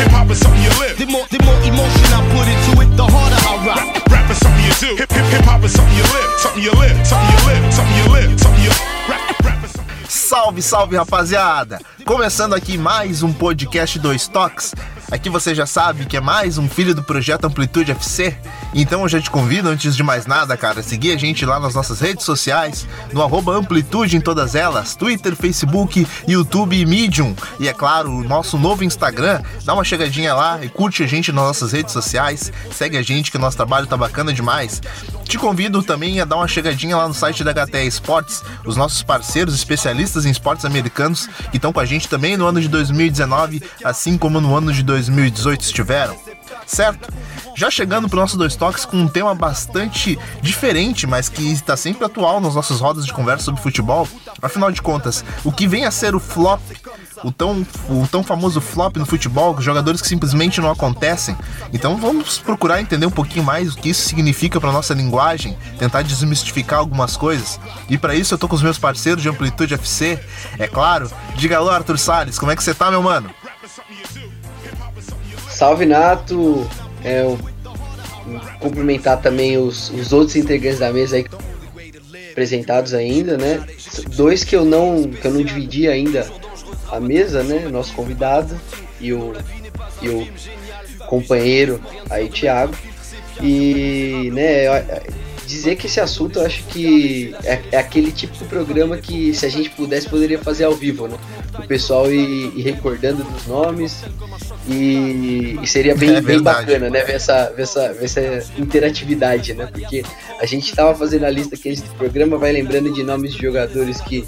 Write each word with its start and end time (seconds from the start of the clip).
Hip 0.00 0.08
hop 0.12 0.30
is 0.30 0.40
something 0.40 0.62
you 0.62 0.72
live. 0.80 0.96
The 0.96 1.04
more, 1.04 1.26
the 1.28 1.36
more 1.44 1.60
emotion 1.60 2.08
I 2.08 2.24
put 2.32 2.48
into 2.48 2.72
it, 2.80 2.96
the 2.96 3.04
harder 3.04 3.36
I 3.36 3.66
rock. 3.68 3.76
Rap, 3.76 4.08
rap 4.08 4.30
is 4.30 4.38
something 4.40 4.64
you 4.64 4.72
do. 4.80 4.96
Hip 4.96 5.12
hip 5.12 5.26
hip 5.28 5.44
hop 5.44 5.62
is 5.62 5.72
something 5.76 5.92
you 5.92 6.06
live. 6.08 6.30
Something 6.40 6.62
you 6.64 6.72
live. 6.72 6.96
Something 7.06 7.28
you 7.28 7.40
live. 7.44 7.62
Something 7.68 7.96
you 8.00 8.08
live. 8.08 8.40
Something 8.40 8.64
you 8.64 8.72
rap. 9.12 9.44
Rap 9.44 9.64
is 9.64 9.70
something. 9.72 9.96
Salve, 10.08 10.62
salve 10.62 10.96
rapaziada! 10.96 11.80
Começando 12.06 12.54
aqui 12.54 12.78
mais 12.78 13.22
um 13.22 13.30
podcast 13.30 13.98
Dois 13.98 14.26
Toques. 14.26 14.74
Aqui 15.10 15.28
você 15.28 15.56
já 15.56 15.66
sabe 15.66 16.06
que 16.06 16.16
é 16.16 16.20
mais 16.20 16.56
um 16.56 16.68
filho 16.68 16.94
do 16.94 17.02
projeto 17.02 17.44
Amplitude 17.44 17.90
FC. 17.90 18.36
Então 18.72 19.02
eu 19.02 19.08
já 19.08 19.20
te 19.20 19.28
convido, 19.28 19.68
antes 19.68 19.96
de 19.96 20.04
mais 20.04 20.24
nada, 20.24 20.56
cara, 20.56 20.78
a 20.78 20.82
seguir 20.84 21.10
a 21.12 21.16
gente 21.16 21.44
lá 21.44 21.58
nas 21.58 21.74
nossas 21.74 21.98
redes 21.98 22.24
sociais, 22.24 22.86
no 23.12 23.20
Amplitude 23.50 24.16
em 24.16 24.20
todas 24.20 24.54
elas, 24.54 24.94
Twitter, 24.94 25.34
Facebook, 25.34 26.06
YouTube 26.28 26.78
e 26.78 26.86
Medium. 26.86 27.34
E 27.58 27.66
é 27.66 27.72
claro, 27.72 28.12
o 28.12 28.22
nosso 28.22 28.56
novo 28.56 28.84
Instagram. 28.84 29.42
Dá 29.64 29.74
uma 29.74 29.82
chegadinha 29.82 30.32
lá 30.32 30.64
e 30.64 30.68
curte 30.68 31.02
a 31.02 31.06
gente 31.08 31.32
nas 31.32 31.44
nossas 31.44 31.72
redes 31.72 31.92
sociais. 31.92 32.52
Segue 32.70 32.96
a 32.96 33.02
gente 33.02 33.32
que 33.32 33.36
o 33.36 33.40
nosso 33.40 33.56
trabalho 33.56 33.88
tá 33.88 33.96
bacana 33.96 34.32
demais. 34.32 34.80
Te 35.24 35.38
convido 35.38 35.82
também 35.82 36.20
a 36.20 36.24
dar 36.24 36.36
uma 36.36 36.48
chegadinha 36.48 36.96
lá 36.96 37.06
no 37.06 37.14
site 37.14 37.42
da 37.42 37.52
HTE 37.52 37.86
Esportes, 37.86 38.42
os 38.64 38.76
nossos 38.76 39.02
parceiros 39.02 39.54
especialistas 39.54 40.24
em 40.24 40.30
esportes 40.30 40.64
americanos 40.64 41.28
que 41.50 41.56
estão 41.56 41.72
com 41.72 41.80
a 41.80 41.84
gente 41.84 42.08
também 42.08 42.36
no 42.36 42.46
ano 42.46 42.60
de 42.60 42.68
2019, 42.68 43.62
assim 43.84 44.16
como 44.16 44.40
no 44.40 44.56
ano 44.56 44.72
de 44.72 44.82
2018 45.06 45.60
estiveram. 45.62 46.16
Certo? 46.66 47.12
Já 47.56 47.70
chegando 47.70 48.08
para 48.08 48.20
nossos 48.20 48.36
dois 48.36 48.54
toques 48.56 48.84
com 48.84 48.96
um 48.96 49.08
tema 49.08 49.34
bastante 49.34 50.18
diferente, 50.40 51.06
mas 51.06 51.28
que 51.28 51.50
está 51.50 51.76
sempre 51.76 52.04
atual 52.04 52.40
nas 52.40 52.54
nossas 52.54 52.80
rodas 52.80 53.04
de 53.04 53.12
conversa 53.12 53.44
sobre 53.44 53.60
futebol. 53.60 54.06
Afinal 54.40 54.70
de 54.70 54.80
contas, 54.80 55.24
o 55.44 55.52
que 55.52 55.66
vem 55.66 55.84
a 55.84 55.90
ser 55.90 56.14
o 56.14 56.20
flop 56.20 56.60
o 57.22 57.30
tão, 57.30 57.66
o 57.88 58.06
tão 58.10 58.22
famoso 58.22 58.60
flop 58.60 58.96
no 58.96 59.06
futebol, 59.06 59.60
jogadores 59.60 60.00
que 60.00 60.08
simplesmente 60.08 60.60
não 60.60 60.70
acontecem. 60.70 61.36
Então 61.72 61.96
vamos 61.96 62.38
procurar 62.38 62.80
entender 62.80 63.06
um 63.06 63.10
pouquinho 63.10 63.44
mais 63.44 63.72
o 63.72 63.76
que 63.76 63.90
isso 63.90 64.08
significa 64.08 64.60
para 64.60 64.72
nossa 64.72 64.94
linguagem, 64.94 65.56
tentar 65.78 66.02
desmistificar 66.02 66.78
algumas 66.78 67.16
coisas. 67.16 67.60
E 67.88 67.98
para 67.98 68.14
isso 68.14 68.34
eu 68.34 68.38
tô 68.38 68.48
com 68.48 68.56
os 68.56 68.62
meus 68.62 68.78
parceiros 68.78 69.22
de 69.22 69.28
Amplitude 69.28 69.74
FC, 69.74 70.18
é 70.58 70.66
claro. 70.66 71.10
Diga 71.36 71.58
alô, 71.58 71.70
Arthur 71.70 71.98
Salles, 71.98 72.38
como 72.38 72.52
é 72.52 72.56
que 72.56 72.62
você 72.62 72.74
tá, 72.74 72.90
meu 72.90 73.02
mano? 73.02 73.30
Salve, 75.60 75.84
Nato. 75.84 76.66
É, 77.04 77.22
cumprimentar 78.60 79.20
também 79.20 79.58
os, 79.58 79.90
os 79.90 80.10
outros 80.10 80.34
integrantes 80.34 80.78
da 80.78 80.90
mesa 80.90 81.16
aí 81.16 81.26
apresentados 82.30 82.94
ainda, 82.94 83.36
né? 83.36 83.62
Dois 84.16 84.42
que 84.42 84.56
eu 84.56 84.64
não 84.64 85.10
que 85.10 85.26
eu 85.26 85.30
não 85.30 85.42
dividi 85.42 85.86
ainda 85.86 86.26
a 86.90 86.98
mesa, 86.98 87.42
né? 87.42 87.68
Nosso 87.68 87.92
convidado 87.92 88.58
e 88.98 89.12
o, 89.12 89.34
e 90.00 90.08
o 90.08 90.26
companheiro 91.06 91.78
aí, 92.08 92.30
Thiago. 92.30 92.74
E, 93.42 94.30
né, 94.32 94.64
dizer 95.46 95.76
que 95.76 95.86
esse 95.86 96.00
assunto 96.00 96.38
eu 96.38 96.46
acho 96.46 96.64
que 96.64 97.34
é, 97.44 97.60
é, 97.72 97.76
aquele 97.76 98.12
tipo 98.12 98.32
de 98.32 98.44
programa 98.44 98.96
que 98.96 99.34
se 99.34 99.44
a 99.44 99.48
gente 99.48 99.68
pudesse 99.70 100.08
poderia 100.08 100.38
fazer 100.38 100.64
ao 100.64 100.74
vivo, 100.74 101.06
né? 101.06 101.18
O 101.64 101.66
pessoal 101.68 102.10
ir, 102.10 102.52
ir 102.56 102.62
recordando 102.62 103.22
dos 103.22 103.46
nomes 103.46 104.02
e, 104.68 105.58
e 105.62 105.66
seria 105.66 105.94
bem, 105.94 106.16
é 106.16 106.20
bem 106.20 106.42
bacana, 106.42 106.90
né? 106.90 107.02
Ver 107.04 107.14
essa, 107.14 107.50
ver, 107.50 107.62
essa, 107.62 107.92
ver 107.92 108.04
essa 108.04 108.52
interatividade, 108.58 109.54
né? 109.54 109.66
Porque 109.66 110.04
a 110.40 110.46
gente 110.46 110.68
estava 110.68 110.94
fazendo 110.94 111.24
a 111.24 111.30
lista 111.30 111.54
aqui 111.54 111.70
antes 111.70 111.82
do 111.82 111.94
programa, 111.94 112.38
vai 112.38 112.52
lembrando 112.52 112.92
de 112.92 113.02
nomes 113.02 113.32
de 113.32 113.42
jogadores 113.42 114.00
que 114.00 114.26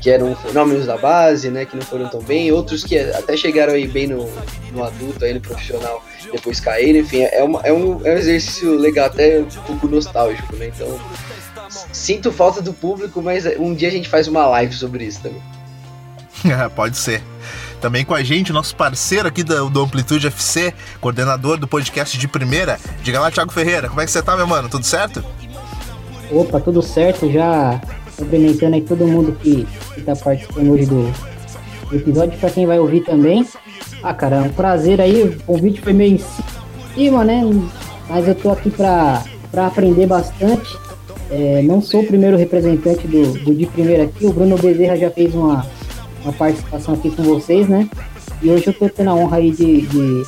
que 0.00 0.10
eram 0.10 0.34
fenômenos 0.34 0.86
da 0.86 0.96
base, 0.96 1.50
né, 1.50 1.66
que 1.66 1.76
não 1.76 1.82
foram 1.82 2.08
tão 2.08 2.22
bem, 2.22 2.50
outros 2.50 2.82
que 2.82 2.98
até 2.98 3.36
chegaram 3.36 3.74
aí 3.74 3.86
bem 3.86 4.06
no, 4.06 4.30
no 4.72 4.82
adulto, 4.82 5.24
aí 5.24 5.34
no 5.34 5.40
profissional, 5.40 6.02
depois 6.32 6.58
caíram, 6.58 7.00
enfim, 7.00 7.22
é, 7.22 7.44
uma, 7.44 7.60
é, 7.60 7.72
um, 7.72 8.00
é 8.06 8.14
um 8.14 8.16
exercício 8.16 8.76
legal, 8.76 9.06
até 9.06 9.40
um 9.40 9.62
pouco 9.66 9.86
nostálgico, 9.88 10.56
né, 10.56 10.70
então 10.74 10.98
sinto 11.92 12.32
falta 12.32 12.62
do 12.62 12.72
público, 12.72 13.20
mas 13.22 13.44
um 13.58 13.74
dia 13.74 13.88
a 13.88 13.92
gente 13.92 14.08
faz 14.08 14.26
uma 14.26 14.46
live 14.46 14.74
sobre 14.74 15.04
isso 15.04 15.22
também. 15.22 15.42
Pode 16.74 16.96
ser. 16.96 17.22
Também 17.80 18.04
com 18.04 18.14
a 18.14 18.22
gente, 18.22 18.52
nosso 18.52 18.76
parceiro 18.76 19.26
aqui 19.26 19.42
do, 19.42 19.70
do 19.70 19.82
Amplitude 19.82 20.26
FC, 20.26 20.74
coordenador 21.00 21.56
do 21.56 21.66
podcast 21.66 22.18
de 22.18 22.28
primeira. 22.28 22.78
Diga 23.02 23.20
lá, 23.20 23.30
Thiago 23.30 23.52
Ferreira, 23.52 23.88
como 23.88 24.00
é 24.00 24.04
que 24.04 24.10
você 24.10 24.22
tá, 24.22 24.36
meu 24.36 24.46
mano? 24.46 24.68
Tudo 24.68 24.84
certo? 24.84 25.24
Opa, 26.30 26.60
tudo 26.60 26.82
certo. 26.82 27.30
Já 27.30 27.80
cumprimentando 28.16 28.74
aí 28.74 28.82
todo 28.82 29.06
mundo 29.06 29.32
que, 29.40 29.66
está 29.96 30.14
participando 30.14 30.72
hoje 30.72 30.86
do, 30.86 31.10
episódio, 31.92 32.38
para 32.38 32.50
quem 32.50 32.66
vai 32.66 32.78
ouvir 32.78 33.00
também. 33.00 33.46
Ah, 34.02 34.14
cara, 34.14 34.36
é 34.36 34.40
um 34.40 34.50
prazer 34.50 35.00
aí, 35.00 35.22
o 35.22 35.42
convite 35.44 35.80
foi 35.80 35.92
meio 35.92 36.14
em 36.14 36.94
cima, 36.94 37.24
né? 37.24 37.42
Mas 38.08 38.26
eu 38.28 38.34
tô 38.34 38.50
aqui 38.50 38.70
para 38.70 39.22
aprender 39.54 40.06
bastante. 40.06 40.76
É, 41.30 41.62
não 41.62 41.80
sou 41.80 42.00
o 42.00 42.06
primeiro 42.06 42.36
representante 42.36 43.06
do, 43.06 43.32
do 43.44 43.54
de 43.54 43.66
primeira 43.66 44.04
aqui, 44.04 44.26
o 44.26 44.32
Bruno 44.32 44.56
Bezerra 44.58 44.96
já 44.96 45.10
fez 45.10 45.32
uma, 45.32 45.64
uma 46.22 46.32
participação 46.32 46.94
aqui 46.94 47.10
com 47.10 47.22
vocês, 47.22 47.68
né? 47.68 47.88
E 48.42 48.50
hoje 48.50 48.66
eu 48.66 48.74
tô 48.74 48.88
tendo 48.88 49.10
a 49.10 49.14
honra 49.14 49.38
aí 49.38 49.50
de, 49.50 49.82
de, 49.82 50.26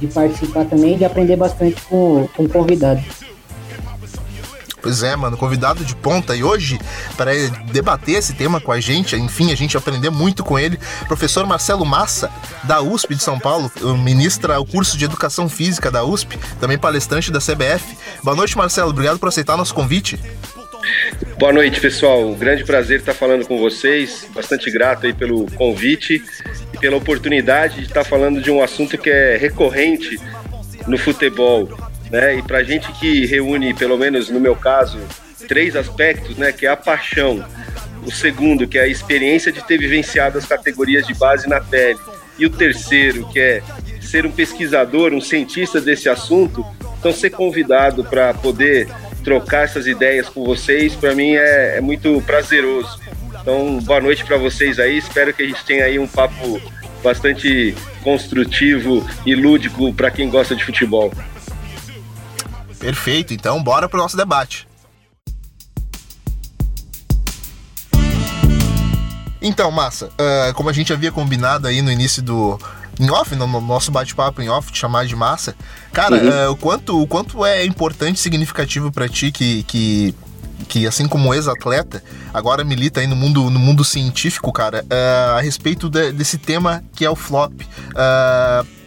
de 0.00 0.06
participar 0.08 0.64
também, 0.64 0.96
de 0.96 1.04
aprender 1.04 1.36
bastante 1.36 1.80
com, 1.82 2.28
com 2.34 2.44
o 2.44 2.48
convidado. 2.48 3.02
Pois 4.82 5.02
é, 5.02 5.14
mano, 5.14 5.36
convidado 5.36 5.84
de 5.84 5.94
ponta 5.94 6.34
e 6.34 6.42
hoje 6.42 6.80
para 7.16 7.32
debater 7.70 8.16
esse 8.16 8.32
tema 8.32 8.60
com 8.60 8.72
a 8.72 8.80
gente, 8.80 9.14
enfim, 9.14 9.52
a 9.52 9.54
gente 9.54 9.76
aprender 9.76 10.08
muito 10.08 10.42
com 10.42 10.58
ele, 10.58 10.78
professor 11.06 11.46
Marcelo 11.46 11.84
Massa, 11.84 12.30
da 12.64 12.80
USP 12.80 13.14
de 13.14 13.22
São 13.22 13.38
Paulo, 13.38 13.70
ministra 13.98 14.58
o 14.58 14.64
curso 14.64 14.96
de 14.96 15.04
Educação 15.04 15.48
Física 15.48 15.90
da 15.90 16.02
USP, 16.02 16.38
também 16.58 16.78
palestrante 16.78 17.30
da 17.30 17.40
CBF. 17.40 17.96
Boa 18.22 18.34
noite, 18.34 18.56
Marcelo, 18.56 18.90
obrigado 18.90 19.18
por 19.18 19.28
aceitar 19.28 19.56
nosso 19.56 19.74
convite. 19.74 20.18
Boa 21.38 21.52
noite, 21.52 21.80
pessoal. 21.80 22.34
grande 22.34 22.64
prazer 22.64 23.00
estar 23.00 23.14
falando 23.14 23.46
com 23.46 23.58
vocês. 23.58 24.28
Bastante 24.34 24.70
grato 24.70 25.06
aí 25.06 25.12
pelo 25.12 25.46
convite 25.52 26.22
e 26.72 26.78
pela 26.78 26.96
oportunidade 26.96 27.76
de 27.76 27.86
estar 27.86 28.04
falando 28.04 28.40
de 28.40 28.50
um 28.50 28.62
assunto 28.62 28.98
que 28.98 29.10
é 29.10 29.36
recorrente 29.36 30.18
no 30.86 30.98
futebol 30.98 31.68
né? 32.10 32.36
E 32.36 32.42
para 32.42 32.62
gente 32.62 32.90
que 32.92 33.24
reúne, 33.24 33.72
pelo 33.72 33.96
menos 33.96 34.28
no 34.28 34.40
meu 34.40 34.56
caso, 34.56 34.98
três 35.46 35.76
aspectos, 35.76 36.36
né? 36.36 36.52
Que 36.52 36.66
é 36.66 36.70
a 36.70 36.76
paixão, 36.76 37.44
o 38.04 38.10
segundo, 38.10 38.66
que 38.66 38.78
é 38.78 38.82
a 38.82 38.88
experiência 38.88 39.52
de 39.52 39.64
ter 39.64 39.78
vivenciado 39.78 40.36
as 40.36 40.44
categorias 40.44 41.06
de 41.06 41.14
base 41.14 41.48
na 41.48 41.60
pele, 41.60 41.98
e 42.38 42.46
o 42.46 42.50
terceiro, 42.50 43.28
que 43.28 43.38
é 43.38 43.62
ser 44.00 44.26
um 44.26 44.32
pesquisador, 44.32 45.12
um 45.12 45.20
cientista 45.20 45.80
desse 45.80 46.08
assunto. 46.08 46.64
Então, 46.98 47.12
ser 47.12 47.30
convidado 47.30 48.04
para 48.04 48.34
poder 48.34 48.88
trocar 49.22 49.64
essas 49.64 49.86
ideias 49.86 50.28
com 50.28 50.44
vocês, 50.44 50.94
para 50.94 51.14
mim 51.14 51.34
é, 51.34 51.78
é 51.78 51.80
muito 51.80 52.20
prazeroso. 52.22 52.98
Então, 53.40 53.78
boa 53.80 54.00
noite 54.00 54.24
para 54.24 54.36
vocês 54.36 54.78
aí. 54.78 54.98
Espero 54.98 55.32
que 55.32 55.42
a 55.42 55.46
gente 55.46 55.64
tenha 55.64 55.84
aí 55.84 55.98
um 55.98 56.06
papo 56.06 56.60
bastante 57.02 57.74
construtivo 58.02 59.06
e 59.24 59.34
lúdico 59.34 59.92
para 59.94 60.10
quem 60.10 60.28
gosta 60.28 60.54
de 60.54 60.64
futebol. 60.64 61.12
Perfeito, 62.78 63.34
então 63.34 63.62
bora 63.62 63.88
pro 63.88 63.98
nosso 63.98 64.16
debate. 64.16 64.68
Então, 69.42 69.70
massa, 69.70 70.06
uh, 70.06 70.54
como 70.54 70.68
a 70.68 70.72
gente 70.72 70.92
havia 70.92 71.10
combinado 71.10 71.66
aí 71.66 71.80
no 71.80 71.90
início 71.90 72.22
do. 72.22 72.58
Em 73.00 73.10
off, 73.10 73.34
no 73.34 73.46
nosso 73.62 73.90
bate-papo 73.90 74.42
em 74.42 74.50
off, 74.50 74.70
te 74.70 74.78
chamar 74.78 75.06
de 75.06 75.16
massa. 75.16 75.54
Cara, 75.90 76.16
uhum. 76.16 76.48
uh, 76.48 76.52
o, 76.52 76.56
quanto, 76.56 77.02
o 77.02 77.06
quanto 77.06 77.46
é 77.46 77.64
importante 77.64 78.16
e 78.16 78.20
significativo 78.20 78.92
para 78.92 79.08
ti 79.08 79.32
que, 79.32 79.62
que, 79.62 80.14
que, 80.68 80.86
assim 80.86 81.08
como 81.08 81.32
ex-atleta, 81.32 82.04
agora 82.32 82.62
milita 82.62 83.00
aí 83.00 83.06
no 83.06 83.16
mundo, 83.16 83.48
no 83.48 83.58
mundo 83.58 83.82
científico, 83.84 84.52
cara, 84.52 84.84
uh, 84.84 85.38
a 85.38 85.40
respeito 85.40 85.88
de, 85.88 86.12
desse 86.12 86.36
tema 86.36 86.84
que 86.94 87.02
é 87.02 87.10
o 87.10 87.16
flop. 87.16 87.62
Uh, 87.62 88.79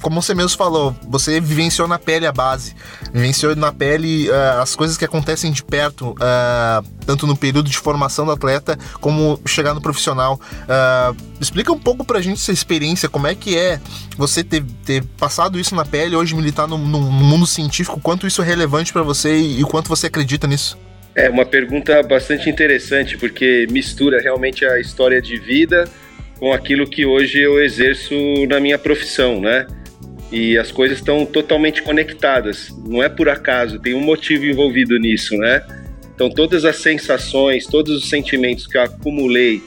como 0.00 0.22
você 0.22 0.34
mesmo 0.34 0.56
falou, 0.56 0.94
você 1.08 1.40
vivenciou 1.40 1.88
na 1.88 1.98
pele 1.98 2.26
a 2.26 2.32
base, 2.32 2.74
vivenciou 3.12 3.54
na 3.56 3.72
pele 3.72 4.28
uh, 4.28 4.60
as 4.60 4.76
coisas 4.76 4.96
que 4.96 5.04
acontecem 5.04 5.50
de 5.50 5.62
perto, 5.62 6.10
uh, 6.10 6.86
tanto 7.04 7.26
no 7.26 7.36
período 7.36 7.68
de 7.68 7.76
formação 7.76 8.24
do 8.24 8.32
atleta 8.32 8.78
como 9.00 9.40
chegar 9.46 9.74
no 9.74 9.80
profissional. 9.80 10.40
Uh, 10.64 11.16
explica 11.40 11.72
um 11.72 11.78
pouco 11.78 12.04
pra 12.04 12.20
gente 12.20 12.40
essa 12.40 12.52
experiência, 12.52 13.08
como 13.08 13.26
é 13.26 13.34
que 13.34 13.56
é 13.56 13.80
você 14.16 14.44
ter, 14.44 14.64
ter 14.84 15.04
passado 15.18 15.58
isso 15.58 15.74
na 15.74 15.84
pele, 15.84 16.14
hoje 16.14 16.34
militar 16.34 16.68
no, 16.68 16.78
no, 16.78 17.00
mundo 17.00 17.46
científico, 17.46 18.00
quanto 18.00 18.26
isso 18.26 18.40
é 18.42 18.44
relevante 18.44 18.92
para 18.92 19.02
você 19.02 19.36
e, 19.36 19.60
e 19.60 19.64
quanto 19.64 19.88
você 19.88 20.06
acredita 20.06 20.46
nisso? 20.46 20.78
É 21.14 21.28
uma 21.28 21.44
pergunta 21.44 22.00
bastante 22.04 22.48
interessante, 22.48 23.18
porque 23.18 23.66
mistura 23.70 24.20
realmente 24.20 24.64
a 24.64 24.78
história 24.78 25.20
de 25.20 25.36
vida 25.36 25.88
com 26.38 26.52
aquilo 26.52 26.86
que 26.86 27.04
hoje 27.04 27.40
eu 27.40 27.60
exerço 27.62 28.14
na 28.48 28.60
minha 28.60 28.78
profissão, 28.78 29.40
né? 29.40 29.66
E 30.30 30.58
as 30.58 30.70
coisas 30.70 30.98
estão 30.98 31.24
totalmente 31.24 31.82
conectadas. 31.82 32.74
Não 32.86 33.02
é 33.02 33.08
por 33.08 33.28
acaso, 33.28 33.78
tem 33.78 33.94
um 33.94 34.00
motivo 34.00 34.44
envolvido 34.44 34.98
nisso, 34.98 35.36
né? 35.36 35.62
Então, 36.14 36.28
todas 36.28 36.64
as 36.64 36.76
sensações, 36.76 37.66
todos 37.66 37.94
os 37.94 38.08
sentimentos 38.08 38.66
que 38.66 38.76
eu 38.76 38.82
acumulei 38.82 39.62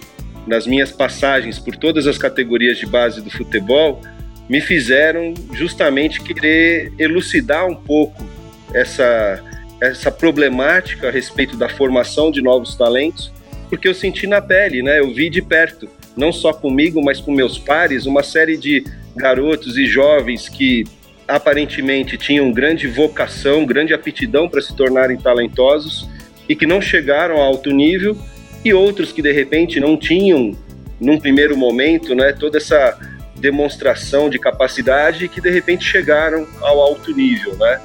nas 0.46 0.68
minhas 0.68 0.92
passagens 0.92 1.58
por 1.58 1.76
todas 1.76 2.08
as 2.08 2.18
categorias 2.18 2.78
de 2.78 2.86
base 2.86 3.22
do 3.22 3.30
futebol 3.30 4.02
me 4.50 4.60
fizeram 4.60 5.34
justamente 5.54 6.22
querer 6.22 6.92
elucidar 7.00 7.66
um 7.66 7.76
pouco 7.76 8.28
essa, 8.74 9.42
essa 9.80 10.12
problemática 10.12 11.08
a 11.08 11.12
respeito 11.12 11.56
da 11.56 11.70
formação 11.70 12.30
de 12.32 12.42
novos 12.42 12.76
talentos, 12.76 13.32
porque 13.70 13.88
eu 13.88 13.94
senti 13.94 14.28
na 14.28 14.42
pele, 14.42 14.84
né? 14.84 15.00
Eu 15.00 15.14
vi 15.14 15.30
de 15.30 15.42
perto, 15.42 15.88
não 16.16 16.32
só 16.32 16.54
comigo, 16.54 17.02
mas 17.04 17.20
com 17.20 17.32
meus 17.32 17.58
pares, 17.58 18.06
uma 18.06 18.24
série 18.24 18.58
de 18.58 18.84
garotos 19.16 19.78
e 19.78 19.86
jovens 19.86 20.50
que 20.50 20.84
aparentemente 21.28 22.18
tinham 22.18 22.52
grande 22.52 22.88
vocação, 22.88 23.66
grande 23.66 23.94
aptidão 23.94 24.50
para 24.50 24.62
se 24.62 24.76
tornarem 24.76 25.18
talentosos 25.18 26.10
e 26.48 26.56
que 26.56 26.66
não 26.66 26.82
chegaram 26.82 27.42
a 27.42 27.46
alto 27.46 27.72
nível, 27.72 28.18
e 28.64 28.74
outros 28.74 29.12
que 29.12 29.22
de 29.22 29.32
repente 29.32 29.80
não 29.80 29.98
tinham, 29.98 30.56
num 31.00 31.20
primeiro 31.20 31.58
momento, 31.58 32.14
né, 32.14 32.32
toda 32.34 32.58
essa 32.58 33.00
demonstração 33.38 34.30
de 34.30 34.38
capacidade 34.38 35.28
que 35.28 35.42
de 35.42 35.50
repente 35.50 35.84
chegaram 35.84 36.48
ao 36.62 36.80
alto 36.80 37.12
nível, 37.12 37.56
né? 37.58 37.82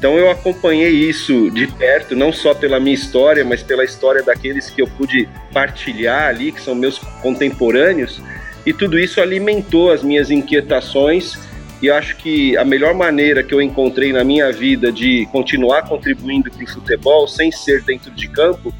Então 0.00 0.16
eu 0.16 0.30
acompanhei 0.30 0.88
isso 0.88 1.50
de 1.50 1.66
perto, 1.66 2.16
não 2.16 2.32
só 2.32 2.54
pela 2.54 2.80
minha 2.80 2.94
história, 2.94 3.44
mas 3.44 3.62
pela 3.62 3.84
história 3.84 4.22
daqueles 4.22 4.70
que 4.70 4.80
eu 4.80 4.86
pude 4.86 5.28
partilhar 5.52 6.26
ali, 6.26 6.52
que 6.52 6.62
são 6.62 6.74
meus 6.74 6.98
contemporâneos, 7.20 8.18
e 8.64 8.72
tudo 8.72 8.98
isso 8.98 9.20
alimentou 9.20 9.92
as 9.92 10.02
minhas 10.02 10.30
inquietações 10.30 11.38
e 11.82 11.90
acho 11.90 12.16
que 12.16 12.56
a 12.56 12.64
melhor 12.64 12.94
maneira 12.94 13.42
que 13.42 13.52
eu 13.52 13.60
encontrei 13.60 14.10
na 14.10 14.24
minha 14.24 14.50
vida 14.50 14.90
de 14.90 15.28
continuar 15.32 15.82
contribuindo 15.82 16.50
para 16.50 16.64
o 16.64 16.66
futebol 16.66 17.28
sem 17.28 17.52
ser 17.52 17.82
dentro 17.82 18.10
de 18.10 18.26
campo 18.26 18.72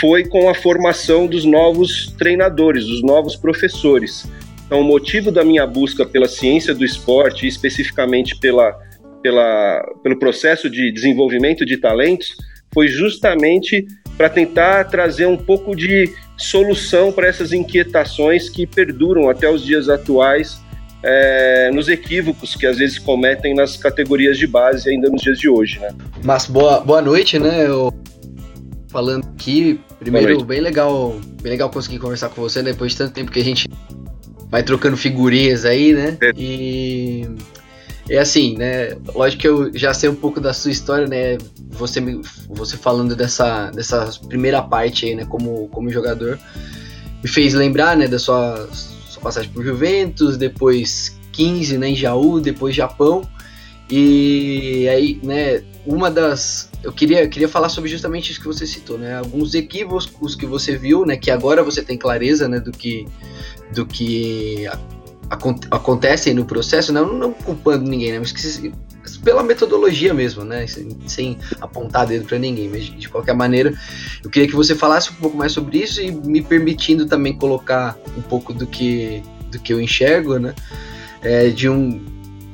foi 0.00 0.24
com 0.24 0.48
a 0.48 0.54
formação 0.54 1.26
dos 1.26 1.44
novos 1.44 2.14
treinadores, 2.16 2.86
dos 2.86 3.02
novos 3.02 3.36
professores. 3.36 4.26
Então, 4.64 4.80
o 4.80 4.84
motivo 4.84 5.30
da 5.30 5.44
minha 5.44 5.66
busca 5.66 6.06
pela 6.06 6.26
ciência 6.26 6.74
do 6.74 6.82
esporte, 6.82 7.46
especificamente 7.46 8.36
pela, 8.36 8.74
pela, 9.22 9.82
pelo 10.02 10.18
processo 10.18 10.68
de 10.68 10.92
desenvolvimento 10.92 11.64
de 11.64 11.76
talentos, 11.76 12.36
foi 12.72 12.88
justamente 12.88 13.86
para 14.16 14.28
tentar 14.28 14.84
trazer 14.84 15.26
um 15.26 15.36
pouco 15.36 15.74
de 15.74 16.12
solução 16.36 17.12
para 17.12 17.28
essas 17.28 17.52
inquietações 17.52 18.48
que 18.48 18.66
perduram 18.66 19.30
até 19.30 19.48
os 19.48 19.64
dias 19.64 19.88
atuais 19.88 20.60
é, 21.02 21.70
nos 21.72 21.88
equívocos 21.88 22.54
que 22.54 22.66
às 22.66 22.78
vezes 22.78 22.98
cometem 22.98 23.54
nas 23.54 23.76
categorias 23.76 24.38
de 24.38 24.46
base 24.46 24.88
ainda 24.88 25.08
nos 25.08 25.20
dias 25.22 25.38
de 25.38 25.48
hoje, 25.48 25.78
né? 25.80 25.88
Mas 26.22 26.46
boa, 26.46 26.80
boa 26.80 27.02
noite, 27.02 27.38
né? 27.38 27.66
Eu 27.66 27.92
falando 28.88 29.26
aqui, 29.34 29.80
primeiro 29.98 30.44
bem 30.44 30.60
legal, 30.60 31.18
bem 31.42 31.52
legal 31.52 31.70
conseguir 31.70 31.98
conversar 31.98 32.28
com 32.28 32.42
você 32.42 32.62
depois 32.62 32.92
de 32.92 32.98
tanto 32.98 33.14
tempo 33.14 33.32
que 33.32 33.40
a 33.40 33.44
gente 33.44 33.68
vai 34.50 34.62
trocando 34.62 34.96
figurinhas 34.96 35.64
aí, 35.64 35.94
né? 35.94 36.16
É. 36.20 36.30
E 36.36 37.26
é 38.12 38.18
assim, 38.18 38.56
né? 38.58 38.96
Lógico 39.14 39.40
que 39.40 39.48
eu 39.48 39.72
já 39.76 39.94
sei 39.94 40.10
um 40.10 40.14
pouco 40.14 40.38
da 40.38 40.52
sua 40.52 40.70
história, 40.70 41.06
né? 41.06 41.38
Você, 41.70 41.98
você 42.46 42.76
falando 42.76 43.16
dessa, 43.16 43.70
dessa 43.70 44.10
primeira 44.28 44.60
parte 44.60 45.06
aí, 45.06 45.14
né? 45.14 45.24
Como, 45.24 45.68
como 45.68 45.88
jogador, 45.88 46.38
me 47.22 47.28
fez 47.28 47.54
lembrar, 47.54 47.96
né? 47.96 48.06
Da 48.06 48.18
sua, 48.18 48.68
sua 48.70 49.22
passagem 49.22 49.50
por 49.50 49.64
Juventus, 49.64 50.36
depois 50.36 51.18
15, 51.32 51.78
né? 51.78 51.88
Em 51.88 51.96
Jaú, 51.96 52.38
depois 52.38 52.76
Japão. 52.76 53.22
E 53.90 54.86
aí, 54.90 55.18
né? 55.22 55.62
Uma 55.86 56.10
das. 56.10 56.70
Eu 56.82 56.92
queria, 56.92 57.26
queria 57.28 57.48
falar 57.48 57.70
sobre 57.70 57.88
justamente 57.88 58.30
isso 58.30 58.40
que 58.40 58.46
você 58.46 58.66
citou, 58.66 58.98
né? 58.98 59.16
Alguns 59.16 59.54
equívocos 59.54 60.36
que 60.36 60.44
você 60.44 60.76
viu, 60.76 61.06
né? 61.06 61.16
Que 61.16 61.30
agora 61.30 61.62
você 61.62 61.82
tem 61.82 61.96
clareza, 61.96 62.46
né? 62.46 62.60
Do 62.60 62.72
que 62.72 63.06
do 63.74 63.86
que 63.86 64.68
acontecem 65.70 66.34
no 66.34 66.44
processo, 66.44 66.92
não, 66.92 67.12
não 67.12 67.32
culpando 67.32 67.88
ninguém, 67.88 68.12
né, 68.12 68.18
mas 68.18 68.32
pela 69.24 69.42
metodologia 69.42 70.12
mesmo, 70.12 70.44
né, 70.44 70.66
sem, 70.66 70.88
sem 71.06 71.38
apontar 71.60 72.06
dedo 72.06 72.26
para 72.26 72.38
ninguém, 72.38 72.68
mas 72.68 72.84
de, 72.84 72.92
de, 72.92 73.08
qualquer 73.08 73.34
maneira, 73.34 73.72
eu 74.22 74.30
queria 74.30 74.48
que 74.48 74.54
você 74.54 74.74
falasse 74.74 75.10
um 75.10 75.14
pouco 75.14 75.36
mais 75.36 75.52
sobre 75.52 75.78
isso 75.78 76.00
e 76.00 76.10
me 76.10 76.42
permitindo 76.42 77.06
também 77.06 77.34
colocar 77.34 77.96
um 78.16 78.22
pouco 78.22 78.52
do 78.52 78.66
que 78.66 79.22
do 79.50 79.58
que 79.58 79.72
eu 79.72 79.80
enxergo, 79.80 80.38
né, 80.38 80.54
é, 81.22 81.48
de 81.48 81.68
um 81.68 82.04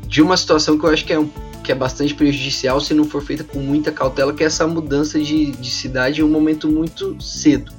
de 0.06 0.22
uma 0.22 0.36
situação 0.36 0.78
que 0.78 0.84
eu 0.84 0.90
acho 0.90 1.04
que 1.04 1.12
é 1.12 1.18
um, 1.18 1.28
que 1.62 1.72
é 1.72 1.74
bastante 1.74 2.14
prejudicial 2.14 2.80
se 2.80 2.94
não 2.94 3.04
for 3.04 3.22
feita 3.22 3.44
com 3.44 3.58
muita 3.58 3.92
cautela, 3.92 4.32
que 4.32 4.42
é 4.42 4.46
essa 4.46 4.66
mudança 4.66 5.20
de, 5.20 5.50
de 5.52 5.70
cidade 5.70 6.22
em 6.22 6.24
um 6.24 6.28
momento 6.30 6.66
muito 6.66 7.20
cedo. 7.20 7.70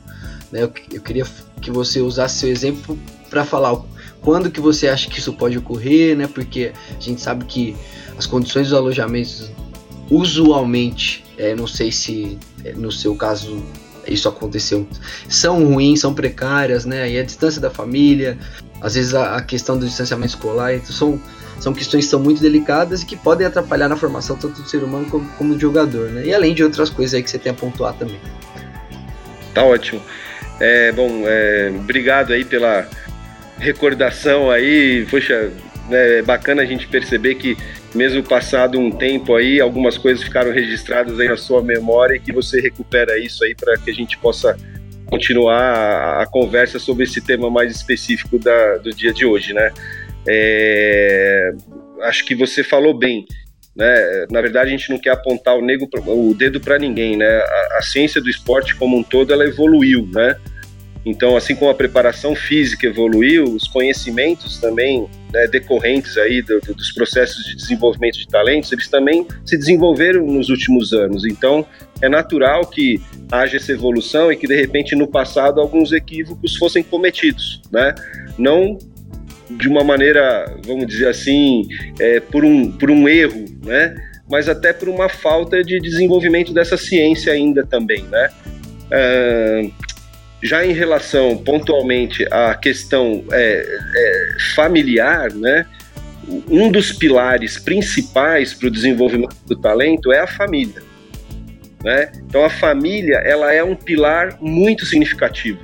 Né? 0.52 0.62
Eu, 0.62 0.72
eu 0.94 1.02
queria 1.02 1.26
que 1.60 1.72
você 1.72 2.00
usasse 2.00 2.38
seu 2.38 2.50
exemplo 2.50 2.98
para 3.32 3.44
falar 3.44 3.82
quando 4.22 4.52
que 4.52 4.60
você 4.60 4.88
acha 4.88 5.10
que 5.10 5.20
isso 5.20 5.34
pode 5.34 5.58
ocorrer, 5.58 6.16
né? 6.16 6.28
Porque 6.28 6.72
a 6.98 7.02
gente 7.02 7.22
sabe 7.22 7.46
que 7.46 7.76
as 8.18 8.26
condições 8.26 8.70
dos 8.70 8.78
alojamentos 8.78 9.52
usualmente, 10.10 11.24
é, 11.38 11.56
não 11.56 11.68
sei 11.68 11.92
se 11.92 12.38
é, 12.66 12.74
no 12.74 12.92
seu 12.92 13.16
caso 13.16 13.64
isso 14.08 14.28
aconteceu, 14.28 14.88
são 15.28 15.64
ruins, 15.66 16.00
são 16.00 16.14
precárias, 16.14 16.86
né? 16.86 17.10
E 17.10 17.20
a 17.20 17.24
distância 17.24 17.62
da 17.62 17.70
família, 17.70 18.38
às 18.82 18.96
vezes 18.96 19.14
a, 19.14 19.36
a 19.36 19.42
questão 19.42 19.78
do 19.78 19.86
distanciamento 19.86 20.34
escolar, 20.34 20.74
então 20.74 20.92
são, 20.92 21.22
são 21.60 21.74
questões 21.74 22.06
que 22.06 22.12
são 22.12 22.20
muito 22.20 22.42
delicadas 22.42 23.04
e 23.04 23.06
que 23.06 23.16
podem 23.16 23.46
atrapalhar 23.46 23.88
na 23.88 23.96
formação 23.96 24.36
tanto 24.36 24.62
do 24.62 24.68
ser 24.68 24.84
humano 24.84 25.06
como, 25.06 25.30
como 25.38 25.54
do 25.54 25.60
jogador, 25.60 26.10
né? 26.10 26.26
E 26.26 26.34
além 26.34 26.54
de 26.54 26.64
outras 26.64 26.90
coisas 26.90 27.14
aí 27.14 27.24
que 27.24 27.30
você 27.30 27.38
tem 27.38 27.52
a 27.52 27.56
pontuar 27.56 27.94
também. 27.94 28.20
Tá 29.54 29.64
ótimo. 29.64 30.02
É, 30.60 30.92
bom, 30.92 31.24
é, 31.26 31.72
obrigado 31.80 32.34
aí 32.34 32.44
pela 32.44 32.88
recordação 33.60 34.50
aí. 34.50 35.06
Poxa, 35.10 35.52
né, 35.90 36.20
é 36.20 36.22
bacana 36.22 36.62
a 36.62 36.66
gente 36.66 36.88
perceber 36.88 37.36
que 37.36 37.58
mesmo 37.94 38.24
passado 38.24 38.80
um 38.80 38.92
tempo 38.92 39.36
aí, 39.36 39.60
algumas 39.60 39.98
coisas 39.98 40.24
ficaram 40.24 40.52
registradas 40.52 41.20
aí 41.20 41.28
na 41.28 41.38
sua 41.38 41.62
memória 41.62 42.16
e 42.16 42.20
que 42.20 42.32
você 42.32 42.62
recupera 42.62 43.18
isso 43.18 43.44
aí 43.44 43.56
para 43.56 43.78
que 43.78 43.90
a 43.90 43.94
gente 43.94 44.18
possa 44.18 44.56
continuar 45.08 46.22
a, 46.22 46.26
conversa 46.28 46.78
sobre 46.78 47.04
esse 47.04 47.20
tema 47.20 47.50
mais 47.50 47.76
específico 47.76 48.38
da, 48.38 48.78
do 48.78 48.92
dia 48.92 49.12
de 49.12 49.26
hoje, 49.26 49.54
né? 49.54 49.72
É, 50.28 51.52
acho 52.04 52.24
que 52.26 52.36
você 52.36 52.64
falou 52.64 52.94
bem. 52.94 53.26
Né? 53.76 54.28
Na 54.30 54.42
verdade, 54.42 54.70
a 54.70 54.78
gente 54.78 54.90
não 54.90 55.00
quer 55.00 55.12
apontar 55.12 55.58
o, 55.58 55.62
nego, 55.62 55.90
o 56.06 56.34
dedo 56.36 56.60
para 56.60 56.78
ninguém, 56.78 57.18
né? 57.18 57.28
A, 57.28 57.78
a, 57.78 57.82
ciência 57.82 58.22
do 58.22 58.30
esporte 58.30 58.76
como 58.76 58.98
um 58.98 59.04
todo 59.04 59.34
ela 59.34 59.46
evoluiu, 59.46 60.08
né? 60.14 60.36
Então, 61.06 61.38
assim 61.38 61.56
como 61.56 61.72
a 61.72 61.74
preparação 61.74 62.36
física 62.36 62.88
evoluiu, 62.88 63.46
os 63.46 63.68
conhecimentos 63.68 64.58
também 64.58 65.08
né, 65.32 65.48
decorrentes 65.48 66.18
aí 66.18 66.42
do, 66.42 66.60
do, 66.60 66.74
dos 66.74 66.92
processos 66.92 67.44
de 67.46 67.56
desenvolvimento 67.56 68.18
de 68.18 68.28
talentos, 68.28 68.72
eles 68.72 68.90
também 68.90 69.26
se 69.46 69.58
desenvolveram 69.58 70.26
nos 70.26 70.50
últimos 70.50 70.92
anos. 70.92 71.26
Então, 71.26 71.66
é 72.02 72.10
natural 72.10 72.66
que 72.66 73.00
haja 73.32 73.58
essa 73.58 73.72
evolução 73.72 74.32
e 74.32 74.36
que 74.36 74.48
de 74.48 74.56
repente 74.56 74.96
no 74.96 75.08
passado 75.08 75.62
alguns 75.62 75.92
equívocos 75.92 76.56
fossem 76.56 76.84
cometidos, 76.84 77.62
né? 77.72 77.94
Não 78.38 78.78
de 79.50 79.68
uma 79.68 79.84
maneira, 79.84 80.58
vamos 80.64 80.86
dizer 80.86 81.08
assim, 81.08 81.68
é, 82.00 82.20
por, 82.20 82.46
um, 82.46 82.72
por 82.72 82.92
um 82.92 83.10
erro, 83.10 83.46
né? 83.66 83.96
mas 84.30 84.48
até 84.48 84.72
por 84.72 84.88
uma 84.88 85.10
falta 85.10 85.64
de 85.64 85.80
desenvolvimento 85.80 86.54
dessa 86.54 86.78
ciência 86.78 87.34
ainda 87.34 87.66
também. 87.66 88.04
Né? 88.04 88.30
Uh, 88.86 89.74
já 90.42 90.66
em 90.66 90.72
relação 90.72 91.38
pontualmente 91.38 92.26
à 92.32 92.56
questão 92.56 93.24
é, 93.32 93.66
é, 93.96 94.38
familiar, 94.56 95.34
né? 95.34 95.66
um 96.50 96.72
dos 96.72 96.92
pilares 96.92 97.58
principais 97.58 98.54
para 98.54 98.68
o 98.68 98.72
desenvolvimento 98.72 99.36
do 99.48 99.56
talento 99.56 100.12
é 100.12 100.20
a 100.20 100.28
família. 100.28 100.82
Né? 101.84 102.12
Então 102.28 102.44
a 102.44 102.50
família 102.50 103.18
ela 103.18 103.54
é 103.54 103.64
um 103.64 103.76
pilar 103.76 104.38
muito 104.42 104.86
significativo 104.86 105.60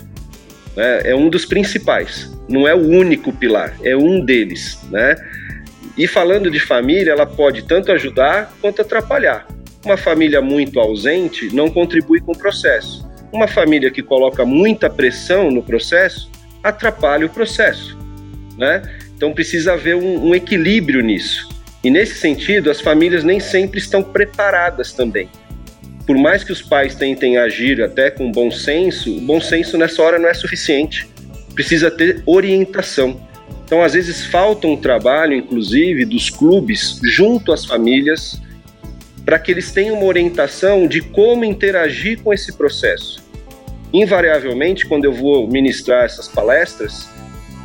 né? 0.75 1.01
é 1.05 1.15
um 1.15 1.29
dos 1.29 1.45
principais, 1.45 2.31
não 2.49 2.67
é 2.67 2.75
o 2.75 2.81
único 2.81 3.31
pilar, 3.31 3.75
é 3.83 3.95
um 3.95 4.23
deles. 4.23 4.79
Né? 4.91 5.15
E 5.97 6.07
falando 6.07 6.51
de 6.51 6.59
família, 6.59 7.11
ela 7.11 7.25
pode 7.25 7.63
tanto 7.63 7.91
ajudar 7.91 8.53
quanto 8.61 8.81
atrapalhar. 8.81 9.47
Uma 9.83 9.97
família 9.97 10.41
muito 10.41 10.79
ausente 10.79 11.53
não 11.53 11.69
contribui 11.69 12.19
com 12.19 12.33
o 12.33 12.37
processo. 12.37 13.04
Uma 13.31 13.47
família 13.47 13.91
que 13.91 14.01
coloca 14.01 14.45
muita 14.45 14.89
pressão 14.89 15.51
no 15.51 15.61
processo 15.61 16.29
atrapalha 16.63 17.25
o 17.25 17.29
processo. 17.29 17.97
Né? 18.57 18.81
Então 19.15 19.33
precisa 19.33 19.73
haver 19.73 19.95
um, 19.95 20.29
um 20.29 20.35
equilíbrio 20.35 21.01
nisso. 21.01 21.49
E 21.83 21.89
nesse 21.89 22.15
sentido, 22.15 22.71
as 22.71 22.81
famílias 22.81 23.23
nem 23.23 23.39
sempre 23.39 23.79
estão 23.79 24.01
preparadas 24.01 24.93
também 24.93 25.29
por 26.05 26.17
mais 26.17 26.43
que 26.43 26.51
os 26.51 26.61
pais 26.61 26.95
tentem 26.95 27.37
agir 27.37 27.81
até 27.81 28.11
com 28.11 28.31
bom 28.31 28.51
senso, 28.51 29.15
o 29.15 29.21
bom 29.21 29.41
senso 29.41 29.77
nessa 29.77 30.01
hora 30.03 30.19
não 30.19 30.29
é 30.29 30.33
suficiente. 30.33 31.07
Precisa 31.53 31.89
ter 31.89 32.21
orientação. 32.25 33.19
Então, 33.63 33.81
às 33.81 33.93
vezes, 33.93 34.23
falta 34.25 34.67
um 34.67 34.77
trabalho, 34.77 35.33
inclusive, 35.33 36.05
dos 36.05 36.29
clubes 36.29 36.99
junto 37.03 37.51
às 37.51 37.65
famílias, 37.65 38.39
para 39.25 39.39
que 39.39 39.51
eles 39.51 39.71
tenham 39.71 39.97
uma 39.97 40.05
orientação 40.05 40.87
de 40.87 41.01
como 41.01 41.43
interagir 41.43 42.21
com 42.21 42.31
esse 42.31 42.53
processo. 42.53 43.25
Invariavelmente, 43.91 44.85
quando 44.85 45.05
eu 45.05 45.13
vou 45.13 45.47
ministrar 45.47 46.05
essas 46.05 46.27
palestras, 46.27 47.09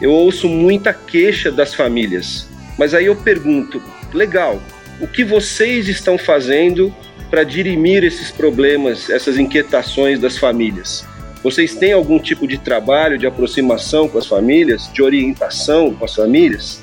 eu 0.01 0.11
ouço 0.11 0.49
muita 0.49 0.95
queixa 0.95 1.53
das 1.53 1.75
famílias, 1.75 2.49
Mas 2.79 2.95
aí 2.95 3.05
eu 3.05 3.17
pergunto, 3.17 3.83
legal, 4.15 4.59
o 4.99 5.07
que 5.07 5.23
vocês 5.23 5.87
estão 5.87 6.17
fazendo 6.17 6.95
para 7.29 7.45
dirimir 7.45 8.05
esses 8.05 8.31
problemas, 8.31 9.11
essas 9.11 9.39
inquietações 9.39 10.19
das 10.19 10.39
famílias? 10.39 11.05
Vocês 11.43 11.75
têm 11.75 11.93
algum 11.93 12.19
tipo 12.19 12.49
de 12.49 12.57
trabalho 12.57 13.19
de 13.19 13.27
aproximação 13.27 14.09
com 14.09 14.17
as 14.17 14.27
famílias, 14.27 14.91
de 14.95 15.03
orientação 15.03 15.93
com 15.95 16.07
as 16.07 16.15
famílias? 16.15 16.83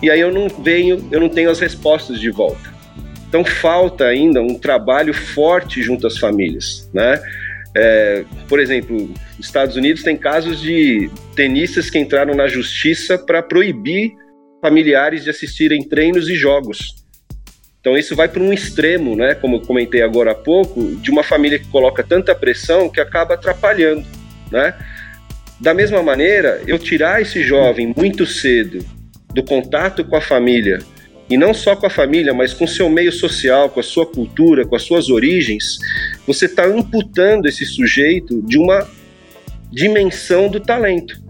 E 0.00 0.08
aí 0.08 0.20
eu 0.20 0.32
não 0.32 0.48
venho, 0.48 1.08
eu 1.10 1.18
não 1.18 1.28
tenho 1.28 1.50
as 1.50 1.58
respostas 1.58 2.20
de 2.20 2.30
volta. 2.30 2.75
Então 3.36 3.44
falta 3.44 4.06
ainda 4.06 4.40
um 4.40 4.58
trabalho 4.58 5.12
forte 5.12 5.82
junto 5.82 6.06
às 6.06 6.16
famílias, 6.16 6.88
né? 6.94 7.22
É, 7.76 8.24
por 8.48 8.58
exemplo, 8.58 9.12
Estados 9.38 9.76
Unidos 9.76 10.02
tem 10.02 10.16
casos 10.16 10.58
de 10.58 11.10
tenistas 11.34 11.90
que 11.90 11.98
entraram 11.98 12.34
na 12.34 12.48
justiça 12.48 13.18
para 13.18 13.42
proibir 13.42 14.14
familiares 14.62 15.22
de 15.22 15.28
assistirem 15.28 15.86
treinos 15.86 16.30
e 16.30 16.34
jogos. 16.34 17.04
Então 17.78 17.98
isso 17.98 18.16
vai 18.16 18.26
para 18.26 18.42
um 18.42 18.54
extremo, 18.54 19.14
né? 19.14 19.34
Como 19.34 19.56
eu 19.56 19.60
comentei 19.60 20.00
agora 20.00 20.30
há 20.30 20.34
pouco, 20.34 20.96
de 20.96 21.10
uma 21.10 21.22
família 21.22 21.58
que 21.58 21.68
coloca 21.68 22.02
tanta 22.02 22.34
pressão 22.34 22.88
que 22.88 23.02
acaba 23.02 23.34
atrapalhando, 23.34 24.06
né? 24.50 24.74
Da 25.60 25.74
mesma 25.74 26.02
maneira, 26.02 26.62
eu 26.66 26.78
tirar 26.78 27.20
esse 27.20 27.42
jovem 27.42 27.92
muito 27.94 28.24
cedo 28.24 28.82
do 29.34 29.42
contato 29.44 30.06
com 30.06 30.16
a 30.16 30.22
família, 30.22 30.78
e 31.28 31.36
não 31.36 31.52
só 31.52 31.74
com 31.74 31.86
a 31.86 31.90
família, 31.90 32.32
mas 32.32 32.54
com 32.54 32.66
seu 32.66 32.88
meio 32.88 33.10
social, 33.10 33.68
com 33.68 33.80
a 33.80 33.82
sua 33.82 34.06
cultura, 34.06 34.64
com 34.64 34.76
as 34.76 34.82
suas 34.82 35.08
origens, 35.08 35.78
você 36.26 36.46
está 36.46 36.64
amputando 36.64 37.48
esse 37.48 37.64
sujeito 37.64 38.40
de 38.42 38.56
uma 38.56 38.88
dimensão 39.70 40.48
do 40.48 40.60
talento. 40.60 41.20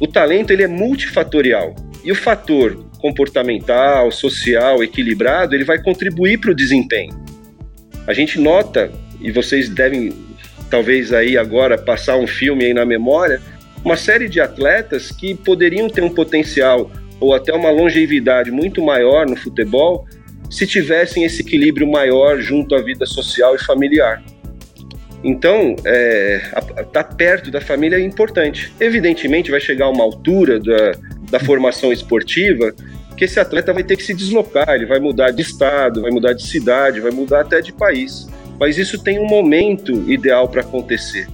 O 0.00 0.06
talento 0.06 0.50
ele 0.50 0.64
é 0.64 0.68
multifatorial 0.68 1.74
e 2.04 2.10
o 2.10 2.14
fator 2.14 2.84
comportamental, 2.98 4.10
social, 4.10 4.82
equilibrado, 4.82 5.54
ele 5.54 5.64
vai 5.64 5.80
contribuir 5.80 6.38
para 6.38 6.50
o 6.50 6.54
desempenho. 6.54 7.14
A 8.06 8.12
gente 8.12 8.38
nota, 8.38 8.90
e 9.20 9.30
vocês 9.30 9.68
devem 9.68 10.12
talvez 10.70 11.12
aí 11.12 11.38
agora 11.38 11.78
passar 11.78 12.16
um 12.16 12.26
filme 12.26 12.64
aí 12.64 12.74
na 12.74 12.84
memória, 12.84 13.40
uma 13.84 13.96
série 13.96 14.28
de 14.28 14.40
atletas 14.40 15.12
que 15.12 15.34
poderiam 15.34 15.88
ter 15.88 16.02
um 16.02 16.10
potencial 16.10 16.90
ou 17.20 17.34
até 17.34 17.52
uma 17.52 17.70
longevidade 17.70 18.50
muito 18.50 18.82
maior 18.82 19.26
no 19.26 19.36
futebol 19.36 20.06
se 20.50 20.66
tivessem 20.66 21.24
esse 21.24 21.42
equilíbrio 21.42 21.90
maior 21.90 22.40
junto 22.40 22.74
à 22.74 22.82
vida 22.82 23.04
social 23.06 23.54
e 23.54 23.58
familiar. 23.58 24.22
Então, 25.24 25.74
é, 25.84 26.40
estar 26.78 26.84
tá 26.84 27.04
perto 27.04 27.50
da 27.50 27.60
família 27.60 27.96
é 27.96 28.00
importante. 28.00 28.72
Evidentemente, 28.78 29.50
vai 29.50 29.60
chegar 29.60 29.88
uma 29.88 30.04
altura 30.04 30.60
da, 30.60 30.92
da 31.30 31.40
formação 31.40 31.92
esportiva 31.92 32.72
que 33.16 33.24
esse 33.24 33.40
atleta 33.40 33.72
vai 33.72 33.82
ter 33.82 33.96
que 33.96 34.02
se 34.02 34.14
deslocar, 34.14 34.68
ele 34.70 34.84
vai 34.84 35.00
mudar 35.00 35.30
de 35.30 35.40
estado, 35.40 36.02
vai 36.02 36.10
mudar 36.10 36.34
de 36.34 36.46
cidade, 36.46 37.00
vai 37.00 37.10
mudar 37.10 37.40
até 37.40 37.60
de 37.60 37.72
país. 37.72 38.28
Mas 38.60 38.76
isso 38.76 39.02
tem 39.02 39.18
um 39.18 39.26
momento 39.26 39.92
ideal 40.10 40.48
para 40.48 40.60
acontecer. 40.60 41.26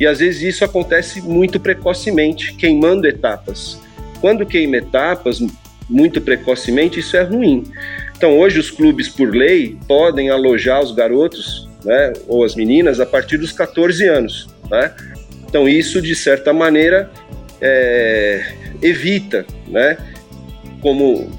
E 0.00 0.06
às 0.06 0.18
vezes 0.18 0.42
isso 0.42 0.64
acontece 0.64 1.20
muito 1.20 1.60
precocemente, 1.60 2.54
queimando 2.54 3.06
etapas. 3.06 3.80
Quando 4.20 4.46
queima 4.46 4.76
etapas 4.76 5.40
muito 5.88 6.20
precocemente, 6.20 7.00
isso 7.00 7.16
é 7.16 7.22
ruim. 7.22 7.64
Então, 8.16 8.38
hoje, 8.38 8.58
os 8.58 8.70
clubes, 8.70 9.08
por 9.08 9.34
lei, 9.34 9.76
podem 9.86 10.30
alojar 10.30 10.82
os 10.82 10.92
garotos 10.92 11.68
né, 11.84 12.12
ou 12.26 12.44
as 12.44 12.54
meninas 12.54 12.98
a 12.98 13.06
partir 13.06 13.38
dos 13.38 13.52
14 13.52 14.06
anos. 14.06 14.48
Né? 14.70 14.92
Então, 15.48 15.68
isso, 15.68 16.02
de 16.02 16.14
certa 16.14 16.52
maneira, 16.52 17.10
é, 17.60 18.52
evita, 18.82 19.46
né, 19.68 19.96
como 20.80 21.30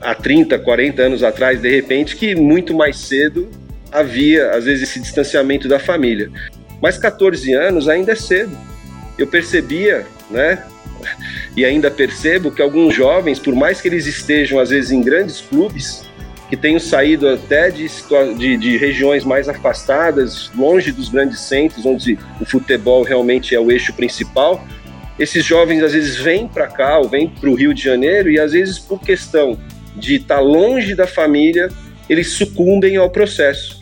há 0.00 0.14
30, 0.14 0.58
40 0.58 1.02
anos 1.02 1.22
atrás, 1.22 1.60
de 1.60 1.70
repente, 1.70 2.16
que 2.16 2.34
muito 2.34 2.74
mais 2.74 2.98
cedo 2.98 3.48
havia, 3.90 4.50
às 4.50 4.64
vezes, 4.64 4.88
esse 4.88 5.00
distanciamento 5.00 5.68
da 5.68 5.78
família. 5.78 6.30
Mas 6.82 6.98
14 6.98 7.52
anos 7.54 7.88
ainda 7.88 8.12
é 8.12 8.16
cedo. 8.16 8.56
Eu 9.18 9.26
percebia, 9.26 10.06
né, 10.30 10.62
e 11.56 11.64
ainda 11.64 11.90
percebo 11.90 12.50
que 12.50 12.62
alguns 12.62 12.94
jovens, 12.94 13.38
por 13.38 13.54
mais 13.54 13.80
que 13.80 13.88
eles 13.88 14.06
estejam 14.06 14.58
às 14.58 14.70
vezes 14.70 14.90
em 14.90 15.02
grandes 15.02 15.40
clubes, 15.40 16.08
que 16.48 16.56
tenham 16.56 16.80
saído 16.80 17.28
até 17.28 17.70
de, 17.70 17.86
de, 18.36 18.56
de, 18.56 18.76
regiões 18.76 19.24
mais 19.24 19.48
afastadas, 19.48 20.50
longe 20.56 20.90
dos 20.90 21.08
grandes 21.08 21.40
centros, 21.40 21.86
onde 21.86 22.18
o 22.40 22.44
futebol 22.44 23.04
realmente 23.04 23.54
é 23.54 23.60
o 23.60 23.70
eixo 23.70 23.92
principal, 23.92 24.64
esses 25.16 25.44
jovens 25.44 25.82
às 25.82 25.92
vezes 25.92 26.16
vêm 26.16 26.48
para 26.48 26.66
cá 26.66 26.98
ou 26.98 27.08
vêm 27.08 27.28
para 27.28 27.48
o 27.48 27.54
Rio 27.54 27.72
de 27.72 27.82
Janeiro 27.82 28.30
e 28.30 28.40
às 28.40 28.52
vezes 28.52 28.78
por 28.78 29.00
questão 29.00 29.58
de 29.94 30.16
estar 30.16 30.36
tá 30.36 30.40
longe 30.40 30.94
da 30.94 31.06
família, 31.06 31.68
eles 32.08 32.32
sucumbem 32.32 32.96
ao 32.96 33.10
processo. 33.10 33.78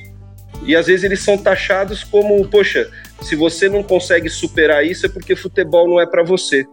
E 0.67 0.75
às 0.75 0.89
vezes 0.89 1.05
eles 1.05 1.21
são 1.21 1.39
taxados 1.39 2.03
como, 2.05 2.47
poxa, 2.49 2.91
se 3.23 3.37
você 3.37 3.69
não 3.69 3.83
consegue 3.83 4.29
superar 4.29 4.85
isso 4.85 5.07
é 5.07 5.09
porque 5.09 5.37
futebol 5.37 5.89
não 5.89 6.01
é 6.01 6.07
para 6.07 6.23
você. 6.23 6.67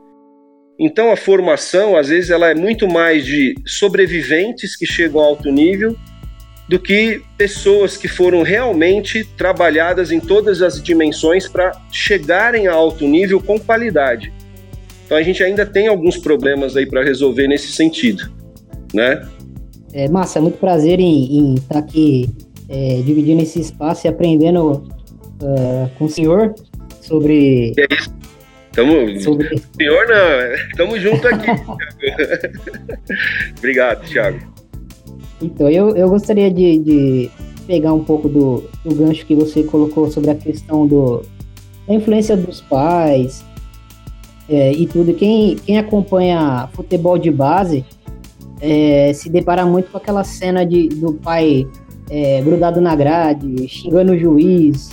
Então 0.79 1.11
a 1.11 1.15
formação, 1.15 1.95
às 1.95 2.09
vezes, 2.09 2.29
ela 2.29 2.49
é 2.49 2.55
muito 2.55 2.87
mais 2.87 3.25
de 3.25 3.55
sobreviventes 3.65 4.75
que 4.75 4.85
chegam 4.85 5.21
a 5.21 5.25
alto 5.25 5.49
nível 5.49 5.95
do 6.67 6.79
que 6.79 7.21
pessoas 7.37 7.95
que 7.95 8.07
foram 8.07 8.41
realmente 8.41 9.23
trabalhadas 9.37 10.11
em 10.11 10.19
todas 10.19 10.61
as 10.61 10.81
dimensões 10.81 11.47
para 11.47 11.71
chegarem 11.91 12.67
a 12.67 12.73
alto 12.73 13.07
nível 13.07 13.41
com 13.41 13.59
qualidade. 13.59 14.33
Então 15.05 15.15
a 15.15 15.21
gente 15.21 15.43
ainda 15.43 15.65
tem 15.65 15.87
alguns 15.87 16.17
problemas 16.17 16.75
aí 16.75 16.85
para 16.87 17.03
resolver 17.03 17.47
nesse 17.47 17.71
sentido, 17.71 18.31
né? 18.93 19.27
É, 19.93 20.09
Massa, 20.09 20.39
é 20.39 20.41
muito 20.41 20.57
prazer 20.57 20.99
em 20.99 21.53
estar 21.53 21.75
tá 21.75 21.79
aqui 21.79 22.27
é, 22.67 23.01
dividindo 23.05 23.41
esse 23.43 23.59
espaço 23.59 24.07
e 24.07 24.09
aprendendo 24.09 24.83
uh, 25.41 25.89
com 25.97 26.05
o 26.05 26.09
senhor 26.09 26.55
sobre 27.01 27.73
é 27.77 27.85
isso. 27.93 28.13
Tamo, 28.75 29.19
Sobre... 29.21 29.57
Senhor, 29.77 30.05
não, 30.07 30.75
tamo 30.75 30.99
junto 30.99 31.25
aqui. 31.27 31.49
Obrigado, 33.57 34.05
Thiago. 34.05 34.39
Então, 35.41 35.69
eu, 35.69 35.95
eu 35.95 36.09
gostaria 36.09 36.51
de, 36.51 36.77
de 36.79 37.31
pegar 37.65 37.93
um 37.93 38.03
pouco 38.03 38.27
do, 38.27 38.69
do 38.83 38.95
gancho 38.95 39.25
que 39.25 39.33
você 39.33 39.63
colocou 39.63 40.11
sobre 40.11 40.31
a 40.31 40.35
questão 40.35 40.85
do, 40.85 41.21
da 41.87 41.93
influência 41.93 42.35
dos 42.35 42.59
pais 42.59 43.45
é, 44.49 44.73
e 44.73 44.85
tudo. 44.87 45.13
Quem, 45.13 45.55
quem 45.55 45.77
acompanha 45.77 46.67
futebol 46.73 47.17
de 47.17 47.31
base 47.31 47.85
é, 48.59 49.13
se 49.13 49.29
depara 49.29 49.65
muito 49.65 49.89
com 49.89 49.97
aquela 49.97 50.25
cena 50.25 50.65
de, 50.65 50.89
do 50.89 51.13
pai 51.13 51.65
é, 52.09 52.41
grudado 52.41 52.81
na 52.81 52.93
grade, 52.93 53.69
xingando 53.69 54.11
o 54.11 54.17
juiz 54.17 54.91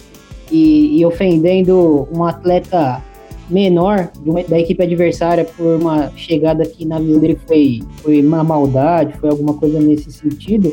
e, 0.50 1.00
e 1.00 1.04
ofendendo 1.04 2.08
um 2.12 2.24
atleta 2.24 3.02
menor 3.52 4.10
da 4.48 4.58
equipe 4.58 4.82
adversária 4.82 5.44
por 5.44 5.80
uma 5.80 6.10
chegada 6.16 6.64
que 6.64 6.84
na 6.86 6.98
visão 6.98 7.20
dele 7.20 7.38
foi, 7.46 7.82
foi 7.96 8.20
uma 8.24 8.42
maldade, 8.42 9.18
foi 9.18 9.28
alguma 9.28 9.54
coisa 9.54 9.78
nesse 9.78 10.10
sentido. 10.10 10.72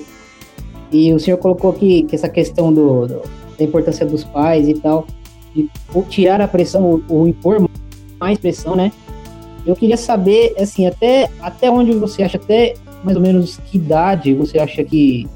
E 0.92 1.14
o 1.14 1.20
senhor 1.20 1.38
colocou 1.38 1.74
que, 1.74 2.04
que 2.04 2.16
essa 2.16 2.30
questão 2.30 2.74
do, 2.74 3.06
do, 3.06 3.22
da 3.58 3.64
importância 3.64 4.06
dos 4.06 4.24
pais 4.24 4.68
e 4.68 4.74
tal, 4.74 5.06
de 5.54 5.70
tirar 6.10 6.42
a 6.42 6.48
pressão 6.48 6.84
ou, 6.84 7.04
ou 7.10 7.28
impor 7.28 7.70
mais 8.20 8.38
pressão, 8.38 8.76
né? 8.76 8.92
Eu 9.66 9.76
queria 9.76 9.98
saber, 9.98 10.56
assim, 10.58 10.88
até, 10.88 11.30
até 11.42 11.70
onde 11.70 11.92
você 11.92 12.24
acha, 12.24 12.38
até 12.38 12.76
mais 13.04 13.16
ou 13.16 13.22
menos 13.22 13.58
que 13.58 13.78
idade 13.78 14.34
você 14.34 14.58
acha 14.58 14.84
que, 14.84 15.28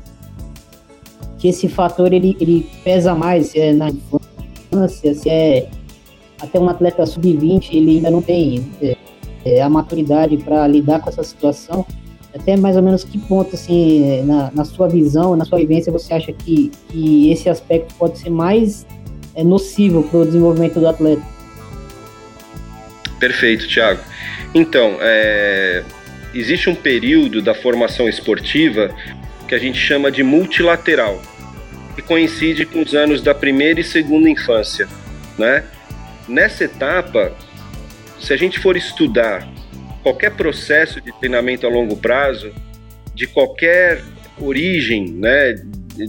que 1.37 1.49
esse 1.49 1.67
fator 1.67 2.11
ele, 2.11 2.35
ele 2.39 2.67
pesa 2.83 3.13
mais, 3.13 3.47
se 3.47 3.59
é 3.59 3.73
na 3.73 3.89
infância, 3.89 5.13
se 5.13 5.29
é 5.29 5.69
até 6.43 6.59
um 6.59 6.67
atleta 6.67 7.05
sub-20 7.05 7.69
ele 7.71 7.97
ainda 7.97 8.11
não 8.11 8.21
tem 8.21 8.69
é, 8.81 8.97
é, 9.45 9.61
a 9.61 9.69
maturidade 9.69 10.37
para 10.37 10.67
lidar 10.67 10.99
com 10.99 11.09
essa 11.09 11.23
situação. 11.23 11.85
Até 12.35 12.57
mais 12.57 12.75
ou 12.75 12.81
menos 12.81 13.03
que 13.03 13.17
ponto, 13.17 13.55
assim, 13.55 14.23
na, 14.23 14.51
na 14.53 14.65
sua 14.65 14.89
visão, 14.89 15.35
na 15.35 15.45
sua 15.45 15.59
vivência, 15.59 15.91
você 15.91 16.15
acha 16.15 16.33
que, 16.33 16.71
que 16.89 17.31
esse 17.31 17.47
aspecto 17.47 17.93
pode 17.93 18.17
ser 18.17 18.31
mais 18.31 18.85
é, 19.35 19.43
nocivo 19.43 20.03
para 20.03 20.19
o 20.19 20.25
desenvolvimento 20.25 20.79
do 20.79 20.87
atleta? 20.87 21.21
Perfeito, 23.19 23.67
Thiago. 23.67 24.01
Então, 24.53 24.97
é, 24.99 25.83
existe 26.33 26.69
um 26.69 26.75
período 26.75 27.41
da 27.41 27.53
formação 27.53 28.09
esportiva 28.09 28.89
que 29.47 29.55
a 29.55 29.59
gente 29.59 29.77
chama 29.77 30.11
de 30.11 30.23
multilateral, 30.23 31.21
que 31.95 32.01
coincide 32.01 32.65
com 32.65 32.81
os 32.81 32.95
anos 32.95 33.21
da 33.21 33.33
primeira 33.33 33.79
e 33.79 33.83
segunda 33.83 34.27
infância, 34.27 34.87
né? 35.37 35.63
Nessa 36.27 36.63
etapa, 36.63 37.33
se 38.19 38.33
a 38.33 38.37
gente 38.37 38.59
for 38.59 38.77
estudar 38.77 39.47
qualquer 40.01 40.31
processo 40.35 41.01
de 41.01 41.11
treinamento 41.19 41.65
a 41.67 41.69
longo 41.69 41.97
prazo, 41.97 42.53
de 43.13 43.27
qualquer 43.27 44.01
origem, 44.39 45.11
né, 45.11 45.55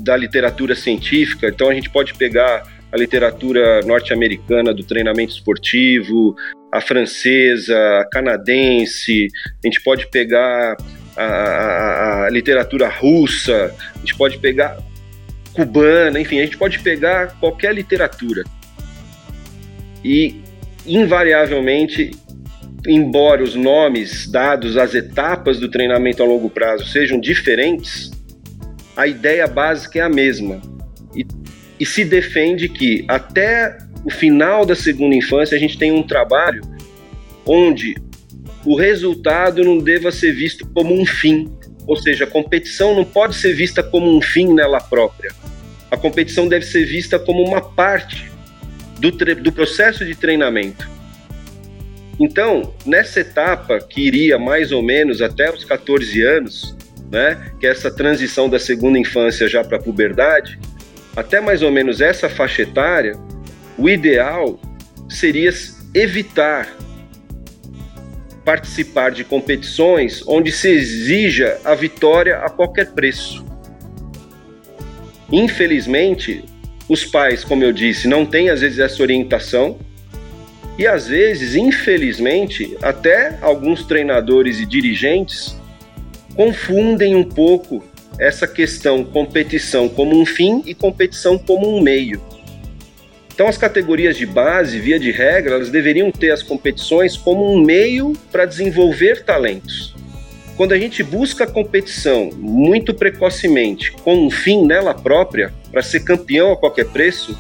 da 0.01 0.17
literatura 0.17 0.75
científica, 0.75 1.49
então 1.49 1.69
a 1.69 1.75
gente 1.75 1.91
pode 1.91 2.15
pegar 2.15 2.63
a 2.91 2.97
literatura 2.97 3.81
norte-americana 3.83 4.73
do 4.73 4.85
treinamento 4.85 5.33
esportivo, 5.33 6.37
a 6.73 6.81
francesa, 6.81 7.77
a 8.01 8.05
canadense, 8.05 9.29
a 9.63 9.67
gente 9.67 9.83
pode 9.83 10.07
pegar 10.09 10.77
a, 11.17 11.25
a, 11.25 12.27
a 12.27 12.31
literatura 12.31 12.89
russa, 12.89 13.75
a 13.95 13.99
gente 13.99 14.15
pode 14.17 14.39
pegar 14.39 14.79
cubana, 15.53 16.21
enfim, 16.21 16.39
a 16.39 16.45
gente 16.45 16.57
pode 16.57 16.79
pegar 16.81 17.37
qualquer 17.41 17.75
literatura. 17.75 18.45
E, 20.05 20.43
invariavelmente, 20.87 22.11
embora 22.87 23.43
os 23.43 23.55
nomes 23.55 24.29
dados 24.29 24.77
às 24.77 24.95
etapas 24.95 25.59
do 25.59 25.71
treinamento 25.71 26.23
a 26.23 26.27
longo 26.27 26.51
prazo 26.51 26.87
sejam 26.87 27.19
diferentes, 27.19 28.11
a 28.97 29.07
ideia 29.07 29.47
básica 29.47 29.99
é 29.99 30.03
a 30.03 30.09
mesma. 30.09 30.61
E, 31.17 31.27
e 31.81 31.87
se 31.87 32.05
defende 32.05 32.69
que 32.69 33.05
até 33.09 33.79
o 34.05 34.11
final 34.11 34.67
da 34.67 34.75
segunda 34.75 35.15
infância 35.15 35.57
a 35.57 35.61
gente 35.61 35.79
tem 35.79 35.91
um 35.91 36.03
trabalho 36.03 36.61
onde 37.47 37.95
o 38.65 38.77
resultado 38.77 39.65
não 39.65 39.79
deva 39.79 40.13
ser 40.13 40.33
visto 40.33 40.67
como 40.73 40.95
um 40.95 41.05
fim, 41.05 41.51
ou 41.87 41.97
seja, 41.97 42.25
a 42.25 42.27
competição 42.27 42.95
não 42.95 43.05
pode 43.05 43.37
ser 43.37 43.55
vista 43.55 43.83
como 43.83 44.15
um 44.15 44.21
fim 44.21 44.53
nela 44.53 44.81
própria. 44.81 45.33
A 45.91 45.97
competição 45.97 46.49
deve 46.49 46.65
ser 46.65 46.85
vista 46.85 47.19
como 47.19 47.43
uma 47.43 47.61
parte 47.61 48.31
do, 49.11 49.35
do 49.37 49.53
processo 49.53 50.05
de 50.05 50.15
treinamento. 50.15 50.89
Então, 52.19 52.75
nessa 52.87 53.21
etapa, 53.21 53.79
que 53.81 54.01
iria 54.01 54.39
mais 54.39 54.71
ou 54.71 54.83
menos 54.83 55.21
até 55.21 55.53
os 55.53 55.65
14 55.65 56.23
anos, 56.23 56.77
né, 57.11 57.53
que 57.59 57.67
é 57.67 57.71
essa 57.71 57.91
transição 57.91 58.49
da 58.49 58.59
segunda 58.59 58.99
infância 58.99 59.49
já 59.49 59.65
para 59.65 59.79
a 59.79 59.83
puberdade, 59.83 60.59
até 61.17 61.41
mais 61.41 61.63
ou 61.63 61.71
menos 61.71 62.01
essa 62.01 62.29
faixa 62.29 62.63
etária, 62.63 63.19
o 63.77 63.89
ideal 63.89 64.59
seria 65.09 65.53
evitar 65.93 66.69
participar 68.45 69.11
de 69.11 69.25
competições 69.25 70.23
onde 70.27 70.53
se 70.53 70.69
exija 70.69 71.59
a 71.65 71.75
vitória 71.75 72.39
a 72.39 72.51
qualquer 72.51 72.93
preço. 72.93 73.45
Infelizmente, 75.33 76.45
os 76.89 77.05
pais, 77.05 77.45
como 77.45 77.65
eu 77.65 77.73
disse, 77.73 78.07
não 78.07 78.27
têm 78.27 78.51
às 78.51 78.61
vezes 78.61 78.79
essa 78.79 79.03
orientação 79.03 79.79
e 80.79 80.87
às 80.87 81.07
vezes, 81.07 81.55
infelizmente, 81.55 82.77
até 82.83 83.39
alguns 83.41 83.85
treinadores 83.85 84.59
e 84.59 84.67
dirigentes 84.67 85.57
confundem 86.35 87.15
um 87.15 87.25
pouco 87.25 87.83
essa 88.19 88.47
questão 88.47 89.05
competição 89.05 89.89
como 89.89 90.21
um 90.21 90.27
fim 90.27 90.63
e 90.67 90.75
competição 90.75 91.39
como 91.39 91.77
um 91.77 91.81
meio. 91.81 92.21
Então, 93.33 93.49
as 93.49 93.59
categorias 93.59 94.17
de 94.17 94.27
base, 94.27 94.79
via 94.79 94.99
de 94.99 95.11
regra, 95.11 95.55
elas 95.55 95.71
deveriam 95.71 96.11
ter 96.11 96.31
as 96.31 96.43
competições 96.43 97.17
como 97.17 97.53
um 97.53 97.61
meio 97.61 98.13
para 98.31 98.47
desenvolver 98.47 99.25
talentos. 99.25 99.95
Quando 100.57 100.73
a 100.73 100.79
gente 100.79 101.03
busca 101.03 101.45
a 101.45 101.47
competição 101.51 102.31
muito 102.33 102.95
precocemente 102.95 103.91
com 103.91 104.27
um 104.27 104.31
fim 104.31 104.65
nela 104.65 104.95
própria, 104.95 105.53
para 105.71 105.83
ser 105.83 106.01
campeão 106.01 106.53
a 106.53 106.57
qualquer 106.57 106.87
preço, 106.87 107.37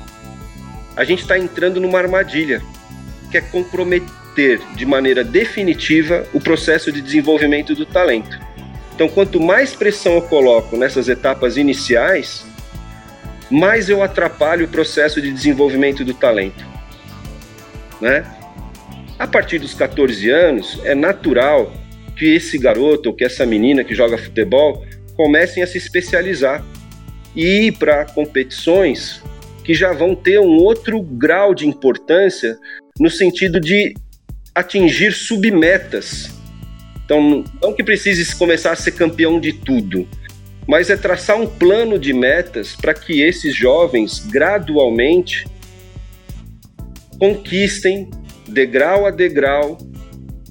a 0.97 1.04
gente 1.04 1.23
está 1.23 1.38
entrando 1.38 1.80
numa 1.80 1.99
armadilha 1.99 2.61
que 3.30 3.38
é 3.38 3.40
comprometer 3.40 4.61
de 4.75 4.85
maneira 4.85 5.23
definitiva 5.23 6.26
o 6.33 6.40
processo 6.40 6.90
de 6.90 7.00
desenvolvimento 7.00 7.75
do 7.75 7.87
talento. 7.87 8.37
Então, 8.94 9.09
quanto 9.09 9.40
mais 9.40 9.75
pressão 9.75 10.14
eu 10.14 10.23
coloco 10.23 10.76
nessas 10.76 11.09
etapas 11.09 11.56
iniciais, 11.56 12.44
mais 13.49 13.88
eu 13.88 14.02
atrapalho 14.02 14.66
o 14.66 14.68
processo 14.68 15.21
de 15.21 15.33
desenvolvimento 15.33 16.04
do 16.04 16.14
talento. 16.14 16.64
Né? 18.00 18.25
A 19.18 19.26
partir 19.26 19.61
dos 19.61 19.73
14 19.75 20.28
anos, 20.30 20.80
é 20.85 20.94
natural 20.94 21.72
que 22.16 22.35
esse 22.35 22.59
garoto 22.59 23.09
ou 23.09 23.14
que 23.14 23.24
essa 23.24 23.44
menina 23.44 23.85
que 23.85 23.94
joga 23.94 24.18
futebol 24.18 24.85
comecem 25.16 25.62
a 25.62 25.66
se 25.66 25.79
especializar 25.79 26.64
e 27.35 27.66
ir 27.66 27.72
para 27.72 28.05
competições 28.05 29.22
que 29.64 29.74
já 29.74 29.92
vão 29.92 30.14
ter 30.14 30.38
um 30.38 30.57
outro 30.57 31.00
grau 31.00 31.55
de 31.55 31.66
importância 31.66 32.59
no 33.00 33.11
sentido 33.11 33.59
de 33.59 33.94
atingir 34.55 35.12
submetas. 35.12 36.31
Então, 37.05 37.44
não 37.62 37.72
que 37.72 37.83
precise 37.83 38.35
começar 38.37 38.72
a 38.72 38.77
ser 38.77 38.92
campeão 38.92 39.40
de 39.40 39.53
tudo, 39.53 40.07
mas 40.66 40.90
é 40.90 40.96
traçar 40.96 41.40
um 41.40 41.46
plano 41.46 41.98
de 41.98 42.12
metas 42.12 42.77
para 42.77 42.94
que 42.94 43.20
esses 43.20 43.55
jovens 43.55 44.20
gradualmente 44.20 45.46
conquistem, 47.18 48.11
degrau 48.48 49.07
a 49.07 49.11
degrau, 49.11 49.79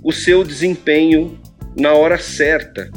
o 0.04 0.12
seu 0.12 0.44
desempenho 0.44 1.40
na 1.78 1.94
hora 1.94 2.18
certa. 2.18 2.90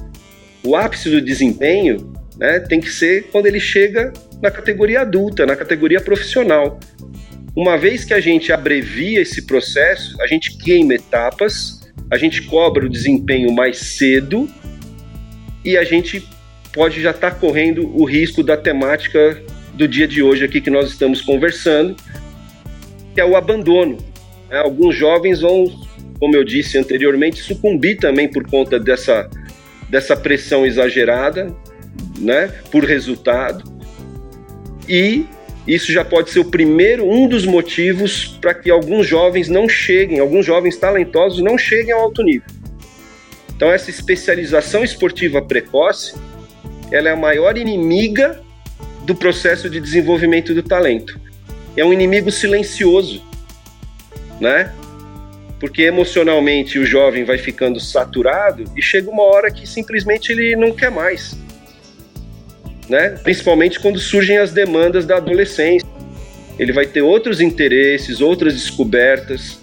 O 0.65 0.75
ápice 0.75 1.11
do 1.11 1.21
desempenho 1.21 2.13
né, 2.37 2.61
tem 2.61 2.81
que 2.81 2.91
ser 2.91 3.29
quando 3.31 3.47
ele 3.47 3.61
chega 3.61 4.13
na 4.43 4.51
categoria 4.51 5.01
adulta, 5.01 5.47
na 5.47 5.57
categoria 5.57 6.01
profissional. 6.01 6.79
Uma 7.55 7.79
vez 7.79 8.05
que 8.05 8.13
a 8.13 8.21
gente 8.21 8.53
abrevia 8.53 9.21
esse 9.21 9.47
processo, 9.47 10.21
a 10.21 10.27
gente 10.27 10.59
queima 10.59 10.95
etapas, 10.95 11.81
a 12.11 12.19
gente 12.19 12.43
cobra 12.43 12.85
o 12.85 12.89
desempenho 12.89 13.53
mais 13.53 13.79
cedo 13.79 14.49
e 15.65 15.77
a 15.77 15.83
gente 15.83 16.23
pode 16.73 17.01
já 17.01 17.11
estar 17.11 17.31
tá 17.31 17.37
correndo 17.37 17.91
o 17.99 18.05
risco 18.05 18.43
da 18.43 18.57
temática 18.57 19.43
do 19.73 19.89
dia 19.89 20.07
de 20.07 20.23
hoje 20.23 20.45
aqui 20.45 20.61
que 20.61 20.71
nós 20.71 20.91
estamos 20.91 21.23
conversando, 21.23 21.97
que 23.15 23.21
é 23.21 23.25
o 23.25 23.37
abandono. 23.37 23.97
É, 24.51 24.59
alguns 24.59 24.95
jovens 24.95 25.41
vão, 25.41 25.65
como 26.19 26.37
eu 26.37 26.45
disse 26.45 26.79
anteriormente, 26.79 27.43
sucumbir 27.43 27.99
também 27.99 28.29
por 28.29 28.47
conta 28.49 28.79
dessa, 28.79 29.29
dessa 29.89 30.17
pressão 30.17 30.65
exagerada, 30.65 31.55
né, 32.19 32.49
por 32.71 32.85
resultado. 32.85 33.65
E 34.89 35.27
isso 35.67 35.93
já 35.93 36.05
pode 36.05 36.31
ser 36.31 36.39
o 36.39 36.45
primeiro, 36.45 37.09
um 37.09 37.29
dos 37.29 37.45
motivos 37.45 38.39
para 38.41 38.55
que 38.55 38.71
alguns 38.71 39.07
jovens 39.07 39.49
não 39.49 39.69
cheguem, 39.69 40.21
alguns 40.21 40.47
jovens 40.47 40.77
talentosos 40.77 41.43
não 41.43 41.59
cheguem 41.59 41.93
ao 41.93 42.03
alto 42.03 42.23
nível. 42.23 42.49
Então 43.55 43.73
essa 43.73 43.91
especialização 43.91 44.85
esportiva 44.85 45.43
precoce, 45.43 46.15
ela 46.93 47.09
é 47.09 47.13
a 47.13 47.17
maior 47.17 47.59
inimiga 47.59 48.41
do 49.05 49.15
processo 49.15 49.69
de 49.69 49.81
desenvolvimento 49.81 50.55
do 50.55 50.63
talento. 50.63 51.19
É 51.77 51.85
um 51.85 51.93
inimigo 51.93 52.31
silencioso, 52.31 53.23
né? 54.41 54.73
Porque 55.59 55.83
emocionalmente 55.83 56.79
o 56.79 56.85
jovem 56.85 57.25
vai 57.25 57.39
ficando 57.39 57.81
saturado 57.81 58.65
e 58.77 58.83
chega 58.83 59.11
uma 59.11 59.23
hora 59.23 59.51
que 59.51 59.67
simplesmente 59.67 60.33
ele 60.33 60.55
não 60.55 60.73
quer 60.73 60.91
mais 60.91 61.37
né? 62.89 63.11
Principalmente 63.23 63.81
quando 63.81 63.99
surgem 63.99 64.39
as 64.39 64.53
demandas 64.53 65.05
da 65.05 65.17
adolescência. 65.17 65.87
Ele 66.59 66.73
vai 66.73 66.87
ter 66.87 67.03
outros 67.03 67.41
interesses, 67.41 68.21
outras 68.21 68.55
descobertas, 68.55 69.59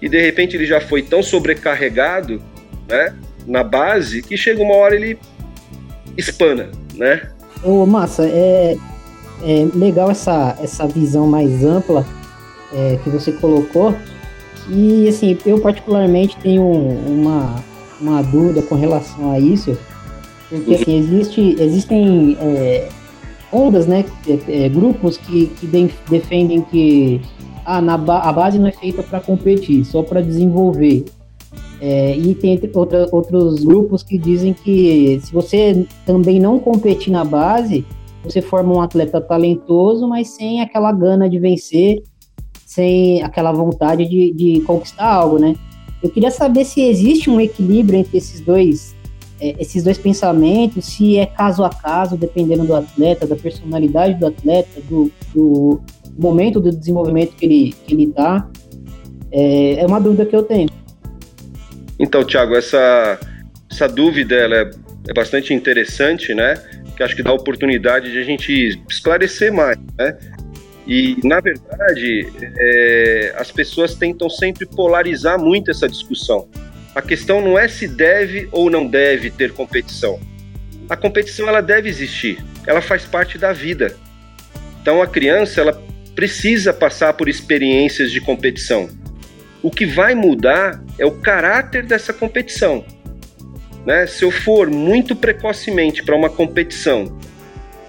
e 0.00 0.08
de 0.08 0.20
repente 0.20 0.54
ele 0.54 0.66
já 0.66 0.80
foi 0.80 1.02
tão 1.02 1.22
sobrecarregado, 1.22 2.42
né, 2.86 3.14
na 3.46 3.64
base, 3.64 4.22
que 4.22 4.36
chega 4.36 4.62
uma 4.62 4.74
hora 4.74 4.94
ele 4.94 5.18
espana, 6.16 6.70
né? 6.94 7.30
Ô, 7.64 7.86
Massa, 7.86 8.24
é, 8.26 8.76
é 9.42 9.68
legal 9.74 10.10
essa, 10.10 10.56
essa 10.62 10.86
visão 10.86 11.26
mais 11.26 11.64
ampla 11.64 12.04
é, 12.74 12.98
que 13.02 13.08
você 13.08 13.32
colocou. 13.32 13.96
E 14.68 15.08
assim, 15.08 15.38
eu 15.46 15.60
particularmente 15.60 16.36
tenho 16.38 16.64
uma, 16.64 17.56
uma 18.00 18.22
dúvida 18.22 18.62
com 18.62 18.74
relação 18.74 19.30
a 19.30 19.38
isso, 19.38 19.76
porque 20.48 20.74
assim, 20.74 20.98
existe, 20.98 21.56
existem 21.60 22.36
é, 22.40 22.88
ondas, 23.52 23.86
né? 23.86 24.04
É, 24.26 24.64
é, 24.64 24.68
grupos 24.68 25.16
que, 25.16 25.46
que 25.46 25.66
defendem 26.08 26.62
que 26.62 27.20
ah, 27.64 27.80
na 27.80 27.96
ba 27.96 28.20
a 28.20 28.32
base 28.32 28.58
não 28.58 28.66
é 28.66 28.72
feita 28.72 29.02
para 29.02 29.20
competir, 29.20 29.84
só 29.84 30.02
para 30.02 30.20
desenvolver. 30.20 31.04
É, 31.80 32.16
e 32.16 32.34
tem 32.34 32.58
outra, 32.74 33.06
outros 33.12 33.62
grupos 33.62 34.02
que 34.02 34.16
dizem 34.16 34.54
que 34.54 35.20
se 35.22 35.32
você 35.32 35.86
também 36.06 36.40
não 36.40 36.58
competir 36.58 37.12
na 37.12 37.24
base, 37.24 37.84
você 38.24 38.40
forma 38.40 38.74
um 38.74 38.80
atleta 38.80 39.20
talentoso, 39.20 40.08
mas 40.08 40.28
sem 40.28 40.60
aquela 40.60 40.90
gana 40.90 41.28
de 41.28 41.38
vencer, 41.38 42.02
sem 42.66 43.22
aquela 43.22 43.52
vontade 43.52 44.04
de, 44.06 44.32
de 44.32 44.60
conquistar 44.62 45.06
algo, 45.06 45.38
né? 45.38 45.54
Eu 46.02 46.10
queria 46.10 46.30
saber 46.30 46.64
se 46.64 46.82
existe 46.82 47.30
um 47.30 47.40
equilíbrio 47.40 47.98
entre 47.98 48.18
esses 48.18 48.40
dois 48.40 48.94
é, 49.40 49.54
esses 49.58 49.84
dois 49.84 49.98
pensamentos, 49.98 50.86
se 50.86 51.18
é 51.18 51.26
caso 51.26 51.62
a 51.62 51.70
caso, 51.70 52.16
dependendo 52.16 52.64
do 52.64 52.74
atleta, 52.74 53.26
da 53.26 53.36
personalidade 53.36 54.14
do 54.14 54.26
atleta, 54.26 54.80
do, 54.88 55.12
do 55.34 55.80
momento 56.18 56.58
do 56.58 56.70
desenvolvimento 56.70 57.36
que 57.36 57.44
ele 57.44 57.68
está. 57.68 57.84
Que 57.86 57.94
ele 57.94 58.06
tá. 58.12 58.50
é, 59.30 59.74
é 59.80 59.86
uma 59.86 60.00
dúvida 60.00 60.24
que 60.24 60.34
eu 60.34 60.42
tenho. 60.42 60.68
Então, 61.98 62.24
Thiago, 62.24 62.54
essa, 62.54 63.20
essa 63.70 63.86
dúvida 63.86 64.34
ela 64.34 64.56
é, 64.56 64.70
é 65.08 65.14
bastante 65.14 65.52
interessante, 65.52 66.34
né? 66.34 66.54
Que 66.96 67.02
acho 67.02 67.14
que 67.14 67.22
dá 67.22 67.32
oportunidade 67.32 68.10
de 68.10 68.18
a 68.18 68.22
gente 68.22 68.80
esclarecer 68.88 69.52
mais, 69.52 69.78
né? 69.98 70.16
E, 70.86 71.18
na 71.24 71.40
verdade, 71.40 72.32
é, 72.58 73.34
as 73.36 73.50
pessoas 73.50 73.94
tentam 73.94 74.30
sempre 74.30 74.66
polarizar 74.66 75.38
muito 75.38 75.70
essa 75.70 75.88
discussão. 75.88 76.48
A 76.94 77.02
questão 77.02 77.40
não 77.40 77.58
é 77.58 77.66
se 77.66 77.88
deve 77.88 78.48
ou 78.52 78.70
não 78.70 78.86
deve 78.86 79.30
ter 79.30 79.52
competição. 79.52 80.20
A 80.88 80.96
competição 80.96 81.48
ela 81.48 81.60
deve 81.60 81.88
existir, 81.88 82.42
ela 82.66 82.80
faz 82.80 83.04
parte 83.04 83.36
da 83.36 83.52
vida. 83.52 83.96
Então 84.80 85.02
a 85.02 85.06
criança 85.06 85.60
ela 85.60 85.82
precisa 86.14 86.72
passar 86.72 87.12
por 87.14 87.28
experiências 87.28 88.12
de 88.12 88.20
competição. 88.20 88.88
O 89.62 89.70
que 89.70 89.84
vai 89.84 90.14
mudar 90.14 90.80
é 90.98 91.04
o 91.04 91.10
caráter 91.10 91.84
dessa 91.84 92.12
competição. 92.12 92.84
Né? 93.84 94.06
Se 94.06 94.24
eu 94.24 94.30
for 94.30 94.70
muito 94.70 95.16
precocemente 95.16 96.04
para 96.04 96.14
uma 96.14 96.30
competição 96.30 97.18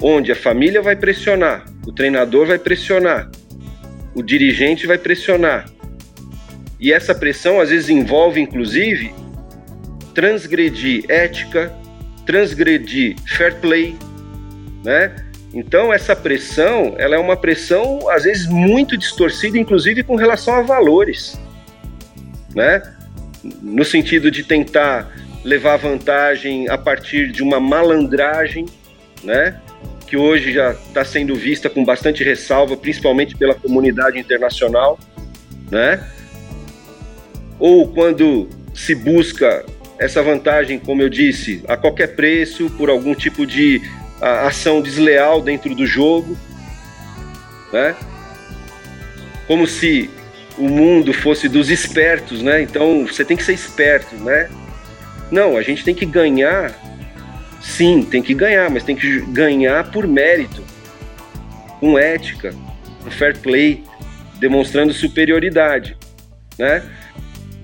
onde 0.02 0.32
a 0.32 0.36
família 0.36 0.82
vai 0.82 0.96
pressionar, 0.96 1.66
o 1.86 1.92
treinador 1.92 2.48
vai 2.48 2.60
pressionar, 2.60 3.30
o 4.14 4.22
dirigente 4.22 4.86
vai 4.86 4.98
pressionar, 4.98 5.66
e 6.80 6.94
essa 6.94 7.16
pressão 7.16 7.60
às 7.60 7.70
vezes 7.70 7.90
envolve, 7.90 8.40
inclusive, 8.40 9.14
transgredir 10.14 11.06
ética, 11.10 11.74
transgredir 12.26 13.16
fair 13.26 13.56
play, 13.56 13.96
né? 14.84 15.16
Então 15.54 15.94
essa 15.94 16.16
pressão, 16.16 16.96
ela 16.98 17.16
é 17.16 17.20
uma 17.20 17.36
pressão 17.36 18.10
às 18.10 18.24
vezes 18.24 18.48
muito 18.48 18.98
distorcida, 18.98 19.58
inclusive 19.58 20.04
com 20.04 20.16
relação 20.16 20.56
a 20.56 20.62
valores, 20.62 21.40
né? 22.54 22.82
No 23.62 23.86
sentido 23.86 24.30
de 24.30 24.44
tentar 24.44 25.12
levar 25.44 25.78
vantagem 25.78 26.68
a 26.68 26.78
partir 26.78 27.32
de 27.32 27.42
uma 27.42 27.60
malandragem, 27.60 28.66
né? 29.24 29.60
Que 30.08 30.16
hoje 30.18 30.54
já 30.54 30.72
está 30.72 31.04
sendo 31.04 31.36
vista 31.36 31.70
com 31.70 31.84
bastante 31.84 32.24
ressalva, 32.24 32.78
principalmente 32.78 33.36
pela 33.36 33.54
comunidade 33.54 34.18
internacional, 34.18 34.98
né? 35.70 36.02
ou 37.60 37.88
quando 37.88 38.48
se 38.74 38.94
busca 38.94 39.66
essa 40.00 40.22
vantagem, 40.22 40.78
como 40.78 41.02
eu 41.02 41.10
disse, 41.10 41.64
a 41.68 41.76
qualquer 41.76 42.16
preço, 42.16 42.70
por 42.72 42.90
algum 42.90 43.16
tipo 43.16 43.46
de 43.46 43.82
ação 44.22 44.82
desleal 44.82 45.42
dentro 45.42 45.74
do 45.74 45.86
jogo, 45.86 46.38
né? 47.74 47.96
Como 49.48 49.66
se 49.66 50.10
o 50.58 50.68
mundo 50.68 51.14
fosse 51.14 51.48
dos 51.50 51.70
espertos, 51.70 52.42
né? 52.42 52.62
Então 52.62 53.06
você 53.06 53.26
tem 53.26 53.36
que 53.36 53.44
ser 53.44 53.54
esperto, 53.54 54.16
né? 54.16 54.50
Não, 55.32 55.58
a 55.58 55.62
gente 55.62 55.84
tem 55.84 55.96
que 55.96 56.06
ganhar, 56.06 56.76
sim, 57.62 58.04
tem 58.04 58.22
que 58.22 58.34
ganhar, 58.34 58.70
mas 58.70 58.84
tem 58.84 58.96
que 58.96 59.22
ganhar 59.28 59.92
por 59.92 60.08
mérito, 60.08 60.64
com 61.80 61.98
ética, 61.98 62.54
com 63.04 63.12
fair 63.12 63.38
play, 63.40 63.84
demonstrando 64.40 64.94
superioridade, 64.94 65.98
né? 66.58 66.84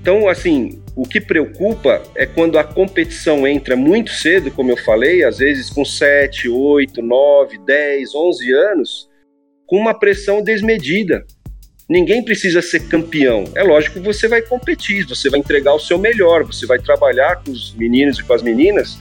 Então, 0.01 0.27
assim, 0.27 0.82
o 0.95 1.08
que 1.08 1.21
preocupa 1.21 2.03
é 2.15 2.25
quando 2.25 2.60
a 2.60 2.63
competição 2.63 3.47
entra 3.47 3.75
muito 3.75 4.12
cedo, 4.12 4.51
como 4.51 4.71
eu 4.71 4.77
falei, 4.77 5.23
às 5.23 5.38
vezes 5.38 5.69
com 5.69 5.86
7, 5.86 6.49
8, 6.49 7.01
9, 7.01 7.58
10, 7.60 8.13
11 8.13 8.51
anos, 8.51 9.10
com 9.65 9.77
uma 9.77 9.93
pressão 9.93 10.43
desmedida. 10.43 11.25
Ninguém 11.89 12.23
precisa 12.23 12.62
ser 12.62 12.88
campeão. 12.88 13.43
É 13.56 13.63
lógico 13.63 13.99
que 13.99 14.06
você 14.06 14.27
vai 14.27 14.41
competir, 14.41 15.06
você 15.06 15.29
vai 15.29 15.39
entregar 15.39 15.73
o 15.73 15.79
seu 15.79 15.97
melhor, 15.97 16.43
você 16.43 16.65
vai 16.65 16.79
trabalhar 16.79 17.43
com 17.43 17.51
os 17.51 17.73
meninos 17.75 18.19
e 18.19 18.23
com 18.23 18.34
as 18.34 18.41
meninas 18.41 18.99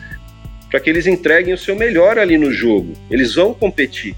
para 0.72 0.80
que 0.80 0.90
eles 0.90 1.06
entreguem 1.06 1.54
o 1.54 1.58
seu 1.58 1.76
melhor 1.76 2.18
ali 2.18 2.36
no 2.36 2.50
jogo. 2.50 2.94
Eles 3.08 3.36
vão 3.36 3.54
competir. 3.54 4.16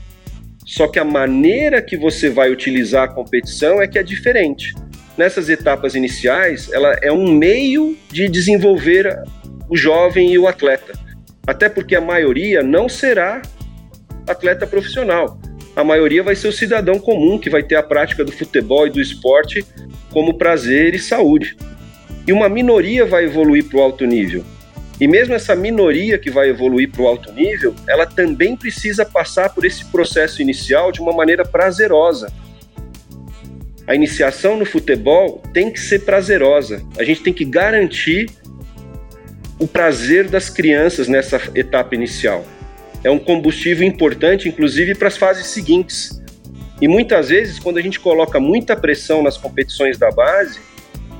Só 0.64 0.88
que 0.88 0.98
a 0.98 1.04
maneira 1.04 1.82
que 1.82 1.98
você 1.98 2.30
vai 2.30 2.50
utilizar 2.50 3.04
a 3.04 3.12
competição 3.12 3.82
é 3.82 3.86
que 3.86 3.98
é 3.98 4.02
diferente 4.02 4.72
nessas 5.16 5.48
etapas 5.48 5.94
iniciais, 5.94 6.70
ela 6.72 6.96
é 7.00 7.10
um 7.10 7.32
meio 7.32 7.96
de 8.10 8.28
desenvolver 8.28 9.22
o 9.68 9.76
jovem 9.76 10.32
e 10.32 10.38
o 10.38 10.46
atleta. 10.46 10.92
Até 11.46 11.68
porque 11.68 11.94
a 11.94 12.00
maioria 12.00 12.62
não 12.62 12.88
será 12.88 13.42
atleta 14.26 14.66
profissional. 14.66 15.38
A 15.76 15.84
maioria 15.84 16.22
vai 16.22 16.36
ser 16.36 16.48
o 16.48 16.52
cidadão 16.52 16.98
comum 16.98 17.38
que 17.38 17.50
vai 17.50 17.62
ter 17.62 17.74
a 17.74 17.82
prática 17.82 18.24
do 18.24 18.32
futebol 18.32 18.86
e 18.86 18.90
do 18.90 19.00
esporte 19.00 19.64
como 20.10 20.38
prazer 20.38 20.94
e 20.94 20.98
saúde. 20.98 21.56
E 22.26 22.32
uma 22.32 22.48
minoria 22.48 23.04
vai 23.04 23.24
evoluir 23.24 23.64
para 23.64 23.78
o 23.78 23.82
alto 23.82 24.06
nível. 24.06 24.44
E 25.04 25.06
mesmo 25.06 25.34
essa 25.34 25.54
minoria 25.54 26.16
que 26.16 26.30
vai 26.30 26.48
evoluir 26.48 26.90
para 26.90 27.02
o 27.02 27.06
alto 27.06 27.30
nível, 27.30 27.74
ela 27.86 28.06
também 28.06 28.56
precisa 28.56 29.04
passar 29.04 29.50
por 29.50 29.66
esse 29.66 29.84
processo 29.84 30.40
inicial 30.40 30.90
de 30.90 30.98
uma 30.98 31.12
maneira 31.12 31.44
prazerosa, 31.44 32.32
a 33.86 33.94
iniciação 33.94 34.56
no 34.56 34.64
futebol 34.64 35.42
tem 35.52 35.70
que 35.70 35.78
ser 35.78 36.06
prazerosa. 36.06 36.82
A 36.98 37.04
gente 37.04 37.20
tem 37.20 37.34
que 37.34 37.44
garantir 37.44 38.30
o 39.58 39.68
prazer 39.68 40.26
das 40.26 40.48
crianças 40.48 41.06
nessa 41.06 41.38
etapa 41.54 41.94
inicial. 41.94 42.42
É 43.04 43.10
um 43.10 43.18
combustível 43.18 43.86
importante, 43.86 44.48
inclusive, 44.48 44.94
para 44.94 45.08
as 45.08 45.18
fases 45.18 45.48
seguintes. 45.48 46.18
E 46.80 46.88
muitas 46.88 47.28
vezes, 47.28 47.58
quando 47.58 47.76
a 47.76 47.82
gente 47.82 48.00
coloca 48.00 48.40
muita 48.40 48.74
pressão 48.74 49.22
nas 49.22 49.36
competições 49.36 49.98
da 49.98 50.10
base, 50.10 50.60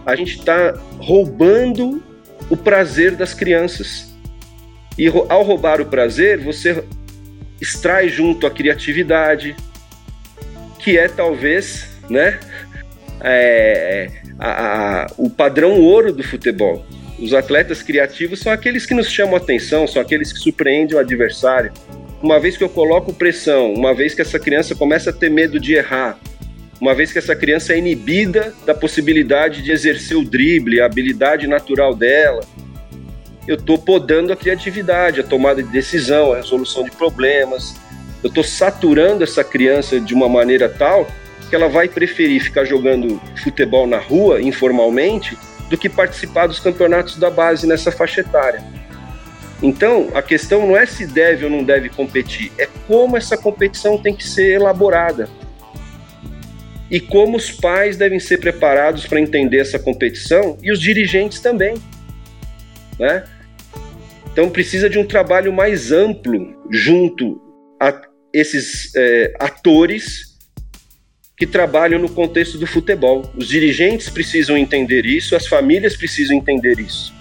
a 0.06 0.16
gente 0.16 0.38
está 0.38 0.72
roubando 0.96 2.02
o 2.50 2.56
prazer 2.56 3.16
das 3.16 3.34
crianças. 3.34 4.14
E 4.96 5.08
ao 5.08 5.42
roubar 5.42 5.80
o 5.80 5.86
prazer, 5.86 6.38
você 6.38 6.84
extrai 7.60 8.08
junto 8.08 8.46
a 8.46 8.50
criatividade, 8.50 9.56
que 10.78 10.98
é 10.98 11.08
talvez 11.08 11.88
né, 12.08 12.38
é, 13.20 14.08
a, 14.38 15.02
a, 15.02 15.06
o 15.16 15.30
padrão 15.30 15.80
ouro 15.80 16.12
do 16.12 16.22
futebol. 16.22 16.84
Os 17.18 17.32
atletas 17.32 17.82
criativos 17.82 18.40
são 18.40 18.52
aqueles 18.52 18.84
que 18.86 18.94
nos 18.94 19.08
chamam 19.08 19.36
atenção, 19.36 19.86
são 19.86 20.02
aqueles 20.02 20.32
que 20.32 20.38
surpreendem 20.40 20.96
o 20.96 21.00
adversário. 21.00 21.72
Uma 22.22 22.40
vez 22.40 22.56
que 22.56 22.64
eu 22.64 22.68
coloco 22.68 23.12
pressão, 23.12 23.72
uma 23.72 23.94
vez 23.94 24.14
que 24.14 24.22
essa 24.22 24.38
criança 24.38 24.74
começa 24.74 25.10
a 25.10 25.12
ter 25.12 25.30
medo 25.30 25.60
de 25.60 25.74
errar, 25.74 26.18
uma 26.80 26.94
vez 26.94 27.12
que 27.12 27.18
essa 27.18 27.34
criança 27.34 27.72
é 27.72 27.78
inibida 27.78 28.54
da 28.66 28.74
possibilidade 28.74 29.62
de 29.62 29.70
exercer 29.70 30.16
o 30.16 30.24
drible, 30.24 30.80
a 30.80 30.86
habilidade 30.86 31.46
natural 31.46 31.94
dela, 31.94 32.42
eu 33.46 33.56
estou 33.56 33.78
podando 33.78 34.32
a 34.32 34.36
criatividade, 34.36 35.20
a 35.20 35.24
tomada 35.24 35.62
de 35.62 35.68
decisão, 35.68 36.32
a 36.32 36.36
resolução 36.36 36.84
de 36.84 36.90
problemas. 36.90 37.74
Eu 38.22 38.28
estou 38.28 38.42
saturando 38.42 39.22
essa 39.22 39.44
criança 39.44 40.00
de 40.00 40.14
uma 40.14 40.28
maneira 40.28 40.68
tal 40.68 41.06
que 41.48 41.54
ela 41.54 41.68
vai 41.68 41.88
preferir 41.88 42.42
ficar 42.42 42.64
jogando 42.64 43.20
futebol 43.42 43.86
na 43.86 43.98
rua, 43.98 44.40
informalmente, 44.40 45.36
do 45.68 45.76
que 45.76 45.90
participar 45.90 46.46
dos 46.46 46.58
campeonatos 46.58 47.16
da 47.16 47.30
base 47.30 47.66
nessa 47.66 47.92
faixa 47.92 48.22
etária. 48.22 48.64
Então, 49.62 50.10
a 50.14 50.22
questão 50.22 50.66
não 50.66 50.76
é 50.76 50.86
se 50.86 51.06
deve 51.06 51.44
ou 51.44 51.50
não 51.50 51.62
deve 51.62 51.88
competir, 51.90 52.50
é 52.58 52.66
como 52.86 53.16
essa 53.16 53.36
competição 53.36 53.98
tem 53.98 54.14
que 54.14 54.26
ser 54.26 54.54
elaborada. 54.54 55.28
E 56.94 57.00
como 57.00 57.36
os 57.36 57.50
pais 57.50 57.96
devem 57.96 58.20
ser 58.20 58.38
preparados 58.38 59.04
para 59.04 59.20
entender 59.20 59.58
essa 59.58 59.80
competição 59.80 60.56
e 60.62 60.70
os 60.70 60.78
dirigentes 60.80 61.40
também. 61.40 61.74
Né? 63.00 63.24
Então, 64.30 64.48
precisa 64.48 64.88
de 64.88 64.96
um 64.96 65.04
trabalho 65.04 65.52
mais 65.52 65.90
amplo 65.90 66.54
junto 66.70 67.42
a 67.82 68.00
esses 68.32 68.94
é, 68.94 69.34
atores 69.40 70.38
que 71.36 71.48
trabalham 71.48 71.98
no 71.98 72.08
contexto 72.08 72.58
do 72.58 72.66
futebol. 72.66 73.28
Os 73.36 73.48
dirigentes 73.48 74.08
precisam 74.08 74.56
entender 74.56 75.04
isso, 75.04 75.34
as 75.34 75.48
famílias 75.48 75.96
precisam 75.96 76.36
entender 76.36 76.78
isso. 76.78 77.12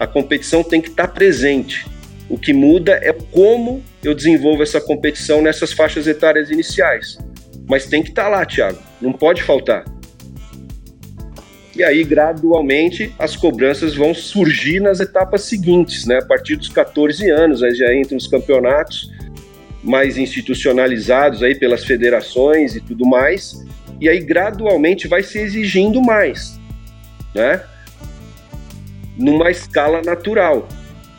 A 0.00 0.06
competição 0.08 0.64
tem 0.64 0.80
que 0.80 0.88
estar 0.88 1.06
presente. 1.06 1.86
O 2.28 2.36
que 2.36 2.52
muda 2.52 2.98
é 3.00 3.12
como 3.12 3.84
eu 4.02 4.16
desenvolvo 4.16 4.64
essa 4.64 4.80
competição 4.80 5.40
nessas 5.40 5.72
faixas 5.72 6.08
etárias 6.08 6.50
iniciais. 6.50 7.18
Mas 7.70 7.86
tem 7.86 8.02
que 8.02 8.08
estar 8.08 8.26
lá, 8.26 8.44
Thiago, 8.44 8.80
não 9.00 9.12
pode 9.12 9.44
faltar. 9.44 9.84
E 11.76 11.84
aí, 11.84 12.02
gradualmente, 12.02 13.14
as 13.16 13.36
cobranças 13.36 13.94
vão 13.94 14.12
surgir 14.12 14.80
nas 14.80 14.98
etapas 14.98 15.42
seguintes, 15.42 16.04
né? 16.04 16.18
A 16.18 16.26
partir 16.26 16.56
dos 16.56 16.68
14 16.68 17.30
anos, 17.30 17.62
aí 17.62 17.72
já 17.72 17.94
entram 17.94 18.18
os 18.18 18.26
campeonatos, 18.26 19.12
mais 19.84 20.18
institucionalizados 20.18 21.44
aí 21.44 21.54
pelas 21.54 21.84
federações 21.84 22.74
e 22.74 22.80
tudo 22.80 23.06
mais, 23.06 23.64
e 24.00 24.08
aí 24.08 24.18
gradualmente 24.18 25.06
vai 25.06 25.22
se 25.22 25.38
exigindo 25.38 26.02
mais, 26.02 26.58
né? 27.32 27.62
Numa 29.16 29.48
escala 29.48 30.02
natural, 30.02 30.66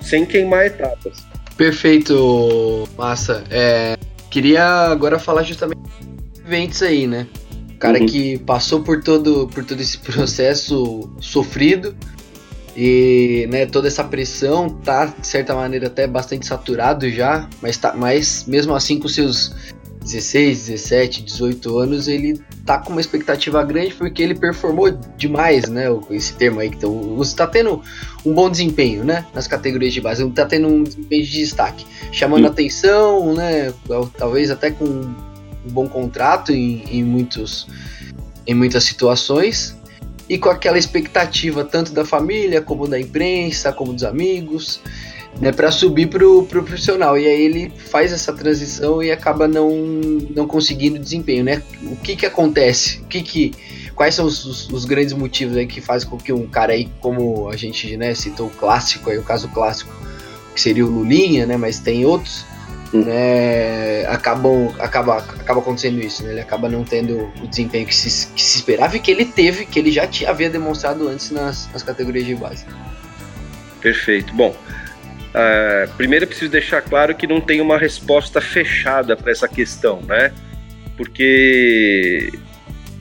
sem 0.01 0.25
queimar 0.25 0.65
etapas. 0.65 1.25
Perfeito, 1.55 2.89
massa. 2.97 3.41
É, 3.49 3.97
queria 4.29 4.65
agora 4.65 5.17
falar 5.17 5.43
justamente 5.43 6.10
eventos 6.51 6.81
aí, 6.81 7.07
né? 7.07 7.27
O 7.75 7.77
cara 7.77 7.99
uhum. 7.99 8.05
que 8.05 8.37
passou 8.39 8.83
por 8.83 9.01
todo, 9.01 9.47
por 9.47 9.63
todo 9.63 9.79
esse 9.79 9.97
processo 10.03 11.09
sofrido, 11.19 11.95
e 12.75 13.47
né, 13.49 13.65
toda 13.65 13.87
essa 13.87 14.03
pressão 14.03 14.69
tá, 14.69 15.05
de 15.05 15.25
certa 15.25 15.55
maneira, 15.55 15.87
até 15.87 16.07
bastante 16.07 16.45
saturado 16.45 17.09
já, 17.09 17.49
mas, 17.61 17.77
tá, 17.77 17.93
mas 17.93 18.45
mesmo 18.47 18.73
assim 18.73 18.97
com 18.99 19.07
seus 19.07 19.53
16, 20.03 20.67
17, 20.67 21.23
18 21.23 21.77
anos, 21.77 22.07
ele 22.07 22.41
tá 22.65 22.79
com 22.79 22.91
uma 22.91 23.01
expectativa 23.01 23.61
grande 23.63 23.93
porque 23.93 24.23
ele 24.23 24.33
performou 24.33 24.89
demais, 25.17 25.67
né? 25.67 25.85
Esse 26.09 26.33
termo 26.33 26.59
aí 26.59 26.69
que 26.69 26.77
então, 26.77 27.15
você 27.15 27.35
tá 27.35 27.45
tendo 27.45 27.81
um 28.25 28.33
bom 28.33 28.49
desempenho, 28.49 29.03
né? 29.03 29.25
Nas 29.33 29.47
categorias 29.47 29.93
de 29.93 30.01
base, 30.01 30.27
tá 30.31 30.45
tendo 30.45 30.67
um 30.67 30.83
desempenho 30.83 31.23
de 31.23 31.31
destaque, 31.31 31.85
chamando 32.11 32.43
Sim. 32.43 32.49
atenção, 32.49 33.33
né? 33.35 33.71
Talvez 34.17 34.49
até 34.49 34.71
com 34.71 35.13
um 35.65 35.71
bom 35.71 35.87
contrato 35.87 36.51
em, 36.51 36.83
em 36.89 37.03
muitos 37.03 37.67
em 38.45 38.53
muitas 38.55 38.83
situações 38.83 39.77
e 40.27 40.37
com 40.37 40.49
aquela 40.49 40.77
expectativa 40.77 41.63
tanto 41.63 41.91
da 41.91 42.05
família 42.05 42.61
como 42.61 42.87
da 42.87 42.99
imprensa, 42.99 43.71
como 43.71 43.93
dos 43.93 44.03
amigos 44.03 44.81
né, 45.39 45.51
para 45.51 45.71
subir 45.71 46.07
pro, 46.07 46.43
pro 46.43 46.63
profissional. 46.63 47.17
E 47.17 47.25
aí 47.25 47.41
ele 47.41 47.73
faz 47.89 48.11
essa 48.11 48.33
transição 48.33 49.01
e 49.01 49.11
acaba 49.11 49.47
não, 49.47 49.69
não 50.35 50.47
conseguindo 50.47 50.99
desempenho, 50.99 51.43
né? 51.43 51.61
O 51.83 51.95
que 51.95 52.15
que 52.15 52.25
acontece? 52.25 52.99
O 52.99 53.05
que 53.05 53.21
que 53.21 53.51
quais 53.95 54.15
são 54.15 54.25
os, 54.25 54.45
os, 54.45 54.69
os, 54.69 54.85
grandes 54.85 55.13
motivos 55.13 55.55
aí 55.55 55.67
que 55.67 55.79
fazem 55.79 56.09
com 56.09 56.17
que 56.17 56.33
um 56.33 56.47
cara 56.47 56.73
aí, 56.73 56.89
como 56.99 57.49
a 57.49 57.55
gente 57.55 57.95
né, 57.97 58.15
citou 58.15 58.47
o 58.47 58.49
clássico 58.49 59.09
aí, 59.09 59.17
o 59.17 59.23
caso 59.23 59.47
clássico, 59.49 59.93
que 60.55 60.61
seria 60.61 60.85
o 60.85 60.89
Lulinha, 60.89 61.45
né? 61.45 61.57
Mas 61.57 61.79
tem 61.79 62.05
outros. 62.05 62.45
Né? 62.93 64.05
Acabam, 64.07 64.73
acaba, 64.79 65.17
acaba 65.17 65.59
acontecendo 65.59 65.99
isso, 65.99 66.23
né? 66.23 66.31
Ele 66.31 66.41
acaba 66.41 66.67
não 66.69 66.83
tendo 66.83 67.31
o 67.41 67.47
desempenho 67.47 67.85
que 67.85 67.95
se, 67.95 68.27
que 68.27 68.41
se 68.41 68.57
esperava 68.57 68.97
e 68.97 68.99
que 68.99 69.11
ele 69.11 69.25
teve, 69.25 69.65
que 69.65 69.79
ele 69.79 69.91
já 69.91 70.07
tinha, 70.07 70.29
havia 70.29 70.49
demonstrado 70.49 71.07
antes 71.07 71.31
nas, 71.31 71.69
nas 71.71 71.83
categorias 71.83 72.25
de 72.25 72.35
base. 72.35 72.65
Perfeito. 73.81 74.33
Bom, 74.33 74.55
Uh, 75.31 75.89
primeiro, 75.95 76.23
eu 76.23 76.27
preciso 76.27 76.51
deixar 76.51 76.81
claro 76.81 77.15
que 77.15 77.25
não 77.25 77.39
tem 77.39 77.61
uma 77.61 77.77
resposta 77.77 78.41
fechada 78.41 79.15
para 79.15 79.31
essa 79.31 79.47
questão, 79.47 80.01
né? 80.01 80.33
Porque 80.97 82.29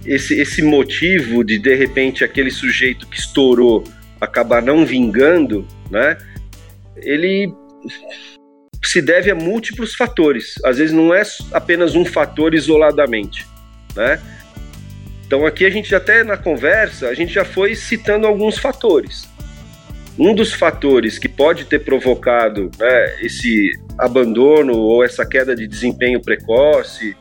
esse, 0.06 0.40
esse 0.40 0.62
motivo 0.62 1.42
de 1.42 1.58
de 1.58 1.74
repente 1.74 2.22
aquele 2.22 2.50
sujeito 2.50 3.08
que 3.08 3.18
estourou 3.18 3.82
acabar 4.20 4.62
não 4.62 4.86
vingando, 4.86 5.66
né? 5.90 6.16
Ele 6.98 7.52
se 8.82 9.02
deve 9.02 9.30
a 9.30 9.34
múltiplos 9.34 9.94
fatores. 9.94 10.54
Às 10.64 10.78
vezes 10.78 10.92
não 10.92 11.14
é 11.14 11.22
apenas 11.52 11.94
um 11.94 12.04
fator 12.04 12.54
isoladamente, 12.54 13.46
né? 13.94 14.20
Então 15.26 15.46
aqui 15.46 15.64
a 15.64 15.70
gente 15.70 15.94
até 15.94 16.24
na 16.24 16.36
conversa 16.36 17.08
a 17.08 17.14
gente 17.14 17.32
já 17.32 17.44
foi 17.44 17.74
citando 17.74 18.26
alguns 18.26 18.58
fatores. 18.58 19.28
Um 20.18 20.34
dos 20.34 20.52
fatores 20.52 21.18
que 21.18 21.28
pode 21.28 21.64
ter 21.64 21.78
provocado 21.80 22.70
né, 22.78 23.16
esse 23.22 23.72
abandono 23.96 24.76
ou 24.76 25.04
essa 25.04 25.24
queda 25.24 25.54
de 25.54 25.66
desempenho 25.66 26.20
precoce, 26.20 27.16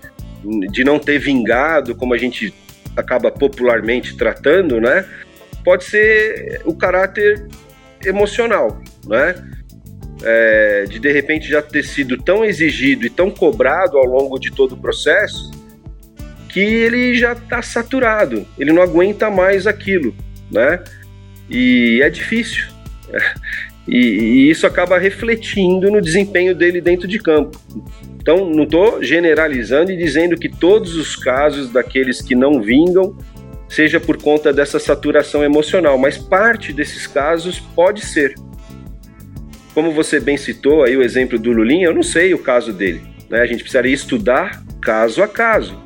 de 0.71 0.83
não 0.83 0.97
ter 0.97 1.19
vingado, 1.19 1.95
como 1.95 2.13
a 2.13 2.17
gente 2.17 2.53
acaba 2.95 3.31
popularmente 3.31 4.17
tratando, 4.17 4.81
né, 4.81 5.05
pode 5.63 5.83
ser 5.83 6.61
o 6.65 6.75
caráter 6.75 7.47
emocional, 8.03 8.81
né? 9.05 9.35
É, 10.21 10.85
de 10.89 10.99
de 10.99 11.11
repente 11.11 11.47
já 11.47 11.61
ter 11.61 11.83
sido 11.83 12.17
tão 12.17 12.43
exigido 12.43 13.05
e 13.05 13.09
tão 13.09 13.31
cobrado 13.31 13.97
ao 13.97 14.03
longo 14.03 14.37
de 14.37 14.51
todo 14.51 14.73
o 14.73 14.77
processo 14.77 15.49
que 16.49 16.59
ele 16.59 17.15
já 17.15 17.33
está 17.33 17.61
saturado, 17.61 18.45
ele 18.57 18.73
não 18.73 18.81
aguenta 18.81 19.29
mais 19.29 19.67
aquilo, 19.67 20.13
né? 20.51 20.83
E 21.49 22.01
é 22.03 22.09
difícil, 22.09 22.65
e, 23.87 23.97
e, 23.97 24.49
isso 24.49 24.67
acaba 24.67 24.97
refletindo 24.97 25.89
no 25.89 26.01
desempenho 26.01 26.55
dele 26.55 26.81
dentro 26.81 27.07
de 27.07 27.19
campo. 27.19 27.59
Então, 28.21 28.49
não 28.49 28.63
estou 28.63 29.01
generalizando 29.01 29.91
e 29.91 29.97
dizendo 29.97 30.35
que 30.35 30.49
todos 30.49 30.95
os 30.95 31.15
casos 31.15 31.71
daqueles 31.71 32.21
que 32.21 32.35
não 32.35 32.61
vingam 32.61 33.15
seja 33.67 33.99
por 33.99 34.21
conta 34.21 34.51
dessa 34.51 34.79
saturação 34.79 35.43
emocional, 35.43 35.97
mas 35.97 36.17
parte 36.17 36.73
desses 36.73 37.07
casos 37.07 37.59
pode 37.59 38.05
ser. 38.05 38.35
Como 39.79 39.93
você 39.93 40.19
bem 40.19 40.35
citou 40.35 40.83
aí 40.83 40.97
o 40.97 41.01
exemplo 41.01 41.39
do 41.39 41.53
Lulinha, 41.53 41.87
eu 41.87 41.93
não 41.93 42.03
sei 42.03 42.33
o 42.33 42.37
caso 42.37 42.73
dele. 42.73 43.01
Né? 43.29 43.39
A 43.39 43.45
gente 43.45 43.59
precisaria 43.59 43.93
estudar 43.93 44.61
caso 44.81 45.23
a 45.23 45.27
caso. 45.27 45.81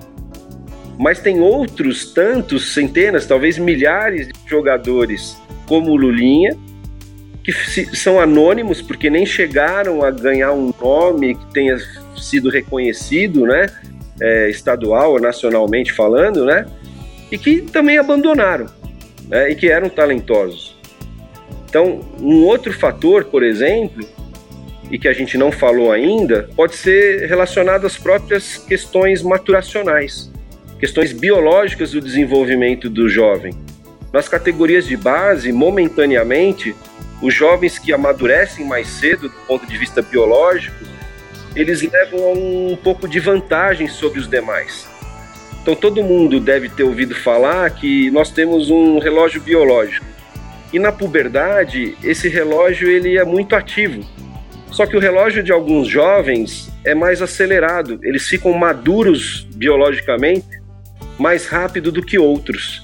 Mas 0.98 1.20
tem 1.20 1.40
outros 1.40 2.12
tantos, 2.12 2.74
centenas, 2.74 3.28
talvez 3.28 3.60
milhares 3.60 4.30
de 4.30 4.50
jogadores 4.50 5.38
como 5.68 5.92
o 5.92 5.96
Lulinha, 5.96 6.58
que 7.44 7.54
são 7.96 8.20
anônimos 8.20 8.82
porque 8.82 9.12
nem 9.12 9.28
chegaram 9.28 10.04
a 10.04 10.10
ganhar 10.10 10.54
um 10.54 10.74
nome 10.82 11.36
que 11.36 11.54
tenha 11.54 11.78
sido 12.18 12.50
reconhecido, 12.50 13.46
né, 13.46 13.68
é, 14.20 14.50
estadual 14.50 15.12
ou 15.12 15.22
nacionalmente 15.22 15.94
falando, 15.94 16.46
né, 16.46 16.66
e 17.32 17.38
que 17.38 17.62
também 17.62 18.00
abandonaram, 18.00 18.66
né, 19.30 19.52
e 19.52 19.56
que 19.56 19.70
eram 19.70 19.88
talentosos. 19.88 20.73
Então, 21.74 22.02
um 22.20 22.44
outro 22.44 22.72
fator, 22.72 23.26
por 23.26 23.42
exemplo, 23.42 24.08
e 24.92 25.00
que 25.00 25.08
a 25.08 25.14
gente 25.14 25.40
não 25.40 25.52
falou 25.52 25.92
ainda, 25.92 26.48
pode 26.56 26.76
ser 26.76 27.28
relacionado 27.28 27.88
às 27.88 27.98
próprias 27.98 28.60
questões 28.60 29.24
maturacionais, 29.24 30.32
questões 30.80 31.12
biológicas 31.12 31.90
do 31.90 32.00
desenvolvimento 32.00 32.92
do 32.92 33.10
jovem. 33.10 33.56
Nas 34.14 34.30
categorias 34.30 34.86
de 34.86 34.96
base, 34.96 35.52
momentaneamente, 35.52 36.76
os 37.24 37.34
jovens 37.34 37.80
que 37.80 37.92
amadurecem 37.92 38.68
mais 38.68 38.88
cedo 38.88 39.28
do 39.28 39.36
ponto 39.48 39.66
de 39.66 39.76
vista 39.76 40.00
biológico, 40.00 40.86
eles 41.56 41.82
levam 41.82 42.34
um 42.34 42.78
pouco 42.84 43.08
de 43.08 43.20
vantagem 43.20 43.88
sobre 43.88 44.20
os 44.20 44.28
demais. 44.28 44.88
Então 45.64 45.74
todo 45.74 46.04
mundo 46.04 46.40
deve 46.40 46.70
ter 46.70 46.84
ouvido 46.84 47.16
falar 47.16 47.68
que 47.72 48.12
nós 48.12 48.30
temos 48.30 48.70
um 48.70 49.00
relógio 49.00 49.42
biológico. 49.42 50.13
E 50.74 50.80
na 50.80 50.92
puberdade, 50.92 51.96
esse 52.04 52.28
relógio 52.28 52.90
ele 52.90 53.18
é 53.18 53.24
muito 53.24 53.56
ativo. 53.56 54.04
Só 54.72 54.88
que 54.88 54.98
o 54.98 55.00
relógio 55.00 55.44
de 55.44 55.52
alguns 55.52 55.88
jovens 55.88 56.72
é 56.84 56.96
mais 56.96 57.22
acelerado, 57.22 58.00
eles 58.02 58.28
ficam 58.28 58.52
maduros 58.54 59.48
biologicamente 59.56 60.64
mais 61.20 61.46
rápido 61.46 61.92
do 61.92 62.02
que 62.02 62.18
outros. 62.18 62.84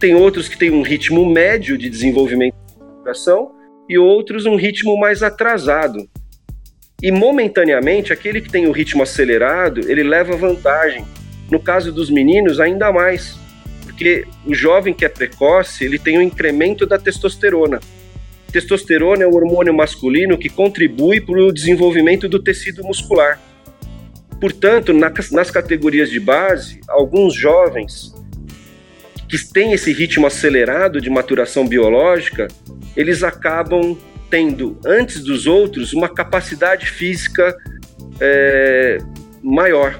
Tem 0.00 0.14
outros 0.16 0.48
que 0.48 0.58
têm 0.58 0.72
um 0.72 0.82
ritmo 0.82 1.24
médio 1.24 1.78
de 1.78 1.88
desenvolvimento 1.88 2.54
de 3.04 3.12
e 3.88 3.98
outros 3.98 4.46
um 4.46 4.56
ritmo 4.56 4.98
mais 4.98 5.22
atrasado. 5.22 6.08
E 7.00 7.10
momentaneamente, 7.10 8.12
aquele 8.12 8.40
que 8.40 8.50
tem 8.50 8.66
o 8.66 8.72
ritmo 8.72 9.02
acelerado, 9.02 9.80
ele 9.90 10.02
leva 10.02 10.36
vantagem. 10.36 11.04
No 11.50 11.60
caso 11.60 11.92
dos 11.92 12.10
meninos, 12.10 12.58
ainda 12.58 12.92
mais, 12.92 13.38
porque 13.92 14.26
o 14.46 14.54
jovem 14.54 14.94
que 14.94 15.04
é 15.04 15.08
precoce, 15.08 15.84
ele 15.84 15.98
tem 15.98 16.18
um 16.18 16.22
incremento 16.22 16.86
da 16.86 16.98
testosterona. 16.98 17.78
Testosterona 18.50 19.22
é 19.22 19.26
o 19.26 19.34
hormônio 19.34 19.72
masculino 19.72 20.36
que 20.38 20.48
contribui 20.48 21.20
para 21.20 21.40
o 21.40 21.52
desenvolvimento 21.52 22.28
do 22.28 22.42
tecido 22.42 22.82
muscular. 22.82 23.38
Portanto, 24.40 24.92
nas 24.92 25.50
categorias 25.50 26.10
de 26.10 26.18
base, 26.18 26.80
alguns 26.88 27.34
jovens 27.34 28.12
que 29.28 29.38
têm 29.52 29.72
esse 29.72 29.92
ritmo 29.92 30.26
acelerado 30.26 31.00
de 31.00 31.08
maturação 31.08 31.66
biológica, 31.66 32.48
eles 32.96 33.22
acabam 33.22 33.96
tendo, 34.28 34.78
antes 34.84 35.22
dos 35.22 35.46
outros, 35.46 35.92
uma 35.92 36.08
capacidade 36.08 36.86
física 36.86 37.56
é, 38.20 38.98
maior. 39.42 39.98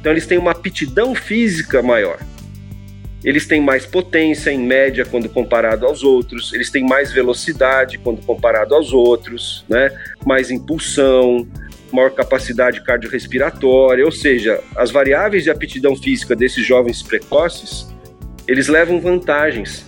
Então, 0.00 0.12
eles 0.12 0.26
têm 0.26 0.36
uma 0.36 0.50
aptidão 0.50 1.14
física 1.14 1.80
maior. 1.80 2.18
Eles 3.24 3.46
têm 3.46 3.60
mais 3.60 3.86
potência, 3.86 4.50
em 4.50 4.58
média, 4.58 5.04
quando 5.04 5.28
comparado 5.28 5.86
aos 5.86 6.02
outros. 6.02 6.52
Eles 6.52 6.70
têm 6.70 6.84
mais 6.84 7.10
velocidade 7.10 7.98
quando 7.98 8.24
comparado 8.24 8.74
aos 8.74 8.92
outros, 8.92 9.64
né? 9.68 9.90
mais 10.26 10.50
impulsão, 10.50 11.48
maior 11.90 12.10
capacidade 12.10 12.82
cardiorrespiratória. 12.84 14.04
Ou 14.04 14.12
seja, 14.12 14.60
as 14.76 14.90
variáveis 14.90 15.44
de 15.44 15.50
aptidão 15.50 15.96
física 15.96 16.36
desses 16.36 16.64
jovens 16.66 17.02
precoces, 17.02 17.88
eles 18.46 18.68
levam 18.68 19.00
vantagens 19.00 19.86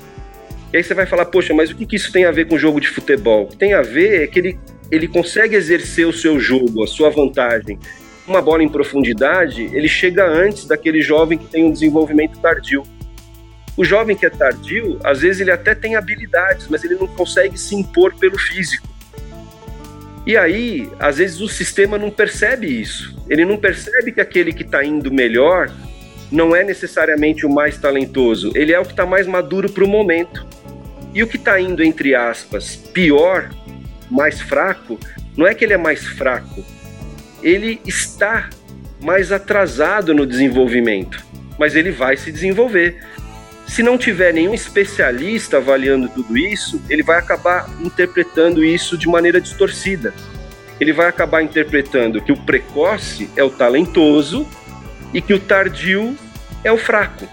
e 0.72 0.78
aí 0.78 0.82
você 0.82 0.94
vai 0.94 1.06
falar, 1.06 1.26
poxa, 1.26 1.54
mas 1.54 1.70
o 1.70 1.76
que, 1.76 1.86
que 1.86 1.96
isso 1.96 2.12
tem 2.12 2.24
a 2.24 2.30
ver 2.30 2.46
com 2.46 2.56
o 2.56 2.58
jogo 2.58 2.80
de 2.80 2.88
futebol? 2.88 3.44
O 3.44 3.46
que 3.46 3.56
tem 3.56 3.72
a 3.72 3.82
ver 3.82 4.22
é 4.22 4.26
que 4.26 4.38
ele, 4.38 4.58
ele 4.90 5.06
consegue 5.06 5.54
exercer 5.54 6.06
o 6.06 6.12
seu 6.12 6.40
jogo, 6.40 6.82
a 6.82 6.86
sua 6.86 7.08
vantagem. 7.08 7.78
Uma 8.26 8.42
bola 8.42 8.62
em 8.62 8.68
profundidade, 8.68 9.70
ele 9.72 9.88
chega 9.88 10.26
antes 10.26 10.66
daquele 10.66 11.00
jovem 11.00 11.38
que 11.38 11.46
tem 11.46 11.64
um 11.64 11.70
desenvolvimento 11.70 12.38
tardio. 12.40 12.82
O 13.76 13.84
jovem 13.84 14.16
que 14.16 14.24
é 14.24 14.30
tardio, 14.30 14.98
às 15.04 15.20
vezes 15.20 15.40
ele 15.40 15.50
até 15.50 15.74
tem 15.74 15.96
habilidades, 15.96 16.66
mas 16.68 16.82
ele 16.82 16.94
não 16.94 17.06
consegue 17.06 17.58
se 17.58 17.74
impor 17.74 18.14
pelo 18.16 18.38
físico. 18.38 18.88
E 20.26 20.36
aí, 20.36 20.90
às 20.98 21.18
vezes 21.18 21.40
o 21.40 21.48
sistema 21.48 21.98
não 21.98 22.10
percebe 22.10 22.66
isso. 22.66 23.16
Ele 23.28 23.44
não 23.44 23.56
percebe 23.56 24.10
que 24.12 24.20
aquele 24.20 24.52
que 24.52 24.62
está 24.62 24.84
indo 24.84 25.12
melhor 25.12 25.70
não 26.30 26.56
é 26.56 26.64
necessariamente 26.64 27.46
o 27.46 27.50
mais 27.50 27.78
talentoso, 27.78 28.50
ele 28.54 28.72
é 28.72 28.80
o 28.80 28.84
que 28.84 28.90
está 28.90 29.06
mais 29.06 29.26
maduro 29.26 29.70
para 29.70 29.84
o 29.84 29.88
momento. 29.88 30.46
E 31.14 31.22
o 31.22 31.26
que 31.26 31.36
está 31.36 31.60
indo, 31.60 31.82
entre 31.82 32.14
aspas, 32.14 32.76
pior, 32.76 33.50
mais 34.10 34.40
fraco, 34.40 34.98
não 35.36 35.46
é 35.46 35.54
que 35.54 35.64
ele 35.64 35.72
é 35.72 35.78
mais 35.78 36.04
fraco, 36.04 36.64
ele 37.42 37.80
está 37.86 38.50
mais 39.00 39.30
atrasado 39.30 40.14
no 40.14 40.26
desenvolvimento, 40.26 41.24
mas 41.58 41.76
ele 41.76 41.90
vai 41.90 42.16
se 42.16 42.32
desenvolver. 42.32 43.02
Se 43.66 43.82
não 43.82 43.98
tiver 43.98 44.32
nenhum 44.32 44.54
especialista 44.54 45.56
avaliando 45.56 46.08
tudo 46.08 46.36
isso, 46.38 46.80
ele 46.88 47.02
vai 47.02 47.18
acabar 47.18 47.68
interpretando 47.80 48.64
isso 48.64 48.96
de 48.96 49.08
maneira 49.08 49.40
distorcida. 49.40 50.14
Ele 50.80 50.92
vai 50.92 51.08
acabar 51.08 51.42
interpretando 51.42 52.22
que 52.22 52.32
o 52.32 52.36
precoce 52.36 53.28
é 53.36 53.42
o 53.42 53.50
talentoso 53.50 54.46
e 55.12 55.20
que 55.20 55.34
o 55.34 55.40
tardio 55.40 56.16
é 56.62 56.70
o 56.70 56.78
fraco. 56.78 57.26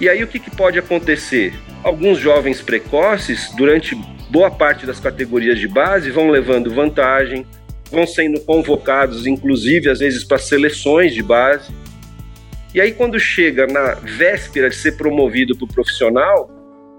E 0.00 0.08
aí 0.08 0.22
o 0.22 0.26
que, 0.26 0.38
que 0.38 0.50
pode 0.50 0.78
acontecer? 0.78 1.54
Alguns 1.82 2.18
jovens 2.18 2.60
precoces, 2.60 3.50
durante 3.56 3.94
boa 4.30 4.50
parte 4.50 4.86
das 4.86 5.00
categorias 5.00 5.58
de 5.58 5.68
base, 5.68 6.10
vão 6.10 6.30
levando 6.30 6.72
vantagem, 6.72 7.46
vão 7.90 8.06
sendo 8.06 8.40
convocados, 8.40 9.26
inclusive 9.26 9.90
às 9.90 9.98
vezes 9.98 10.24
para 10.24 10.38
seleções 10.38 11.12
de 11.12 11.22
base. 11.22 11.72
E 12.74 12.80
aí, 12.80 12.92
quando 12.92 13.18
chega 13.18 13.66
na 13.66 13.94
véspera 13.94 14.70
de 14.70 14.76
ser 14.76 14.96
promovido 14.96 15.56
para 15.56 15.64
o 15.64 15.68
profissional, 15.68 16.48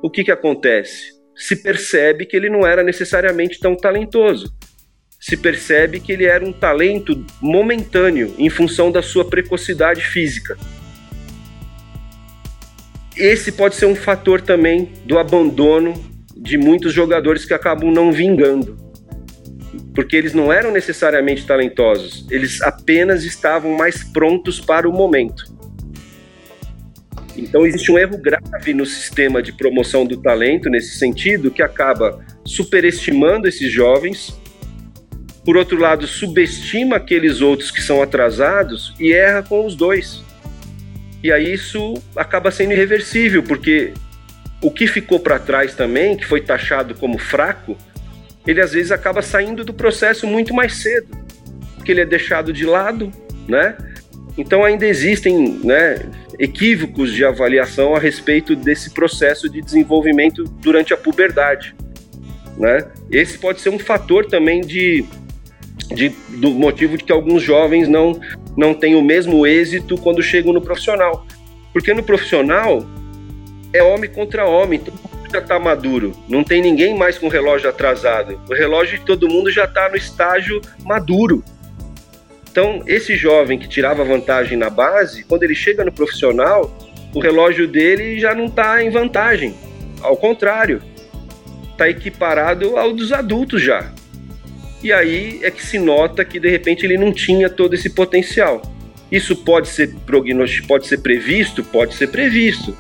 o 0.04 0.10
que, 0.10 0.24
que 0.24 0.32
acontece? 0.32 1.14
Se 1.36 1.56
percebe 1.56 2.26
que 2.26 2.36
ele 2.36 2.50
não 2.50 2.68
era 2.68 2.84
necessariamente 2.84 3.60
tão 3.60 3.76
talentoso. 3.76 4.54
Se 5.20 5.38
percebe 5.38 6.00
que 6.00 6.12
ele 6.12 6.26
era 6.26 6.44
um 6.44 6.52
talento 6.52 7.26
momentâneo 7.42 8.36
em 8.38 8.50
função 8.50 8.92
da 8.92 9.02
sua 9.02 9.24
precocidade 9.24 10.02
física 10.02 10.58
esse 13.22 13.52
pode 13.52 13.76
ser 13.76 13.86
um 13.86 13.96
fator 13.96 14.42
também 14.42 14.92
do 15.06 15.20
abandono 15.20 15.94
de 16.36 16.58
muitos 16.58 16.94
jogadores 16.94 17.46
que 17.46 17.54
acabam 17.54 17.92
não 17.92 18.12
vingando. 18.12 18.78
Porque 19.94 20.16
eles 20.16 20.34
não 20.34 20.52
eram 20.52 20.72
necessariamente 20.72 21.46
talentosos, 21.46 22.26
eles 22.32 22.62
apenas 22.62 23.24
estavam 23.24 23.78
mais 23.78 24.04
prontos 24.04 24.60
para 24.60 24.90
o 24.90 24.94
momento. 24.94 25.44
Então 27.36 27.66
existe 27.66 27.92
um 27.92 27.98
erro 27.98 28.18
grave 28.18 28.74
no 28.74 28.86
sistema 28.86 29.42
de 29.42 29.54
promoção 29.54 30.06
do 30.06 30.18
talento 30.18 30.70
nesse 30.70 30.98
sentido 30.98 31.52
que 31.52 31.62
acaba 31.62 32.24
superestimando 32.46 33.48
esses 33.48 33.72
jovens, 33.72 34.40
por 35.44 35.58
outro 35.58 35.80
lado, 35.80 36.06
subestima 36.06 36.98
aqueles 36.98 37.42
outros 37.42 37.72
que 37.72 37.82
são 37.82 38.02
atrasados 38.02 38.94
e 39.00 39.12
erra 39.12 39.42
com 39.42 39.66
os 39.66 39.76
dois. 39.76 40.22
E 41.24 41.32
aí 41.32 41.54
isso 41.54 41.96
acaba 42.16 42.52
sendo 42.52 42.74
irreversível, 42.74 43.42
porque 43.42 43.94
o 44.62 44.70
que 44.70 44.86
ficou 44.86 45.20
para 45.20 45.40
trás 45.40 45.74
também, 45.74 46.16
que 46.16 46.26
foi 46.26 46.42
taxado 46.42 46.94
como 46.94 47.18
fraco, 47.18 47.76
ele 48.46 48.62
às 48.62 48.74
vezes 48.74 48.92
acaba 48.92 49.22
saindo 49.22 49.64
do 49.64 49.74
processo 49.74 50.28
muito 50.28 50.54
mais 50.54 50.76
cedo, 50.76 51.10
porque 51.76 51.92
ele 51.92 52.02
é 52.02 52.06
deixado 52.06 52.54
de 52.54 52.66
lado, 52.66 53.12
né? 53.48 53.76
Então 54.38 54.64
ainda 54.64 54.86
existem, 54.86 55.60
né, 55.64 55.98
equívocos 56.42 57.14
de 57.14 57.24
avaliação 57.24 57.96
a 57.96 58.00
respeito 58.00 58.56
desse 58.56 58.90
processo 58.90 59.48
de 59.48 59.62
desenvolvimento 59.62 60.44
durante 60.44 60.92
a 60.92 60.98
puberdade, 60.98 61.76
né? 62.58 62.90
Esse 63.12 63.38
pode 63.38 63.62
ser 63.62 63.70
um 63.70 63.78
fator 63.78 64.26
também 64.26 64.62
de, 64.62 65.06
de 65.94 66.10
do 66.40 66.50
motivo 66.50 66.98
de 66.98 67.04
que 67.04 67.12
alguns 67.12 67.44
jovens 67.44 67.88
não 67.88 68.20
não 68.58 68.74
têm 68.74 68.96
o 68.96 69.04
mesmo 69.04 69.46
êxito 69.46 69.96
quando 70.00 70.22
chegam 70.24 70.52
no 70.52 70.62
profissional. 70.62 71.28
Porque 71.72 71.94
no 71.94 72.02
profissional 72.02 72.84
é 73.72 73.84
homem 73.84 74.10
contra 74.10 74.46
homem, 74.46 74.80
todo 74.80 74.96
mundo 74.96 75.32
já 75.32 75.40
está 75.40 75.60
maduro, 75.60 76.12
não 76.28 76.44
tem 76.44 76.62
ninguém 76.62 76.98
mais 76.98 77.20
com 77.20 77.28
relógio 77.28 77.70
atrasado. 77.70 78.42
O 78.50 78.54
relógio 78.56 78.98
de 78.98 79.06
todo 79.06 79.30
mundo 79.30 79.52
já 79.52 79.66
está 79.66 79.88
no 79.90 79.96
estágio 79.96 80.60
maduro. 80.84 81.44
Então, 82.52 82.84
esse 82.86 83.16
jovem 83.16 83.58
que 83.58 83.66
tirava 83.66 84.04
vantagem 84.04 84.58
na 84.58 84.70
base, 84.70 85.24
quando 85.24 85.44
ele 85.44 85.56
chega 85.56 85.86
no 85.86 85.92
profissional, 85.92 86.78
o 87.16 87.20
relógio 87.22 87.66
dele 87.66 88.20
já 88.20 88.36
não 88.36 88.48
está 88.48 88.84
em 88.84 88.90
vantagem. 88.90 89.56
Ao 90.02 90.18
contrário, 90.18 90.84
está 91.72 91.90
equiparado 91.90 92.78
ao 92.78 92.92
dos 92.92 93.14
adultos 93.14 93.62
já. 93.62 93.94
E 94.84 94.92
aí 94.92 95.40
é 95.44 95.50
que 95.50 95.66
se 95.66 95.80
nota 95.80 96.26
que 96.26 96.42
de 96.42 96.50
repente 96.50 96.86
ele 96.86 96.98
não 96.98 97.14
tinha 97.14 97.50
todo 97.50 97.74
esse 97.74 97.90
potencial. 97.90 98.62
Isso 99.10 99.34
pode 99.38 99.70
ser 99.70 99.96
prognosticado, 100.06 100.68
pode 100.68 100.88
ser 100.88 100.98
previsto, 100.98 101.64
pode 101.64 101.96
ser 101.96 102.08
previsto, 102.08 102.76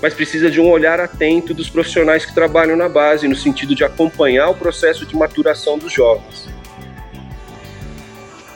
mas 0.00 0.14
precisa 0.14 0.48
de 0.48 0.60
um 0.60 0.70
olhar 0.70 1.00
atento 1.00 1.52
dos 1.52 1.68
profissionais 1.68 2.24
que 2.24 2.34
trabalham 2.34 2.76
na 2.76 2.88
base, 2.88 3.26
no 3.26 3.34
sentido 3.34 3.74
de 3.74 3.82
acompanhar 3.82 4.48
o 4.48 4.54
processo 4.54 5.04
de 5.04 5.16
maturação 5.16 5.76
dos 5.76 5.92
jovens. 5.92 6.57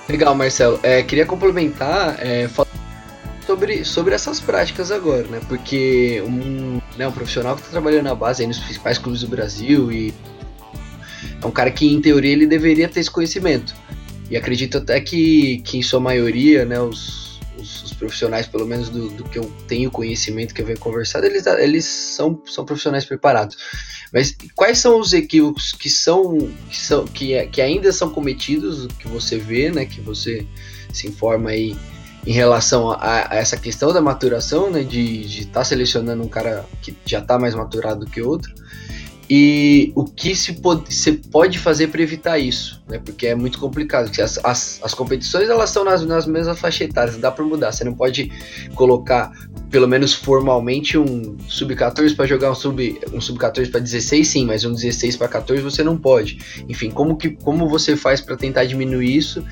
Legal, 0.08 0.34
Marcelo. 0.34 0.78
É, 0.82 1.02
queria 1.02 1.24
complementar 1.24 2.16
é, 2.20 2.48
sobre, 3.46 3.84
sobre 3.84 4.14
essas 4.14 4.40
práticas 4.40 4.90
agora, 4.90 5.26
né? 5.28 5.40
Porque 5.48 6.22
um, 6.26 6.80
né, 6.96 7.06
um 7.06 7.12
profissional 7.12 7.54
que 7.54 7.62
está 7.62 7.72
trabalhando 7.72 8.04
na 8.04 8.14
base 8.14 8.42
aí 8.42 8.48
nos 8.48 8.58
principais 8.58 8.98
clubes 8.98 9.20
do 9.20 9.28
Brasil 9.28 9.92
e 9.92 10.12
é 11.40 11.46
um 11.46 11.50
cara 11.50 11.70
que, 11.70 11.86
em 11.86 12.00
teoria, 12.00 12.32
ele 12.32 12.46
deveria 12.46 12.88
ter 12.88 13.00
esse 13.00 13.10
conhecimento. 13.10 13.74
E 14.30 14.36
acredito 14.36 14.78
até 14.78 15.00
que, 15.00 15.58
que 15.58 15.78
em 15.78 15.82
sua 15.82 16.00
maioria, 16.00 16.64
né, 16.64 16.80
os, 16.80 17.40
os, 17.58 17.82
os 17.84 17.92
profissionais, 17.92 18.46
pelo 18.46 18.66
menos 18.66 18.88
do, 18.88 19.08
do, 19.10 19.24
que 19.24 19.38
eu 19.38 19.52
tenho 19.66 19.90
conhecimento, 19.90 20.54
que 20.54 20.62
eu 20.62 20.66
venho 20.66 20.78
conversado, 20.78 21.26
eles, 21.26 21.46
eles 21.46 21.84
são, 21.84 22.40
são 22.46 22.64
profissionais 22.64 23.04
preparados. 23.04 23.56
Mas 24.12 24.36
quais 24.54 24.78
são 24.78 25.00
os 25.00 25.12
equívocos 25.12 25.72
que 25.72 25.88
são 25.88 26.36
que, 26.68 26.76
são, 26.78 27.04
que, 27.06 27.32
é, 27.32 27.46
que 27.46 27.62
ainda 27.62 27.90
são 27.92 28.10
cometidos, 28.10 28.86
que 28.98 29.08
você 29.08 29.38
vê, 29.38 29.70
né, 29.70 29.86
que 29.86 30.00
você 30.00 30.46
se 30.92 31.08
informa 31.08 31.50
aí 31.50 31.74
em 32.26 32.32
relação 32.32 32.90
a, 32.90 33.32
a 33.32 33.36
essa 33.36 33.56
questão 33.56 33.92
da 33.92 34.00
maturação, 34.00 34.70
né, 34.70 34.82
de 34.82 35.22
estar 35.22 35.60
tá 35.60 35.64
selecionando 35.64 36.22
um 36.22 36.28
cara 36.28 36.64
que 36.82 36.94
já 37.06 37.20
está 37.20 37.38
mais 37.38 37.54
maturado 37.54 38.06
que 38.06 38.20
outro, 38.20 38.52
e 39.30 39.92
o 39.94 40.04
que 40.04 40.34
se 40.34 40.54
pode, 40.54 40.92
se 40.92 41.12
pode 41.12 41.58
fazer 41.58 41.88
para 41.88 42.02
evitar 42.02 42.38
isso, 42.38 42.82
né? 42.88 43.00
Porque 43.02 43.28
é 43.28 43.34
muito 43.34 43.58
complicado. 43.58 44.10
As, 44.20 44.38
as, 44.44 44.80
as 44.82 44.94
competições 44.94 45.48
elas 45.48 45.70
estão 45.70 45.84
nas, 45.84 46.04
nas 46.04 46.26
mesmas 46.26 46.58
faixas 46.58 46.88
etárias, 46.88 47.16
dá 47.16 47.30
para 47.30 47.44
mudar. 47.44 47.72
Você 47.72 47.84
não 47.84 47.94
pode 47.94 48.30
colocar, 48.74 49.32
pelo 49.70 49.86
menos 49.86 50.12
formalmente, 50.12 50.98
um 50.98 51.36
sub-14 51.48 52.14
para 52.16 52.26
jogar 52.26 52.50
um 52.50 52.54
sub 52.54 53.00
um 53.12 53.20
sub-14 53.20 53.70
para 53.70 53.80
16, 53.80 54.26
sim, 54.26 54.44
mas 54.44 54.64
um 54.64 54.72
16 54.72 55.16
para 55.16 55.28
14 55.28 55.62
você 55.62 55.82
não 55.82 55.96
pode. 55.96 56.38
Enfim, 56.68 56.90
como 56.90 57.16
que 57.16 57.30
como 57.30 57.68
você 57.68 57.96
faz 57.96 58.20
para 58.20 58.36
tentar 58.36 58.64
diminuir 58.64 59.16
isso, 59.16 59.44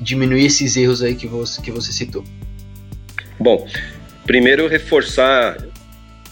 diminuir 0.00 0.44
esses 0.44 0.76
erros 0.76 1.02
aí 1.02 1.14
que 1.14 1.26
você 1.26 1.60
que 1.60 1.70
você 1.70 1.92
citou? 1.92 2.22
Bom, 3.40 3.66
primeiro 4.24 4.68
reforçar 4.68 5.73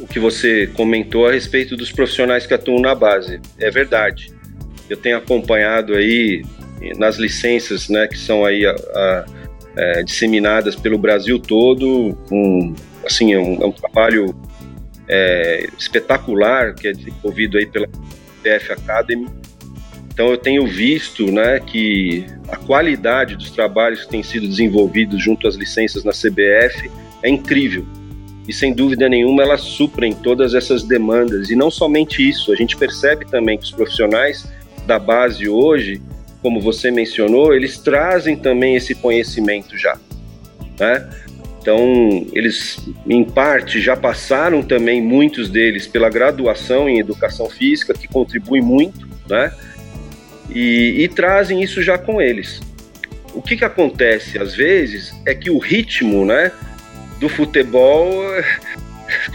o 0.03 0.07
que 0.07 0.19
você 0.19 0.67
comentou 0.67 1.29
a 1.29 1.33
respeito 1.33 1.77
dos 1.77 1.93
profissionais 1.93 2.45
que 2.45 2.53
atuam 2.53 2.81
na 2.81 2.93
base. 2.93 3.41
É 3.59 3.71
verdade. 3.71 4.33
Eu 4.91 4.97
tenho 4.97 5.17
acompanhado 5.17 5.95
aí 5.95 6.43
nas 6.99 7.17
licenças, 7.17 7.88
né, 7.88 8.09
que 8.09 8.19
são 8.19 8.45
aí 8.45 8.67
a, 8.67 8.73
a, 8.73 9.25
é, 9.77 10.03
disseminadas 10.03 10.75
pelo 10.75 10.99
Brasil 10.99 11.38
todo, 11.38 12.19
um, 12.31 12.75
assim, 13.07 13.33
é 13.33 13.38
um, 13.38 13.62
é 13.62 13.67
um 13.67 13.71
trabalho 13.71 14.35
é, 15.09 15.69
espetacular 15.79 16.75
que 16.75 16.88
é 16.88 16.93
desenvolvido 16.93 17.57
aí 17.57 17.67
pela 17.67 17.87
PF 18.43 18.73
Academy. 18.73 19.29
Então 20.12 20.31
eu 20.31 20.37
tenho 20.37 20.67
visto, 20.67 21.31
né, 21.31 21.61
que 21.61 22.27
a 22.49 22.57
qualidade 22.57 23.37
dos 23.37 23.53
trabalhos 23.53 24.03
que 24.03 24.11
têm 24.11 24.23
sido 24.25 24.49
desenvolvidos 24.49 25.23
junto 25.23 25.47
às 25.47 25.55
licenças 25.55 26.03
na 26.03 26.11
CBF 26.11 26.91
é 27.23 27.31
incrível 27.31 27.87
e 28.47 28.53
sem 28.53 28.73
dúvida 28.75 29.09
nenhuma 29.09 29.43
elas 29.43 29.61
suprem 29.61 30.13
todas 30.13 30.55
essas 30.55 30.83
demandas. 30.83 31.51
E 31.51 31.57
não 31.57 31.71
somente 31.71 32.29
isso, 32.29 32.53
a 32.53 32.57
gente 32.57 32.77
percebe 32.77 33.25
também 33.27 33.59
que 33.59 33.65
os 33.65 33.71
profissionais 33.71 34.47
da 34.87 34.99
base 34.99 35.49
hoje, 35.49 36.03
como 36.41 36.61
você 36.61 36.91
mencionou, 36.91 37.55
eles 37.55 37.79
trazem 37.79 38.37
também 38.37 38.75
esse 38.75 38.95
conhecimento 38.95 39.79
já. 39.79 39.97
Né? 40.79 41.09
Então, 41.63 42.27
eles, 42.33 42.85
em 43.09 43.23
parte, 43.23 43.81
já 43.81 43.97
passaram 43.97 44.63
também, 44.65 45.01
muitos 45.01 45.49
deles, 45.49 45.87
pela 45.87 46.11
graduação 46.11 46.88
em 46.88 46.99
educação 46.99 47.49
física, 47.49 47.95
que 47.95 48.09
contribui 48.09 48.61
muito, 48.61 49.09
né? 49.29 49.53
E, 50.51 51.05
e 51.05 51.09
trazem 51.09 51.63
isso 51.63 51.81
já 51.81 51.97
com 51.97 52.21
eles. 52.21 52.61
O 53.33 53.40
que, 53.40 53.57
que 53.57 53.65
acontece, 53.65 54.38
às 54.38 54.57
vezes, 54.57 55.15
é 55.25 55.37
que 55.37 55.51
o 55.51 55.59
ritmo, 55.59 56.25
né? 56.25 56.51
Do 57.23 57.29
futebol 57.29 58.10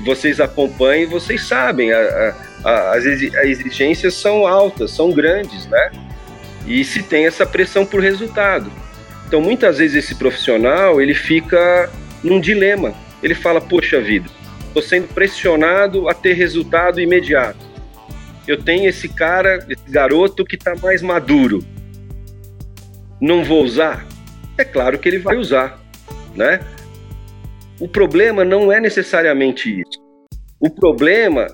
vocês 0.04 0.42
acompanham, 0.42 1.10
vocês 1.10 1.42
sabem, 1.42 1.94
a, 1.94 2.36
a, 2.66 2.92
as 2.96 3.06
exigências 3.06 4.14
são 4.14 4.46
altas, 4.46 4.92
são 4.92 5.12
grandes, 5.12 5.66
né? 5.68 5.92
E 6.66 6.84
se 6.84 7.02
tem 7.02 7.26
essa 7.26 7.46
pressão 7.46 7.86
por 7.86 8.02
resultado. 8.02 8.70
Então, 9.26 9.40
muitas 9.40 9.78
vezes 9.78 10.04
esse 10.04 10.16
profissional 10.16 11.02
ele 11.02 11.14
fica 11.14 11.90
num 12.22 12.42
dilema. 12.42 12.94
Ele 13.24 13.34
fala: 13.34 13.62
Poxa 13.62 14.02
vida, 14.02 14.30
estou 14.68 14.82
sendo 14.82 15.08
pressionado 15.08 16.10
a 16.10 16.14
ter 16.14 16.34
resultado 16.34 17.00
imediato. 17.00 17.66
Eu 18.46 18.62
tenho 18.62 18.90
esse 18.90 19.08
cara, 19.08 19.66
esse 19.70 19.90
garoto 19.90 20.44
que 20.44 20.56
está 20.56 20.76
mais 20.76 21.02
maduro. 21.02 21.64
Não 23.22 23.44
vou 23.44 23.64
usar? 23.64 24.06
é 24.58 24.64
claro 24.64 24.98
que 24.98 25.08
ele 25.08 25.20
vai 25.20 25.38
usar, 25.38 25.80
né? 26.36 26.60
O 27.80 27.88
problema 27.88 28.44
não 28.44 28.72
é 28.72 28.80
necessariamente 28.80 29.70
isso. 29.70 30.02
O 30.60 30.70
problema 30.70 31.48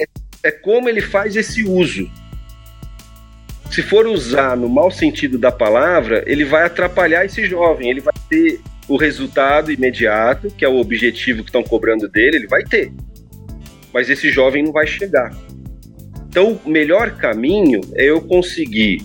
é, 0.00 0.04
é 0.42 0.50
como 0.50 0.88
ele 0.88 1.00
faz 1.00 1.36
esse 1.36 1.62
uso. 1.62 2.10
Se 3.70 3.82
for 3.82 4.06
usar 4.06 4.56
no 4.56 4.68
mau 4.68 4.90
sentido 4.90 5.38
da 5.38 5.52
palavra, 5.52 6.24
ele 6.26 6.44
vai 6.44 6.64
atrapalhar 6.64 7.24
esse 7.24 7.44
jovem. 7.44 7.90
Ele 7.90 8.00
vai 8.00 8.14
ter 8.28 8.60
o 8.88 8.96
resultado 8.96 9.70
imediato, 9.70 10.50
que 10.50 10.64
é 10.64 10.68
o 10.68 10.78
objetivo 10.78 11.42
que 11.42 11.50
estão 11.50 11.62
cobrando 11.62 12.08
dele, 12.08 12.38
ele 12.38 12.48
vai 12.48 12.64
ter. 12.64 12.90
Mas 13.92 14.10
esse 14.10 14.30
jovem 14.30 14.64
não 14.64 14.72
vai 14.72 14.86
chegar. 14.86 15.36
Então, 16.28 16.58
o 16.64 16.70
melhor 16.70 17.16
caminho 17.16 17.80
é 17.94 18.04
eu 18.04 18.20
conseguir 18.20 19.02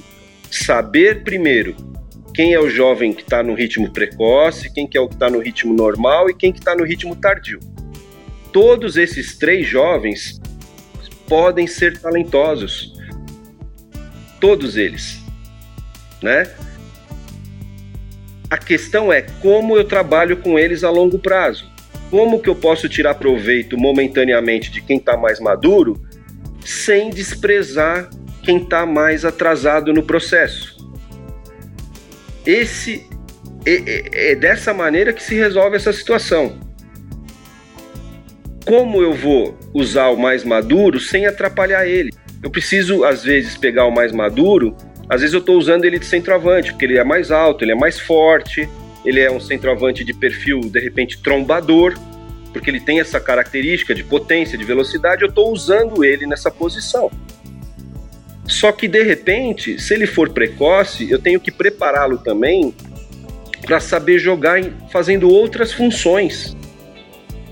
saber 0.50 1.24
primeiro 1.24 1.76
quem 2.34 2.54
é 2.54 2.60
o 2.60 2.70
jovem 2.70 3.14
que 3.14 3.22
está 3.22 3.44
no 3.44 3.54
ritmo 3.54 3.92
precoce, 3.92 4.74
quem 4.74 4.88
que 4.88 4.98
é 4.98 5.02
o 5.02 5.08
que 5.08 5.14
está 5.14 5.30
no 5.30 5.40
ritmo 5.40 5.74
normal 5.74 6.30
e 6.30 6.34
quem 6.34 6.52
que 6.52 6.60
está 6.60 6.76
no 6.76 6.84
ritmo 6.84 7.16
tardio. 7.16 7.60
Todos 8.52 8.98
esses 8.98 9.38
três 9.38 9.68
jovens 9.68 10.42
podem 11.28 11.68
ser 11.68 12.00
talentosos, 12.00 12.94
todos 14.40 14.78
eles, 14.78 15.20
né? 16.22 16.52
A 18.50 18.58
questão 18.58 19.12
é 19.12 19.22
como 19.42 19.76
eu 19.78 19.84
trabalho 19.84 20.38
com 20.38 20.60
eles 20.60 20.84
a 20.84 20.90
longo 20.90 21.18
prazo. 21.18 21.72
Como 22.12 22.40
que 22.40 22.50
eu 22.50 22.56
posso 22.56 22.88
tirar 22.88 23.16
proveito 23.16 23.76
momentaneamente 23.76 24.72
de 24.72 24.82
quem 24.82 24.98
está 24.98 25.18
mais 25.18 25.40
maduro, 25.40 26.00
sem 26.64 27.10
desprezar 27.10 28.10
quem 28.44 28.58
está 28.58 28.86
mais 28.86 29.26
atrasado 29.26 29.92
no 29.92 30.04
processo? 30.04 30.73
Esse 32.46 33.08
é, 33.66 34.32
é, 34.32 34.36
dessa 34.36 34.74
maneira 34.74 35.14
que 35.14 35.24
se 35.24 35.36
resolve 35.36 35.76
essa 35.76 35.94
situação. 35.94 36.60
Como 38.66 39.02
eu 39.02 39.14
vou 39.14 39.58
usar 39.74 40.10
o 40.10 40.18
mais 40.18 40.44
maduro 40.44 41.00
sem 41.00 41.26
atrapalhar 41.26 41.86
ele? 41.86 42.12
Eu 42.42 42.50
preciso, 42.50 43.04
às 43.04 43.24
vezes, 43.24 43.58
pegar 43.58 43.86
o 43.86 43.92
mais 43.92 44.12
maduro. 44.12 44.76
Às 45.10 45.22
vezes 45.22 45.34
eu 45.34 45.40
estou 45.40 45.58
usando 45.58 45.86
ele 45.86 46.00
de 46.00 46.06
centroavante, 46.06 46.72
porque 46.72 46.86
ele 46.86 46.98
é 46.98 47.04
mais 47.04 47.32
alto, 47.32 47.64
ele 47.64 47.72
é 47.72 47.76
mais 47.76 48.00
forte, 48.00 48.70
ele 49.06 49.20
é 49.20 49.32
um 49.32 49.40
centroavante 49.40 50.04
de 50.04 50.14
perfil, 50.14 50.62
de 50.62 50.80
repente, 50.80 51.22
trombador, 51.22 51.94
porque 52.52 52.70
ele 52.70 52.80
tem 52.80 53.00
essa 53.00 53.20
característica 53.20 53.94
de 53.94 54.04
potência, 54.04 54.58
de 54.58 54.64
velocidade. 54.64 55.24
Eu 55.24 55.30
estou 55.30 55.52
usando 55.52 56.04
ele 56.04 56.26
nessa 56.26 56.50
posição. 56.50 57.12
Só 58.54 58.72
que 58.72 58.88
de 58.88 59.02
repente, 59.02 59.82
se 59.82 59.96
ele 59.96 60.06
for 60.06 60.30
precoce, 60.30 61.10
eu 61.10 61.18
tenho 61.18 61.40
que 61.40 61.52
prepará-lo 61.52 62.20
também 62.20 62.74
para 63.66 63.80
saber 63.80 64.20
jogar 64.20 64.62
fazendo 64.92 65.28
outras 65.28 65.74
funções. 65.74 66.56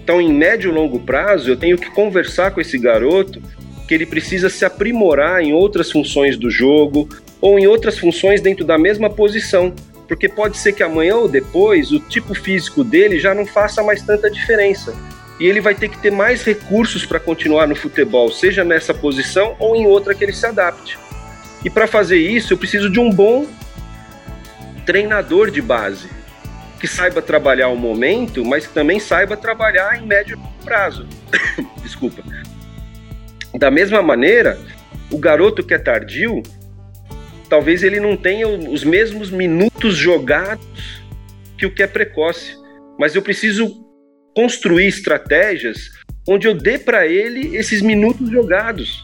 Então, 0.03 0.21
em 0.21 0.31
médio 0.31 0.71
e 0.71 0.73
longo 0.73 0.99
prazo, 0.99 1.49
eu 1.49 1.57
tenho 1.57 1.75
que 1.75 1.89
conversar 1.89 2.51
com 2.51 2.61
esse 2.61 2.77
garoto 2.77 3.41
que 3.87 3.95
ele 3.95 4.05
precisa 4.05 4.47
se 4.47 4.63
aprimorar 4.63 5.41
em 5.41 5.53
outras 5.53 5.91
funções 5.91 6.37
do 6.37 6.51
jogo 6.51 7.09
ou 7.41 7.57
em 7.57 7.65
outras 7.65 7.97
funções 7.97 8.39
dentro 8.39 8.63
da 8.63 8.77
mesma 8.77 9.09
posição, 9.09 9.73
porque 10.07 10.29
pode 10.29 10.55
ser 10.57 10.73
que 10.73 10.83
amanhã 10.83 11.15
ou 11.15 11.27
depois 11.27 11.91
o 11.91 11.99
tipo 11.99 12.35
físico 12.35 12.83
dele 12.83 13.19
já 13.19 13.33
não 13.33 13.45
faça 13.45 13.81
mais 13.81 14.03
tanta 14.03 14.29
diferença 14.29 14.93
e 15.41 15.47
ele 15.47 15.59
vai 15.59 15.73
ter 15.73 15.89
que 15.89 15.97
ter 15.97 16.11
mais 16.11 16.43
recursos 16.43 17.03
para 17.03 17.19
continuar 17.19 17.65
no 17.65 17.75
futebol, 17.75 18.31
seja 18.31 18.63
nessa 18.63 18.93
posição 18.93 19.55
ou 19.57 19.75
em 19.75 19.87
outra 19.87 20.13
que 20.13 20.23
ele 20.23 20.33
se 20.33 20.45
adapte. 20.45 20.99
E 21.65 21.69
para 21.69 21.87
fazer 21.87 22.17
isso, 22.17 22.53
eu 22.53 22.57
preciso 22.59 22.91
de 22.91 22.99
um 22.99 23.09
bom 23.09 23.47
treinador 24.85 25.49
de 25.49 25.59
base, 25.59 26.07
que 26.79 26.87
saiba 26.87 27.23
trabalhar 27.23 27.69
o 27.69 27.75
momento, 27.75 28.45
mas 28.45 28.67
que 28.67 28.73
também 28.73 28.99
saiba 28.99 29.35
trabalhar 29.35 29.99
em 29.99 30.05
médio 30.05 30.39
prazo. 30.63 31.07
Desculpa. 31.81 32.21
Da 33.57 33.71
mesma 33.71 33.99
maneira, 34.03 34.59
o 35.09 35.17
garoto 35.17 35.63
que 35.63 35.73
é 35.73 35.79
tardio, 35.79 36.43
talvez 37.49 37.81
ele 37.81 37.99
não 37.99 38.15
tenha 38.15 38.47
os 38.47 38.83
mesmos 38.83 39.31
minutos 39.31 39.95
jogados 39.95 41.01
que 41.57 41.65
o 41.65 41.73
que 41.73 41.81
é 41.81 41.87
precoce, 41.87 42.55
mas 42.99 43.15
eu 43.15 43.23
preciso 43.23 43.80
construir 44.35 44.87
estratégias 44.87 45.91
onde 46.27 46.47
eu 46.47 46.53
dê 46.53 46.77
para 46.77 47.07
ele 47.07 47.55
esses 47.55 47.81
minutos 47.81 48.29
jogados. 48.29 49.03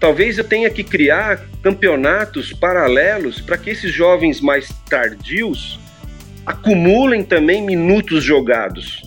Talvez 0.00 0.38
eu 0.38 0.44
tenha 0.44 0.68
que 0.68 0.82
criar 0.82 1.46
campeonatos 1.62 2.52
paralelos 2.52 3.40
para 3.40 3.56
que 3.56 3.70
esses 3.70 3.92
jovens 3.92 4.40
mais 4.40 4.68
tardios 4.88 5.78
acumulem 6.44 7.22
também 7.22 7.62
minutos 7.62 8.24
jogados. 8.24 9.00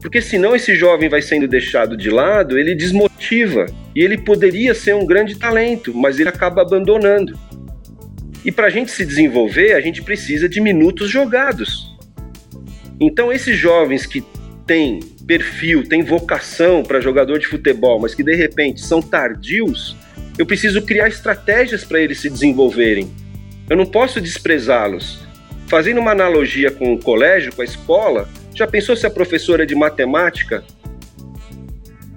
Porque 0.00 0.22
senão 0.22 0.54
esse 0.54 0.74
jovem 0.74 1.08
vai 1.08 1.20
sendo 1.20 1.48
deixado 1.48 1.96
de 1.96 2.08
lado, 2.08 2.58
ele 2.58 2.74
desmotiva 2.74 3.66
e 3.94 4.00
ele 4.00 4.16
poderia 4.16 4.74
ser 4.74 4.94
um 4.94 5.04
grande 5.04 5.36
talento, 5.36 5.92
mas 5.92 6.18
ele 6.18 6.28
acaba 6.28 6.62
abandonando. 6.62 7.38
E 8.44 8.52
para 8.52 8.68
a 8.68 8.70
gente 8.70 8.90
se 8.90 9.04
desenvolver, 9.04 9.74
a 9.74 9.80
gente 9.80 10.00
precisa 10.00 10.48
de 10.48 10.60
minutos 10.60 11.10
jogados. 11.10 11.94
Então, 13.00 13.32
esses 13.32 13.58
jovens 13.58 14.06
que 14.06 14.24
tem 14.66 15.00
perfil, 15.26 15.88
tem 15.88 16.02
vocação 16.02 16.82
para 16.82 17.00
jogador 17.00 17.38
de 17.38 17.46
futebol, 17.46 18.00
mas 18.00 18.14
que 18.14 18.22
de 18.22 18.34
repente 18.34 18.80
são 18.80 19.00
tardios, 19.00 19.96
eu 20.36 20.44
preciso 20.44 20.82
criar 20.82 21.08
estratégias 21.08 21.84
para 21.84 22.00
eles 22.00 22.20
se 22.20 22.28
desenvolverem. 22.28 23.10
Eu 23.70 23.76
não 23.76 23.86
posso 23.86 24.20
desprezá-los. 24.20 25.24
Fazendo 25.68 26.00
uma 26.00 26.12
analogia 26.12 26.70
com 26.70 26.94
o 26.94 26.98
colégio, 26.98 27.54
com 27.54 27.62
a 27.62 27.64
escola, 27.64 28.28
já 28.54 28.66
pensou 28.66 28.96
se 28.96 29.06
a 29.06 29.10
professora 29.10 29.66
de 29.66 29.74
matemática 29.74 30.64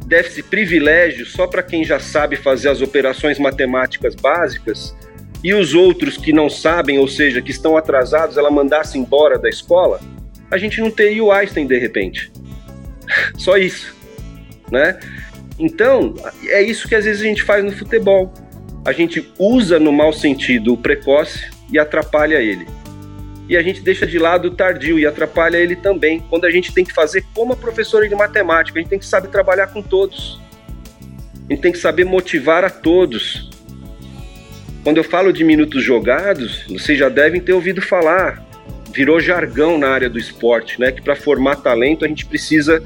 desse 0.06 0.42
privilégio 0.42 1.26
só 1.26 1.46
para 1.46 1.62
quem 1.62 1.84
já 1.84 2.00
sabe 2.00 2.36
fazer 2.36 2.70
as 2.70 2.82
operações 2.82 3.38
matemáticas 3.38 4.16
básicas 4.16 4.96
e 5.44 5.54
os 5.54 5.74
outros 5.74 6.18
que 6.18 6.34
não 6.34 6.50
sabem, 6.50 7.00
ou 7.00 7.08
seja, 7.08 7.42
que 7.42 7.52
estão 7.52 7.78
atrasados, 7.78 8.38
ela 8.38 8.52
mandasse 8.52 8.98
embora 8.98 9.38
da 9.38 9.48
escola? 9.48 10.00
A 10.52 10.58
gente 10.58 10.82
não 10.82 10.90
teria 10.92 11.24
o 11.24 11.32
Einstein 11.32 11.68
de 11.68 11.78
repente. 11.78 12.32
Só 13.38 13.58
isso, 13.58 13.96
né? 14.72 15.00
Então, 15.60 16.16
é 16.48 16.62
isso 16.62 16.88
que 16.88 16.96
às 16.96 17.06
vezes 17.06 17.22
a 17.22 17.26
gente 17.26 17.44
faz 17.44 17.64
no 17.64 17.72
futebol. 17.72 18.34
A 18.86 18.94
gente 18.94 19.30
usa 19.38 19.78
no 19.78 19.92
mau 19.92 20.14
sentido 20.14 20.74
o 20.74 20.78
precoce 20.78 21.50
e 21.72 21.78
atrapalha 21.78 22.42
ele. 22.42 22.66
E 23.50 23.58
a 23.58 23.64
gente 23.64 23.82
deixa 23.82 24.06
de 24.06 24.18
lado 24.18 24.48
o 24.48 24.52
tardio 24.52 25.00
e 25.00 25.06
atrapalha 25.06 25.58
ele 25.58 25.76
também. 25.76 26.20
Quando 26.20 26.46
a 26.46 26.52
gente 26.52 26.72
tem 26.72 26.86
que 26.86 26.94
fazer 26.94 27.26
como 27.34 27.54
a 27.54 27.56
professora 27.56 28.08
de 28.08 28.16
matemática, 28.16 28.78
a 28.78 28.82
gente 28.82 28.90
tem 28.90 29.00
que 29.00 29.06
saber 29.06 29.28
trabalhar 29.30 29.68
com 29.68 29.82
todos. 29.82 30.40
A 31.50 31.54
gente 31.54 31.62
tem 31.62 31.72
que 31.72 31.80
saber 31.80 32.06
motivar 32.06 32.64
a 32.64 32.70
todos. 32.70 33.50
Quando 34.84 34.98
eu 34.98 35.04
falo 35.04 35.34
de 35.34 35.44
minutos 35.44 35.84
jogados, 35.84 36.64
vocês 36.70 36.98
já 36.98 37.10
devem 37.10 37.42
ter 37.42 37.54
ouvido 37.54 37.82
falar. 37.82 38.48
Virou 38.92 39.20
jargão 39.20 39.78
na 39.78 39.90
área 39.90 40.10
do 40.10 40.18
esporte, 40.18 40.80
né? 40.80 40.92
Que 40.92 41.02
para 41.02 41.16
formar 41.16 41.58
talento 41.58 42.06
a 42.06 42.08
gente 42.08 42.26
precisa 42.26 42.82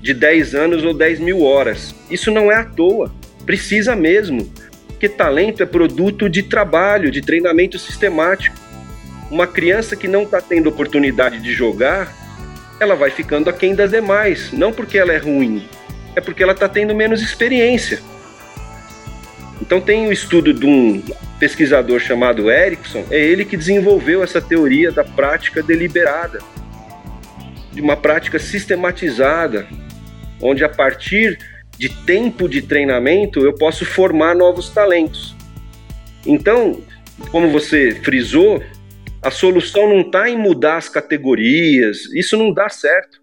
de 0.00 0.14
10 0.14 0.54
anos 0.54 0.84
ou 0.84 0.94
10 0.94 1.20
mil 1.20 1.42
horas. 1.42 1.94
Isso 2.10 2.30
não 2.30 2.50
é 2.50 2.56
à 2.56 2.64
toa, 2.64 3.12
precisa 3.44 3.96
mesmo, 3.96 4.50
porque 4.86 5.08
talento 5.08 5.62
é 5.62 5.66
produto 5.66 6.28
de 6.28 6.42
trabalho, 6.42 7.10
de 7.10 7.20
treinamento 7.20 7.78
sistemático. 7.78 8.56
Uma 9.30 9.46
criança 9.46 9.96
que 9.96 10.06
não 10.06 10.22
está 10.22 10.40
tendo 10.40 10.68
oportunidade 10.68 11.40
de 11.40 11.52
jogar, 11.52 12.14
ela 12.78 12.94
vai 12.94 13.10
ficando 13.10 13.50
aquém 13.50 13.74
das 13.74 13.90
demais, 13.90 14.52
não 14.52 14.72
porque 14.72 14.96
ela 14.96 15.12
é 15.12 15.18
ruim, 15.18 15.66
é 16.14 16.20
porque 16.20 16.42
ela 16.42 16.52
está 16.52 16.68
tendo 16.68 16.94
menos 16.94 17.20
experiência. 17.20 18.00
Então 19.60 19.80
tem 19.80 20.06
um 20.06 20.12
estudo 20.12 20.54
de 20.54 20.66
um 20.66 21.02
pesquisador 21.38 22.00
chamado 22.00 22.50
Erickson, 22.50 23.04
é 23.10 23.18
ele 23.18 23.44
que 23.44 23.56
desenvolveu 23.56 24.22
essa 24.22 24.40
teoria 24.40 24.90
da 24.90 25.04
prática 25.04 25.62
deliberada, 25.62 26.38
de 27.72 27.80
uma 27.80 27.96
prática 27.96 28.38
sistematizada, 28.38 29.66
onde 30.40 30.64
a 30.64 30.68
partir 30.68 31.38
de 31.78 31.88
tempo 31.88 32.48
de 32.48 32.62
treinamento 32.62 33.40
eu 33.40 33.52
posso 33.52 33.84
formar 33.84 34.34
novos 34.34 34.70
talentos. 34.70 35.36
Então, 36.26 36.82
como 37.30 37.50
você 37.50 37.92
frisou, 38.02 38.62
a 39.22 39.30
solução 39.30 39.88
não 39.88 40.00
está 40.00 40.28
em 40.28 40.38
mudar 40.38 40.76
as 40.76 40.88
categorias, 40.88 42.06
isso 42.14 42.36
não 42.36 42.52
dá 42.52 42.68
certo. 42.68 43.20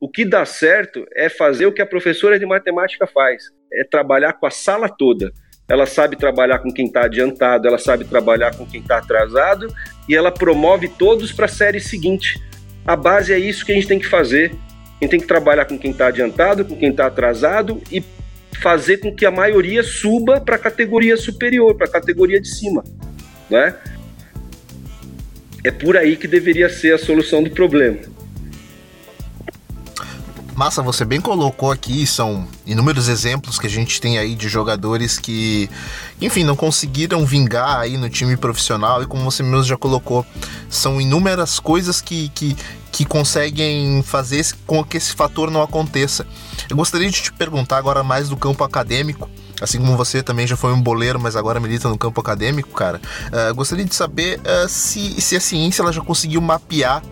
O 0.00 0.08
que 0.08 0.24
dá 0.24 0.44
certo 0.44 1.06
é 1.14 1.28
fazer 1.28 1.66
o 1.66 1.72
que 1.72 1.82
a 1.82 1.86
professora 1.86 2.38
de 2.38 2.46
matemática 2.46 3.06
faz, 3.06 3.44
é 3.72 3.84
trabalhar 3.84 4.34
com 4.34 4.46
a 4.46 4.50
sala 4.50 4.88
toda. 4.88 5.32
Ela 5.72 5.86
sabe 5.86 6.16
trabalhar 6.16 6.58
com 6.58 6.70
quem 6.70 6.86
está 6.86 7.04
adiantado, 7.04 7.66
ela 7.66 7.78
sabe 7.78 8.04
trabalhar 8.04 8.54
com 8.54 8.66
quem 8.66 8.80
está 8.80 8.98
atrasado 8.98 9.74
e 10.08 10.14
ela 10.14 10.30
promove 10.30 10.86
todos 10.86 11.32
para 11.32 11.46
a 11.46 11.48
série 11.48 11.80
seguinte. 11.80 12.40
A 12.84 12.94
base 12.94 13.32
é 13.32 13.38
isso 13.38 13.64
que 13.64 13.72
a 13.72 13.74
gente 13.74 13.88
tem 13.88 13.98
que 13.98 14.06
fazer 14.06 14.54
gente 15.02 15.10
tem 15.10 15.20
que 15.20 15.26
trabalhar 15.26 15.64
com 15.64 15.78
quem 15.78 15.90
está 15.90 16.06
adiantado, 16.06 16.64
com 16.64 16.76
quem 16.76 16.90
está 16.90 17.06
atrasado 17.06 17.82
e 17.90 18.02
fazer 18.60 18.98
com 18.98 19.14
que 19.14 19.26
a 19.26 19.30
maioria 19.30 19.82
suba 19.82 20.40
para 20.40 20.56
a 20.56 20.58
categoria 20.58 21.16
superior, 21.16 21.74
para 21.74 21.86
a 21.86 21.90
categoria 21.90 22.40
de 22.40 22.48
cima, 22.48 22.84
né? 23.50 23.74
é 25.64 25.70
por 25.70 25.96
aí 25.96 26.16
que 26.16 26.28
deveria 26.28 26.68
ser 26.68 26.94
a 26.94 26.98
solução 26.98 27.42
do 27.42 27.50
problema. 27.50 27.98
Massa, 30.62 30.80
você 30.80 31.04
bem 31.04 31.20
colocou 31.20 31.72
aqui, 31.72 32.06
são 32.06 32.46
inúmeros 32.64 33.08
exemplos 33.08 33.58
que 33.58 33.66
a 33.66 33.68
gente 33.68 34.00
tem 34.00 34.16
aí 34.16 34.36
de 34.36 34.48
jogadores 34.48 35.18
que, 35.18 35.68
enfim, 36.20 36.44
não 36.44 36.54
conseguiram 36.54 37.26
vingar 37.26 37.80
aí 37.80 37.96
no 37.96 38.08
time 38.08 38.36
profissional 38.36 39.02
e 39.02 39.06
como 39.06 39.24
você 39.24 39.42
mesmo 39.42 39.64
já 39.64 39.76
colocou, 39.76 40.24
são 40.70 41.00
inúmeras 41.00 41.58
coisas 41.58 42.00
que, 42.00 42.28
que, 42.28 42.56
que 42.92 43.04
conseguem 43.04 44.04
fazer 44.04 44.46
com 44.64 44.84
que 44.84 44.98
esse 44.98 45.12
fator 45.14 45.50
não 45.50 45.62
aconteça. 45.62 46.24
Eu 46.70 46.76
gostaria 46.76 47.10
de 47.10 47.20
te 47.20 47.32
perguntar 47.32 47.78
agora 47.78 48.04
mais 48.04 48.28
do 48.28 48.36
campo 48.36 48.62
acadêmico, 48.62 49.28
assim 49.60 49.80
como 49.80 49.96
você 49.96 50.22
também 50.22 50.46
já 50.46 50.56
foi 50.56 50.72
um 50.72 50.80
boleiro, 50.80 51.18
mas 51.18 51.34
agora 51.34 51.58
milita 51.58 51.88
no 51.88 51.98
campo 51.98 52.20
acadêmico, 52.20 52.68
cara. 52.68 53.00
Uh, 53.32 53.52
gostaria 53.52 53.84
de 53.84 53.96
saber 53.96 54.38
uh, 54.38 54.68
se, 54.68 55.20
se 55.20 55.34
a 55.34 55.40
ciência 55.40 55.82
ela 55.82 55.92
já 55.92 56.02
conseguiu 56.02 56.40
mapear 56.40 57.02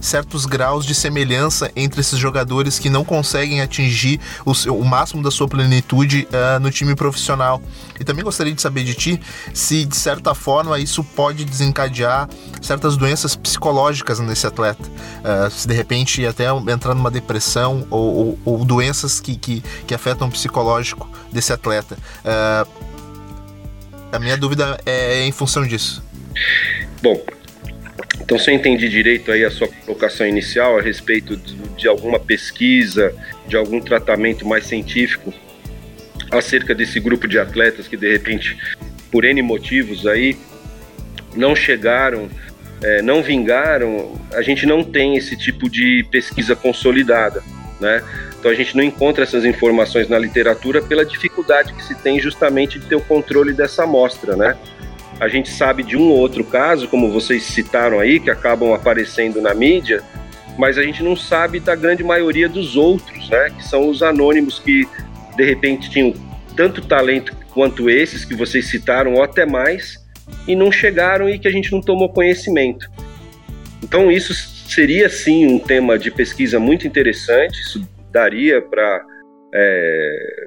certos 0.00 0.46
graus 0.46 0.84
de 0.84 0.94
semelhança 0.94 1.70
entre 1.74 2.00
esses 2.00 2.18
jogadores 2.18 2.78
que 2.78 2.90
não 2.90 3.04
conseguem 3.04 3.60
atingir 3.60 4.20
o, 4.44 4.54
seu, 4.54 4.76
o 4.76 4.84
máximo 4.84 5.22
da 5.22 5.30
sua 5.30 5.48
plenitude 5.48 6.28
uh, 6.30 6.60
no 6.60 6.70
time 6.70 6.94
profissional. 6.94 7.60
E 7.98 8.04
também 8.04 8.24
gostaria 8.24 8.52
de 8.52 8.60
saber 8.60 8.84
de 8.84 8.94
ti 8.94 9.20
se, 9.52 9.84
de 9.84 9.96
certa 9.96 10.34
forma, 10.34 10.78
isso 10.78 11.02
pode 11.02 11.44
desencadear 11.44 12.28
certas 12.60 12.96
doenças 12.96 13.34
psicológicas 13.34 14.18
nesse 14.20 14.46
atleta. 14.46 14.82
Uh, 14.84 15.50
se 15.50 15.66
de 15.66 15.74
repente 15.74 16.24
até 16.26 16.46
entrar 16.72 16.94
numa 16.94 17.10
depressão 17.10 17.86
ou, 17.90 18.14
ou, 18.14 18.38
ou 18.44 18.64
doenças 18.64 19.20
que, 19.20 19.36
que, 19.36 19.62
que, 19.86 19.94
afetam 19.94 20.28
o 20.28 20.30
psicológico 20.30 21.08
desse 21.32 21.52
atleta. 21.52 21.96
Uh, 22.24 22.86
a 24.12 24.18
minha 24.18 24.36
dúvida 24.36 24.78
é 24.86 25.24
em 25.24 25.32
função 25.32 25.66
disso. 25.66 26.02
Bom, 27.02 27.20
então, 28.26 28.40
se 28.40 28.50
eu 28.50 28.56
entendi 28.56 28.88
direito 28.88 29.30
aí 29.30 29.44
a 29.44 29.50
sua 29.52 29.68
colocação 29.68 30.26
inicial 30.26 30.76
a 30.76 30.82
respeito 30.82 31.36
de, 31.76 31.86
alguma 31.86 32.18
pesquisa, 32.18 33.14
de 33.46 33.56
algum 33.56 33.80
tratamento 33.80 34.44
mais 34.44 34.66
científico 34.66 35.32
acerca 36.32 36.74
desse 36.74 36.98
grupo 36.98 37.28
de 37.28 37.38
atletas 37.38 37.86
que 37.86 37.96
de 37.96 38.10
repente, 38.10 38.58
por 39.12 39.24
N 39.24 39.40
motivos 39.42 40.08
aí, 40.08 40.36
não 41.36 41.54
chegaram, 41.54 42.28
é, 42.82 43.00
não 43.00 43.22
vingaram, 43.22 44.20
a 44.34 44.42
gente 44.42 44.66
não 44.66 44.82
tem 44.82 45.16
esse 45.16 45.36
tipo 45.36 45.70
de 45.70 46.04
pesquisa 46.10 46.56
consolidada, 46.56 47.44
né? 47.80 48.02
Então 48.40 48.50
a 48.50 48.54
gente 48.54 48.76
não 48.76 48.82
encontra 48.82 49.22
essas 49.22 49.44
informações 49.44 50.08
na 50.08 50.18
literatura 50.18 50.82
pela 50.82 51.06
dificuldade 51.06 51.72
que 51.72 51.82
se 51.84 51.94
tem 51.94 52.18
justamente 52.18 52.80
de 52.80 52.86
ter 52.86 52.96
o 52.96 53.00
controle 53.00 53.52
dessa 53.52 53.84
amostra, 53.84 54.34
né? 54.34 54.56
A 55.18 55.28
gente 55.28 55.48
sabe 55.48 55.82
de 55.82 55.96
um 55.96 56.10
ou 56.10 56.18
outro 56.18 56.44
caso, 56.44 56.88
como 56.88 57.10
vocês 57.10 57.42
citaram 57.42 57.98
aí, 57.98 58.20
que 58.20 58.30
acabam 58.30 58.72
aparecendo 58.74 59.40
na 59.40 59.54
mídia, 59.54 60.02
mas 60.58 60.76
a 60.76 60.82
gente 60.82 61.02
não 61.02 61.16
sabe 61.16 61.60
da 61.60 61.74
grande 61.74 62.04
maioria 62.04 62.48
dos 62.48 62.76
outros, 62.76 63.28
né? 63.30 63.50
Que 63.50 63.64
são 63.64 63.88
os 63.88 64.02
anônimos 64.02 64.58
que 64.58 64.86
de 65.36 65.44
repente 65.44 65.90
tinham 65.90 66.14
tanto 66.54 66.80
talento 66.82 67.34
quanto 67.52 67.88
esses 67.88 68.24
que 68.24 68.34
vocês 68.34 68.66
citaram, 68.66 69.14
ou 69.14 69.22
até 69.22 69.46
mais, 69.46 69.98
e 70.46 70.54
não 70.54 70.70
chegaram 70.70 71.28
e 71.28 71.38
que 71.38 71.48
a 71.48 71.50
gente 71.50 71.72
não 71.72 71.80
tomou 71.80 72.08
conhecimento. 72.08 72.90
Então, 73.82 74.10
isso 74.10 74.34
seria 74.34 75.08
sim 75.08 75.46
um 75.46 75.58
tema 75.58 75.98
de 75.98 76.10
pesquisa 76.10 76.58
muito 76.58 76.86
interessante, 76.86 77.60
isso 77.60 77.86
daria 78.10 78.60
para 78.60 79.04
é, 79.54 80.44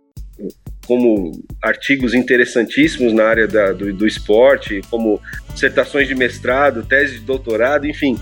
como 0.90 1.32
artigos 1.62 2.16
interessantíssimos 2.16 3.14
na 3.14 3.24
área 3.26 3.48
da, 3.48 3.72
do, 3.72 3.94
do 3.94 4.08
esporte, 4.08 4.82
como 4.90 5.22
dissertações 5.54 6.08
de 6.08 6.16
mestrado, 6.16 6.82
tese 6.82 7.20
de 7.20 7.26
doutorado, 7.26 7.86
enfim. 7.86 8.18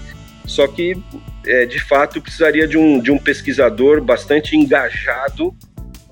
Só 0.46 0.68
que, 0.68 0.98
é, 1.46 1.66
de 1.66 1.80
fato, 1.80 2.22
precisaria 2.22 2.68
de 2.68 2.78
um, 2.78 3.00
de 3.00 3.10
um 3.10 3.18
pesquisador 3.18 4.02
bastante 4.02 4.58
engajado 4.58 5.56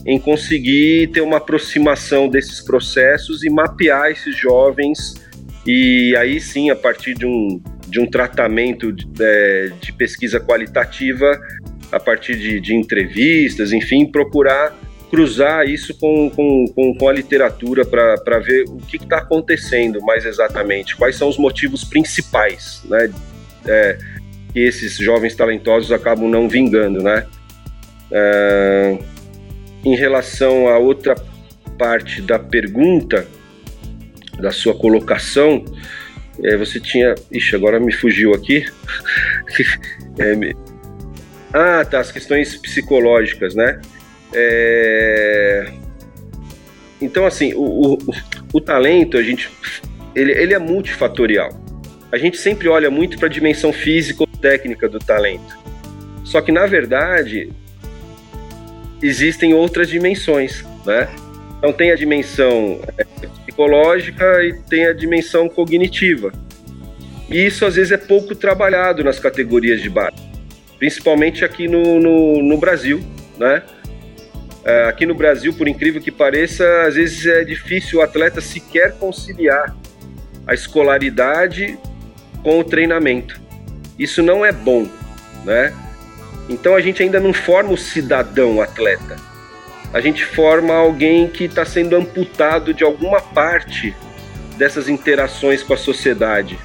em 0.06 0.18
conseguir 0.18 1.08
ter 1.08 1.20
uma 1.20 1.38
aproximação 1.38 2.30
desses 2.30 2.62
processos 2.62 3.44
e 3.44 3.50
mapear 3.50 4.10
esses 4.10 4.38
jovens 4.38 5.16
e 5.68 6.16
aí 6.16 6.40
sim, 6.40 6.70
a 6.70 6.76
partir 6.76 7.16
de 7.16 7.26
um, 7.26 7.62
de 7.86 8.00
um 8.00 8.06
tratamento 8.06 8.94
de, 8.94 9.06
é, 9.20 9.72
de 9.82 9.92
pesquisa 9.92 10.40
qualitativa, 10.40 11.38
a 11.92 12.00
partir 12.00 12.38
de, 12.38 12.62
de 12.62 12.74
entrevistas, 12.74 13.74
enfim, 13.74 14.06
procurar 14.06 14.74
cruzar 15.10 15.68
isso 15.68 15.98
com, 15.98 16.30
com, 16.30 16.66
com, 16.74 16.96
com 16.96 17.10
a 17.10 17.14
literatura 17.14 17.86
para 17.86 18.40
ver 18.40 18.66
o 18.68 18.78
que 18.78 18.98
está 18.98 19.18
acontecendo 19.18 20.02
mais 20.02 20.26
exatamente, 20.26 20.96
quais 20.96 21.16
são 21.16 21.30
os 21.30 21.38
motivos 21.38 21.84
principais, 21.84 22.82
né? 22.86 23.12
É, 23.68 23.98
que 24.54 24.60
esses 24.60 24.98
jovens 24.98 25.36
talentosos 25.36 25.92
acabam 25.92 26.30
não 26.30 26.48
vingando, 26.48 27.02
né? 27.02 27.26
É, 28.12 28.98
em 29.84 29.96
relação 29.96 30.68
à 30.68 30.78
outra 30.78 31.16
parte 31.78 32.22
da 32.22 32.40
pergunta, 32.40 33.28
da 34.40 34.52
sua 34.52 34.76
colocação, 34.76 35.64
é, 36.44 36.58
você 36.58 36.80
tinha. 36.80 37.16
Ixi, 37.32 37.56
agora 37.56 37.80
me 37.80 37.92
fugiu 37.92 38.34
aqui. 38.34 38.66
é, 40.20 40.36
me... 40.36 40.56
Ah, 41.54 41.86
tá, 41.86 42.00
as 42.00 42.12
questões 42.12 42.56
psicológicas, 42.58 43.56
né? 43.56 43.80
É... 44.38 45.72
Então, 47.02 47.26
assim, 47.26 47.54
o, 47.54 47.94
o, 47.94 47.98
o, 48.54 48.62
talento, 48.62 49.18
a 49.18 49.24
gente, 49.24 49.50
ele, 50.14 50.32
ele 50.34 50.54
é 50.54 50.60
multifatorial. 50.60 51.50
A 52.12 52.18
gente 52.18 52.38
sempre 52.38 52.68
olha 52.68 52.92
muito 52.92 53.18
para 53.18 53.28
a 53.28 53.32
dimensão 53.32 53.72
física 53.72 54.24
ou 54.24 54.28
técnica 54.28 54.90
do 54.90 55.00
talento. 55.00 55.58
Só 56.24 56.42
que, 56.42 56.52
na 56.52 56.66
verdade, 56.66 57.50
existem 59.02 59.54
outras 59.54 59.88
dimensões, 59.88 60.66
né? 60.86 61.10
Então, 61.58 61.72
tem 61.72 61.92
a 61.92 61.96
dimensão 61.96 62.82
é, 62.98 63.06
psicológica 63.44 64.44
e 64.44 64.54
tem 64.70 64.86
a 64.86 64.94
dimensão 64.94 65.48
cognitiva. 65.48 66.32
E 67.30 67.46
isso, 67.46 67.66
às 67.66 67.76
vezes, 67.76 67.92
é 67.92 67.98
pouco 67.98 68.36
trabalhado 68.36 69.04
nas 69.04 69.20
categorias 69.20 69.82
de 69.82 69.90
base, 69.90 70.22
principalmente 70.78 71.44
aqui 71.44 71.68
no, 71.68 72.00
no, 72.00 72.44
no 72.44 72.58
Brasil, 72.58 73.02
né? 73.38 73.64
É, 74.66 74.86
aqui 74.86 75.06
no 75.06 75.14
Brasil, 75.14 75.54
por 75.54 75.68
incrível 75.68 76.02
que 76.02 76.12
pareça, 76.12 76.66
às 76.88 76.96
vezes 76.96 77.24
é 77.28 77.44
difícil 77.44 78.00
o 78.00 78.02
atleta 78.02 78.42
sequer 78.42 78.94
conciliar 78.94 79.76
a 80.48 80.56
escolaridade 80.56 81.78
com 82.42 82.60
o 82.60 82.64
treinamento. 82.64 83.40
Isso 83.98 84.24
não 84.24 84.44
é 84.44 84.52
bom, 84.52 84.88
né? 85.44 85.72
Então 86.50 86.76
a 86.76 86.82
gente 86.82 87.04
ainda 87.04 87.20
não 87.20 87.32
forma 87.32 87.72
o 87.72 87.78
cidadão 87.78 88.60
atleta. 88.60 89.18
A 89.94 90.02
gente 90.02 90.26
forma 90.26 90.74
alguém 90.74 91.28
que 91.28 91.44
está 91.44 91.64
sendo 91.64 91.96
amputado 91.96 92.74
de 92.74 92.84
alguma 92.84 93.22
parte 93.22 93.96
dessas 94.58 94.90
interações 94.90 95.62
com 95.62 95.76
a 95.76 95.78
sociedade, 95.78 96.58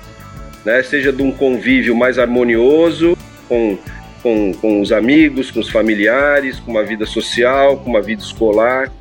né? 0.65 0.83
Seja 0.83 1.13
de 1.13 1.23
um 1.23 1.31
convívio 1.31 1.95
mais 1.95 2.19
harmonioso 2.19 3.15
com 3.47 3.79
com, 4.23 4.53
com 4.53 4.81
os 4.81 4.93
amigos, 4.93 5.51
com 5.51 5.61
os 5.61 5.69
familiares, 5.69 6.59
com 6.61 6.71
uma 6.71 6.85
vida 6.85 7.07
social, 7.07 7.77
com 7.79 7.91
uma 7.91 8.03
vida 8.03 8.23
escolar. 8.23 8.93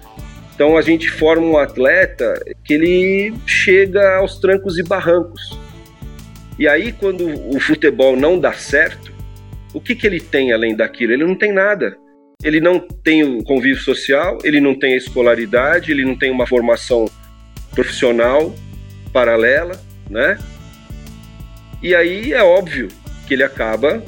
Então 0.53 0.77
a 0.77 0.81
gente 0.81 1.09
forma 1.09 1.45
um 1.45 1.57
atleta 1.57 2.33
que 2.65 2.73
ele 2.73 3.33
chega 3.45 4.17
aos 4.17 4.39
trancos 4.39 4.77
e 4.77 4.83
barrancos. 4.83 5.57
E 6.57 6.67
aí 6.67 6.91
quando 6.91 7.25
o 7.55 7.59
futebol 7.59 8.17
não 8.17 8.37
dá 8.37 8.53
certo, 8.53 9.13
o 9.73 9.79
que, 9.79 9.95
que 9.95 10.05
ele 10.05 10.19
tem 10.19 10.51
além 10.51 10.75
daquilo? 10.75 11.13
Ele 11.13 11.25
não 11.25 11.35
tem 11.35 11.53
nada. 11.53 11.95
Ele 12.43 12.59
não 12.61 12.79
tem 12.79 13.23
o 13.23 13.43
convívio 13.43 13.81
social, 13.81 14.37
ele 14.43 14.61
não 14.61 14.73
tem 14.73 14.93
a 14.93 14.97
escolaridade, 14.97 15.91
ele 15.91 16.05
não 16.05 16.17
tem 16.17 16.31
uma 16.31 16.47
formação 16.47 17.09
profissional 17.71 18.55
paralela, 19.11 19.79
né? 20.09 20.37
E 21.81 21.93
aí 21.93 22.33
é 22.33 22.41
óbvio 22.41 22.87
que 23.27 23.33
ele 23.33 23.43
acaba 23.43 24.01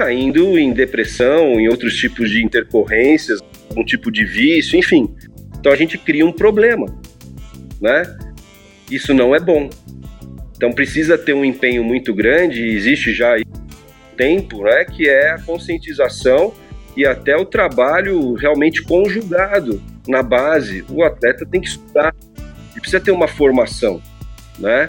caindo 0.00 0.58
em 0.58 0.72
depressão, 0.72 1.60
em 1.60 1.68
outros 1.68 1.94
tipos 1.94 2.30
de 2.30 2.42
intercorrências, 2.42 3.38
um 3.76 3.84
tipo 3.84 4.10
de 4.10 4.24
vício, 4.24 4.78
enfim. 4.78 5.14
Então 5.58 5.70
a 5.70 5.76
gente 5.76 5.98
cria 5.98 6.24
um 6.24 6.32
problema, 6.32 6.86
né? 7.78 8.04
Isso 8.90 9.12
não 9.12 9.34
é 9.34 9.38
bom. 9.38 9.68
Então 10.56 10.72
precisa 10.72 11.18
ter 11.18 11.34
um 11.34 11.44
empenho 11.44 11.84
muito 11.84 12.14
grande, 12.14 12.64
existe 12.64 13.12
já 13.12 13.36
tempo, 14.16 14.64
né, 14.64 14.86
que 14.86 15.06
é 15.06 15.32
a 15.32 15.38
conscientização 15.38 16.54
e 16.96 17.04
até 17.04 17.36
o 17.36 17.44
trabalho 17.44 18.32
realmente 18.32 18.82
conjugado 18.82 19.82
na 20.08 20.22
base. 20.22 20.82
O 20.88 21.04
atleta 21.04 21.44
tem 21.44 21.60
que 21.60 21.68
estudar, 21.68 22.14
e 22.74 22.80
precisa 22.80 23.00
ter 23.00 23.10
uma 23.10 23.28
formação, 23.28 24.00
né? 24.58 24.86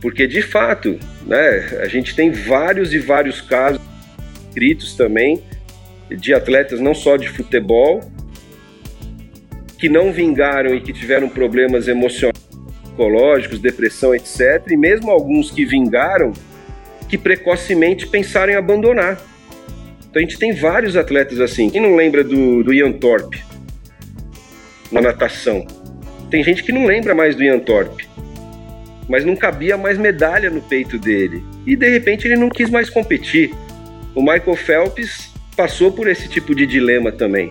Porque 0.00 0.26
de 0.26 0.42
fato, 0.42 0.98
né, 1.26 1.78
a 1.82 1.88
gente 1.88 2.14
tem 2.14 2.30
vários 2.30 2.92
e 2.94 2.98
vários 2.98 3.40
casos 3.40 3.80
escritos 4.48 4.94
também 4.96 5.42
de 6.10 6.34
atletas 6.34 6.80
não 6.80 6.94
só 6.94 7.16
de 7.16 7.28
futebol 7.28 8.00
que 9.78 9.88
não 9.88 10.12
vingaram 10.12 10.74
e 10.74 10.80
que 10.80 10.92
tiveram 10.92 11.28
problemas 11.28 11.88
emocionais 11.88 12.38
psicológicos, 12.82 13.60
depressão, 13.60 14.14
etc. 14.14 14.62
E 14.70 14.76
mesmo 14.76 15.10
alguns 15.10 15.50
que 15.50 15.64
vingaram, 15.64 16.32
que 17.08 17.16
precocemente 17.16 18.06
pensaram 18.06 18.52
em 18.52 18.56
abandonar. 18.56 19.18
Então 20.10 20.20
a 20.20 20.20
gente 20.20 20.38
tem 20.38 20.52
vários 20.52 20.96
atletas 20.96 21.40
assim. 21.40 21.70
Quem 21.70 21.80
não 21.80 21.96
lembra 21.96 22.22
do, 22.22 22.62
do 22.62 22.74
Ian 22.74 22.92
Thorpe 22.92 23.42
na 24.92 25.00
natação? 25.00 25.66
Tem 26.30 26.44
gente 26.44 26.62
que 26.62 26.72
não 26.72 26.84
lembra 26.84 27.14
mais 27.14 27.34
do 27.34 27.42
Ian 27.42 27.58
Thorpe, 27.58 28.06
mas 29.10 29.24
não 29.24 29.34
cabia 29.34 29.76
mais 29.76 29.98
medalha 29.98 30.48
no 30.48 30.62
peito 30.62 30.96
dele. 30.96 31.42
E 31.66 31.74
de 31.74 31.88
repente 31.88 32.28
ele 32.28 32.36
não 32.36 32.48
quis 32.48 32.70
mais 32.70 32.88
competir. 32.88 33.52
O 34.14 34.22
Michael 34.22 34.54
Phelps 34.54 35.32
passou 35.56 35.90
por 35.90 36.08
esse 36.08 36.28
tipo 36.28 36.54
de 36.54 36.64
dilema 36.64 37.10
também, 37.10 37.50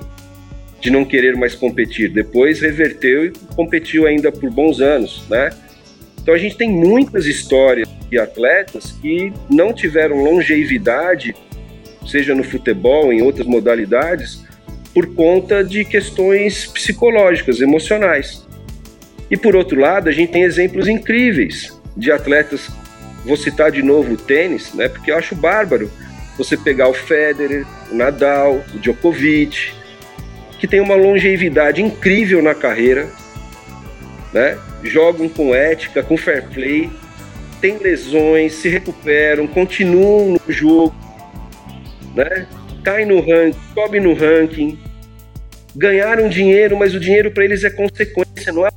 de 0.79 0.89
não 0.89 1.03
querer 1.03 1.35
mais 1.35 1.53
competir. 1.55 2.13
Depois 2.13 2.61
reverteu 2.61 3.25
e 3.25 3.33
competiu 3.57 4.07
ainda 4.07 4.31
por 4.31 4.49
bons 4.49 4.79
anos, 4.79 5.25
né? 5.29 5.49
Então 6.21 6.33
a 6.33 6.37
gente 6.37 6.55
tem 6.55 6.69
muitas 6.69 7.25
histórias 7.25 7.89
de 8.09 8.17
atletas 8.17 8.93
que 9.01 9.33
não 9.49 9.73
tiveram 9.73 10.23
longevidade, 10.23 11.35
seja 12.07 12.33
no 12.33 12.43
futebol, 12.43 13.11
em 13.11 13.21
outras 13.21 13.45
modalidades, 13.45 14.45
por 14.93 15.13
conta 15.13 15.61
de 15.61 15.83
questões 15.83 16.67
psicológicas, 16.67 17.59
emocionais. 17.59 18.47
E 19.29 19.37
por 19.37 19.55
outro 19.55 19.79
lado, 19.79 20.09
a 20.09 20.11
gente 20.11 20.31
tem 20.31 20.43
exemplos 20.43 20.87
incríveis 20.87 21.79
de 21.95 22.11
atletas. 22.11 22.69
Vou 23.25 23.37
citar 23.37 23.71
de 23.71 23.83
novo 23.83 24.13
o 24.13 24.17
tênis, 24.17 24.73
né? 24.73 24.87
Porque 24.87 25.11
eu 25.11 25.17
acho 25.17 25.35
bárbaro 25.35 25.91
você 26.37 26.55
pegar 26.55 26.87
o 26.87 26.93
Federer, 26.93 27.65
o 27.91 27.95
Nadal, 27.95 28.63
o 28.73 28.79
Djokovic, 28.79 29.73
que 30.57 30.67
tem 30.67 30.79
uma 30.79 30.95
longevidade 30.95 31.81
incrível 31.81 32.41
na 32.41 32.55
carreira, 32.55 33.07
né? 34.33 34.57
Jogam 34.83 35.27
com 35.27 35.53
ética, 35.53 36.01
com 36.01 36.17
fair 36.17 36.47
play, 36.47 36.89
têm 37.59 37.77
lesões, 37.77 38.53
se 38.53 38.69
recuperam, 38.69 39.45
continuam 39.47 40.33
no 40.33 40.53
jogo, 40.53 40.95
né? 42.15 42.47
Cai 42.83 43.05
no 43.05 43.19
ranking, 43.19 43.59
sobe 43.73 43.99
no 43.99 44.13
ranking, 44.13 44.79
ganharam 45.75 46.29
dinheiro, 46.29 46.77
mas 46.77 46.95
o 46.95 46.99
dinheiro 46.99 47.31
para 47.31 47.43
eles 47.43 47.63
é 47.63 47.69
consequência, 47.69 48.53
não 48.53 48.65
é 48.65 48.71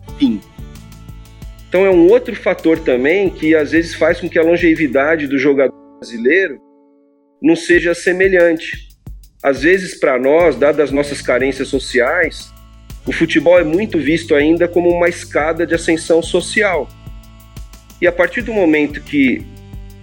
Então 1.69 1.87
é 1.87 1.91
um 1.91 2.09
outro 2.09 2.35
fator 2.37 2.79
também 2.79 3.31
que 3.31 3.55
às 3.55 3.71
vezes 3.73 3.95
faz 3.95 4.21
com 4.21 4.29
que 4.29 4.39
a 4.39 4.43
longevidade 4.43 5.27
do 5.27 5.39
jogador 5.39 5.75
brasileiro 5.99 6.61
não 7.43 7.57
seja 7.57 7.95
semelhante. 7.95 8.89
Às 9.43 9.63
vezes, 9.63 9.99
para 9.99 10.19
nós, 10.19 10.55
dadas 10.55 10.89
as 10.89 10.91
nossas 10.93 11.21
carências 11.21 11.69
sociais, 11.69 12.53
o 13.05 13.13
futebol 13.13 13.59
é 13.59 13.65
muito 13.65 13.99
visto 13.99 14.35
ainda 14.35 14.69
como 14.69 14.89
uma 14.89 15.09
escada 15.09 15.67
de 15.67 15.75
ascensão 15.75 16.23
social. 16.23 16.89
E 18.01 18.07
a 18.07 18.13
partir 18.13 18.43
do 18.43 18.53
momento 18.53 19.03
que 19.03 19.45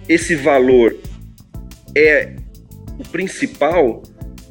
esse 0.08 0.34
valor 0.34 0.94
é 1.96 2.34
o 2.98 3.08
principal, 3.08 4.02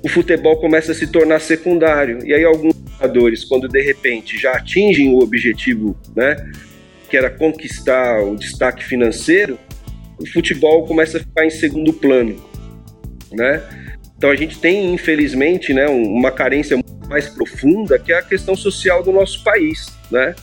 o 0.02 0.10
futebol 0.10 0.60
começa 0.60 0.92
a 0.92 0.96
se 0.96 1.06
tornar 1.08 1.40
secundário. 1.40 2.26
E 2.26 2.34
aí 2.34 2.44
alguns 2.44 2.79
jogadores, 3.00 3.46
quando 3.46 3.68
de 3.68 3.82
repente 3.82 4.38
já 4.38 4.54
atingem 4.54 5.14
o 5.14 5.20
objetivo, 5.20 5.98
né, 6.16 6.36
que 7.10 7.18
era 7.18 7.30
conquistar 7.30 8.22
o 8.22 8.36
destaque 8.36 8.84
financeiro, 8.84 9.58
o 10.20 10.28
futebol 10.28 10.86
começa 10.86 11.18
a 11.18 11.22
ficar 11.22 11.46
em 11.46 11.50
segundo 11.50 11.94
plano 11.94 12.50
né? 13.32 13.62
Então 14.18 14.30
a 14.30 14.36
gente 14.36 14.60
tem, 14.60 14.94
infelizmente, 14.94 15.74
né, 15.74 15.88
uma 15.88 16.32
carência 16.32 16.78
mais 17.08 17.28
profunda 17.30 17.98
que 17.98 18.12
é 18.12 18.18
a 18.18 18.22
questão 18.22 18.56
social 18.56 19.04
do 19.04 19.12
nosso 19.12 19.44
país, 19.44 19.88
né? 20.12 20.36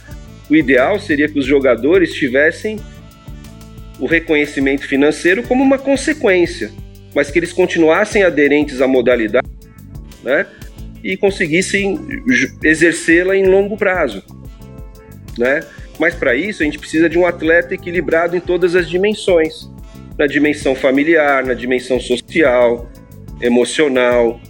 O 0.48 0.56
ideal 0.56 0.98
seria 0.98 1.28
que 1.28 1.38
os 1.38 1.44
jogadores 1.44 2.12
tivessem 2.14 2.78
o 3.98 4.06
reconhecimento 4.06 4.86
financeiro 4.86 5.42
como 5.42 5.62
uma 5.62 5.78
consequência, 5.78 6.70
mas 7.14 7.30
que 7.30 7.38
eles 7.38 7.52
continuassem 7.52 8.22
aderentes 8.22 8.80
à 8.80 8.86
modalidade, 8.86 9.48
né? 10.22 10.46
E 11.02 11.16
conseguissem 11.16 11.98
exercê-la 12.62 13.36
em 13.36 13.46
longo 13.46 13.76
prazo, 13.76 14.22
né? 15.38 15.60
Mas 15.98 16.14
para 16.14 16.34
isso 16.34 16.62
a 16.62 16.66
gente 16.66 16.78
precisa 16.78 17.08
de 17.08 17.18
um 17.18 17.26
atleta 17.26 17.74
equilibrado 17.74 18.36
em 18.36 18.40
todas 18.40 18.74
as 18.74 18.88
dimensões 18.88 19.70
na 20.18 20.26
dimensão 20.26 20.74
familiar, 20.74 21.44
na 21.44 21.54
dimensão 21.54 22.00
social, 22.00 22.90
emocional, 23.40 24.40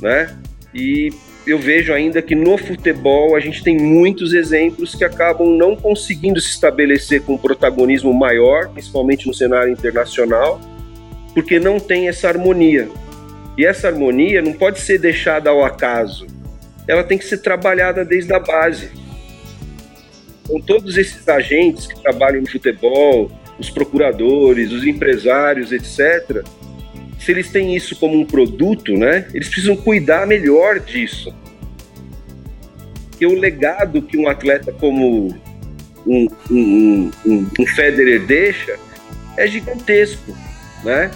né? 0.00 0.36
E 0.74 1.10
eu 1.46 1.58
vejo 1.58 1.92
ainda 1.92 2.20
que 2.20 2.34
no 2.34 2.58
futebol 2.58 3.34
a 3.34 3.40
gente 3.40 3.62
tem 3.62 3.78
muitos 3.78 4.34
exemplos 4.34 4.94
que 4.94 5.04
acabam 5.04 5.48
não 5.48 5.74
conseguindo 5.74 6.40
se 6.40 6.50
estabelecer 6.50 7.22
com 7.22 7.34
um 7.34 7.38
protagonismo 7.38 8.12
maior, 8.12 8.68
principalmente 8.68 9.26
no 9.26 9.32
cenário 9.32 9.72
internacional, 9.72 10.60
porque 11.32 11.58
não 11.58 11.80
tem 11.80 12.08
essa 12.08 12.28
harmonia. 12.28 12.88
E 13.56 13.64
essa 13.64 13.88
harmonia 13.88 14.42
não 14.42 14.52
pode 14.52 14.80
ser 14.80 14.98
deixada 14.98 15.50
ao 15.50 15.64
acaso. 15.64 16.26
Ela 16.86 17.02
tem 17.02 17.16
que 17.18 17.24
ser 17.24 17.38
trabalhada 17.38 18.04
desde 18.04 18.32
a 18.32 18.38
base. 18.38 18.90
Com 20.46 20.60
todos 20.60 20.96
esses 20.96 21.26
agentes 21.28 21.86
que 21.86 22.00
trabalham 22.00 22.42
no 22.42 22.50
futebol, 22.50 23.30
os 23.58 23.70
procuradores, 23.70 24.72
os 24.72 24.84
empresários, 24.84 25.72
etc., 25.72 26.44
se 27.18 27.32
eles 27.32 27.50
têm 27.50 27.74
isso 27.74 27.96
como 27.96 28.16
um 28.16 28.24
produto, 28.24 28.92
né, 28.92 29.26
eles 29.34 29.48
precisam 29.48 29.74
cuidar 29.76 30.26
melhor 30.26 30.78
disso. 30.78 31.34
Porque 33.10 33.26
o 33.26 33.34
legado 33.34 34.02
que 34.02 34.16
um 34.16 34.28
atleta 34.28 34.70
como 34.72 35.34
um, 36.06 36.28
um, 36.50 37.10
um, 37.24 37.50
um 37.58 37.66
Federer 37.66 38.24
deixa 38.24 38.78
é 39.36 39.46
gigantesco, 39.46 40.36
né? 40.84 41.10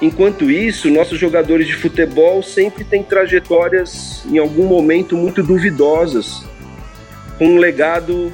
Enquanto 0.00 0.50
isso, 0.50 0.90
nossos 0.90 1.18
jogadores 1.18 1.66
de 1.66 1.74
futebol 1.74 2.42
sempre 2.42 2.84
têm 2.84 3.02
trajetórias, 3.02 4.24
em 4.26 4.38
algum 4.38 4.66
momento, 4.66 5.16
muito 5.16 5.42
duvidosas, 5.42 6.44
com 7.36 7.46
um 7.46 7.58
legado 7.58 8.32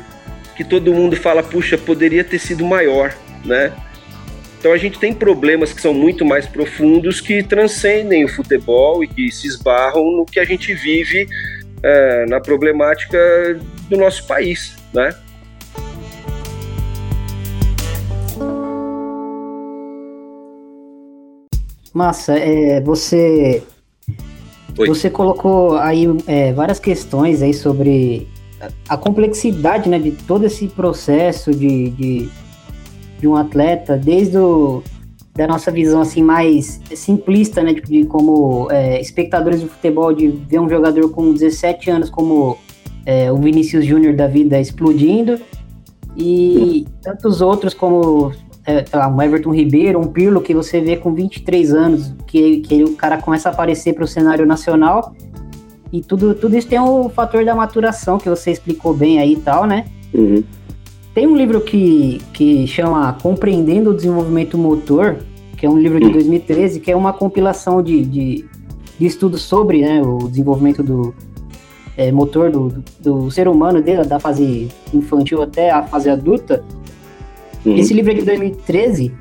que 0.56 0.62
todo 0.62 0.92
mundo 0.92 1.16
fala, 1.16 1.42
puxa, 1.42 1.76
poderia 1.76 2.22
ter 2.22 2.38
sido 2.38 2.64
maior 2.64 3.14
né? 3.44 3.72
Então 4.58 4.72
a 4.72 4.78
gente 4.78 4.98
tem 4.98 5.12
problemas 5.12 5.72
que 5.72 5.80
são 5.80 5.92
muito 5.92 6.24
mais 6.24 6.46
profundos 6.46 7.20
que 7.20 7.42
transcendem 7.42 8.24
o 8.24 8.28
futebol 8.28 9.04
e 9.04 9.08
que 9.08 9.30
se 9.30 9.46
esbarram 9.46 10.10
no 10.10 10.24
que 10.24 10.40
a 10.40 10.44
gente 10.44 10.72
vive 10.72 11.28
é, 11.82 12.24
na 12.26 12.40
problemática 12.40 13.18
do 13.90 13.96
nosso 13.98 14.26
país, 14.26 14.74
né? 14.92 15.14
Massa, 21.95 22.36
é, 22.36 22.80
você 22.80 23.62
Oi. 24.76 24.88
você 24.88 25.09
colocou 25.09 25.76
aí 25.76 26.07
é, 26.26 26.53
várias 26.53 26.78
questões 26.78 27.40
aí 27.40 27.55
sobre 27.55 28.28
a 28.88 28.97
complexidade 28.97 29.88
né, 29.88 29.99
de 29.99 30.11
todo 30.11 30.45
esse 30.45 30.68
processo 30.68 31.53
de, 31.53 31.90
de 31.90 32.28
de 33.24 33.28
um 33.28 33.36
atleta, 33.36 33.97
desde 33.97 34.36
o, 34.36 34.82
da 35.34 35.47
nossa 35.47 35.70
visão 35.70 36.03
assim 36.03 36.22
mais 36.22 36.80
simplista, 36.95 37.62
né, 37.62 37.72
de, 37.72 37.80
de 37.80 38.05
como 38.05 38.70
é, 38.70 39.01
espectadores 39.01 39.61
de 39.61 39.66
futebol, 39.66 40.12
de 40.12 40.28
ver 40.28 40.61
um 40.61 40.68
jogador 40.68 41.09
com 41.11 41.32
17 41.32 41.90
anos 41.90 42.11
como 42.11 42.59
é, 43.07 43.32
o 43.32 43.36
Vinícius 43.38 43.86
Júnior 43.86 44.14
da 44.14 44.26
vida 44.26 44.61
explodindo, 44.61 45.40
e 46.16 46.86
tantos 47.03 47.40
outros 47.40 47.72
como 47.72 48.32
é, 48.66 48.84
lá, 48.92 49.08
um 49.08 49.20
Everton 49.20 49.52
Ribeiro, 49.52 50.00
um 50.00 50.06
Pirlo, 50.06 50.40
que 50.40 50.54
você 50.54 50.80
vê 50.80 50.96
com 50.96 51.12
23 51.14 51.72
anos, 51.72 52.14
que, 52.26 52.60
que 52.60 52.84
o 52.84 52.96
cara 52.96 53.18
começa 53.18 53.48
a 53.48 53.52
aparecer 53.52 53.94
para 53.94 54.04
o 54.04 54.08
cenário 54.08 54.46
nacional, 54.46 55.14
e 55.92 56.00
tudo, 56.00 56.34
tudo 56.34 56.56
isso 56.56 56.66
tem 56.66 56.80
o 56.80 57.08
fator 57.08 57.44
da 57.44 57.54
maturação, 57.54 58.18
que 58.18 58.28
você 58.28 58.50
explicou 58.50 58.92
bem 58.92 59.20
aí 59.20 59.34
e 59.34 59.36
tal, 59.36 59.64
né? 59.64 59.84
Uhum. 60.12 60.42
Tem 61.14 61.26
um 61.26 61.36
livro 61.36 61.60
que, 61.60 62.20
que 62.32 62.66
chama 62.66 63.12
Compreendendo 63.22 63.90
o 63.90 63.94
Desenvolvimento 63.94 64.58
Motor, 64.58 65.18
que 65.56 65.64
é 65.64 65.70
um 65.70 65.78
livro 65.78 66.00
de 66.00 66.10
2013, 66.10 66.80
que 66.80 66.90
é 66.90 66.96
uma 66.96 67.12
compilação 67.12 67.80
de, 67.80 68.04
de, 68.04 68.44
de 68.98 69.06
estudos 69.06 69.42
sobre 69.42 69.82
né, 69.82 70.02
o 70.02 70.28
desenvolvimento 70.28 70.82
do 70.82 71.14
é, 71.96 72.10
motor 72.10 72.50
do, 72.50 72.68
do, 72.68 72.82
do, 73.22 73.30
ser 73.30 73.46
humano, 73.46 73.80
desde 73.80 74.08
da 74.08 74.18
fase 74.18 74.68
infantil 74.92 75.40
até 75.40 75.70
a 75.70 75.84
fase 75.84 76.10
adulta. 76.10 76.64
Uhum. 77.64 77.76
Esse 77.76 77.94
livro 77.94 78.12
é 78.12 78.14
de 78.14 78.22
2013 78.22 79.12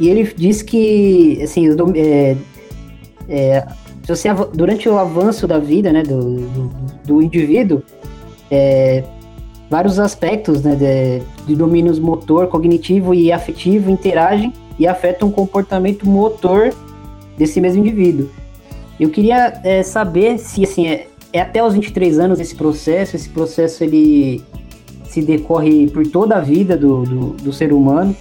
e 0.00 0.08
ele 0.08 0.32
diz 0.36 0.62
que, 0.62 1.40
assim, 1.42 1.66
é, 1.96 2.36
é, 3.28 3.66
você, 4.06 4.28
durante 4.54 4.88
o 4.88 4.98
avanço 4.98 5.46
da 5.46 5.58
vida 5.58 5.92
né, 5.92 6.02
do, 6.02 6.40
do, 6.40 6.70
do 7.04 7.22
indivíduo, 7.22 7.82
é, 8.50 9.04
vários 9.68 9.98
aspectos 9.98 10.62
né, 10.62 10.74
de, 10.74 11.46
de 11.46 11.54
domínios 11.54 11.98
motor, 11.98 12.46
cognitivo 12.46 13.12
e 13.12 13.30
afetivo 13.30 13.90
interagem 13.90 14.52
e 14.78 14.86
afetam 14.86 15.28
o 15.28 15.32
comportamento 15.32 16.08
motor 16.08 16.72
desse 17.36 17.60
mesmo 17.60 17.80
indivíduo. 17.80 18.30
Eu 18.98 19.10
queria 19.10 19.60
é, 19.62 19.82
saber 19.82 20.38
se 20.38 20.64
assim 20.64 20.88
é, 20.88 21.06
é, 21.32 21.40
até 21.40 21.62
os 21.62 21.74
23 21.74 22.18
anos 22.18 22.40
esse 22.40 22.54
processo, 22.54 23.14
esse 23.14 23.28
processo 23.28 23.84
ele 23.84 24.42
se 25.18 25.22
decorre 25.22 25.88
por 25.88 26.06
toda 26.06 26.36
a 26.36 26.40
vida 26.40 26.76
do, 26.76 27.02
do, 27.02 27.26
do 27.30 27.52
ser 27.52 27.72
humano. 27.72 28.16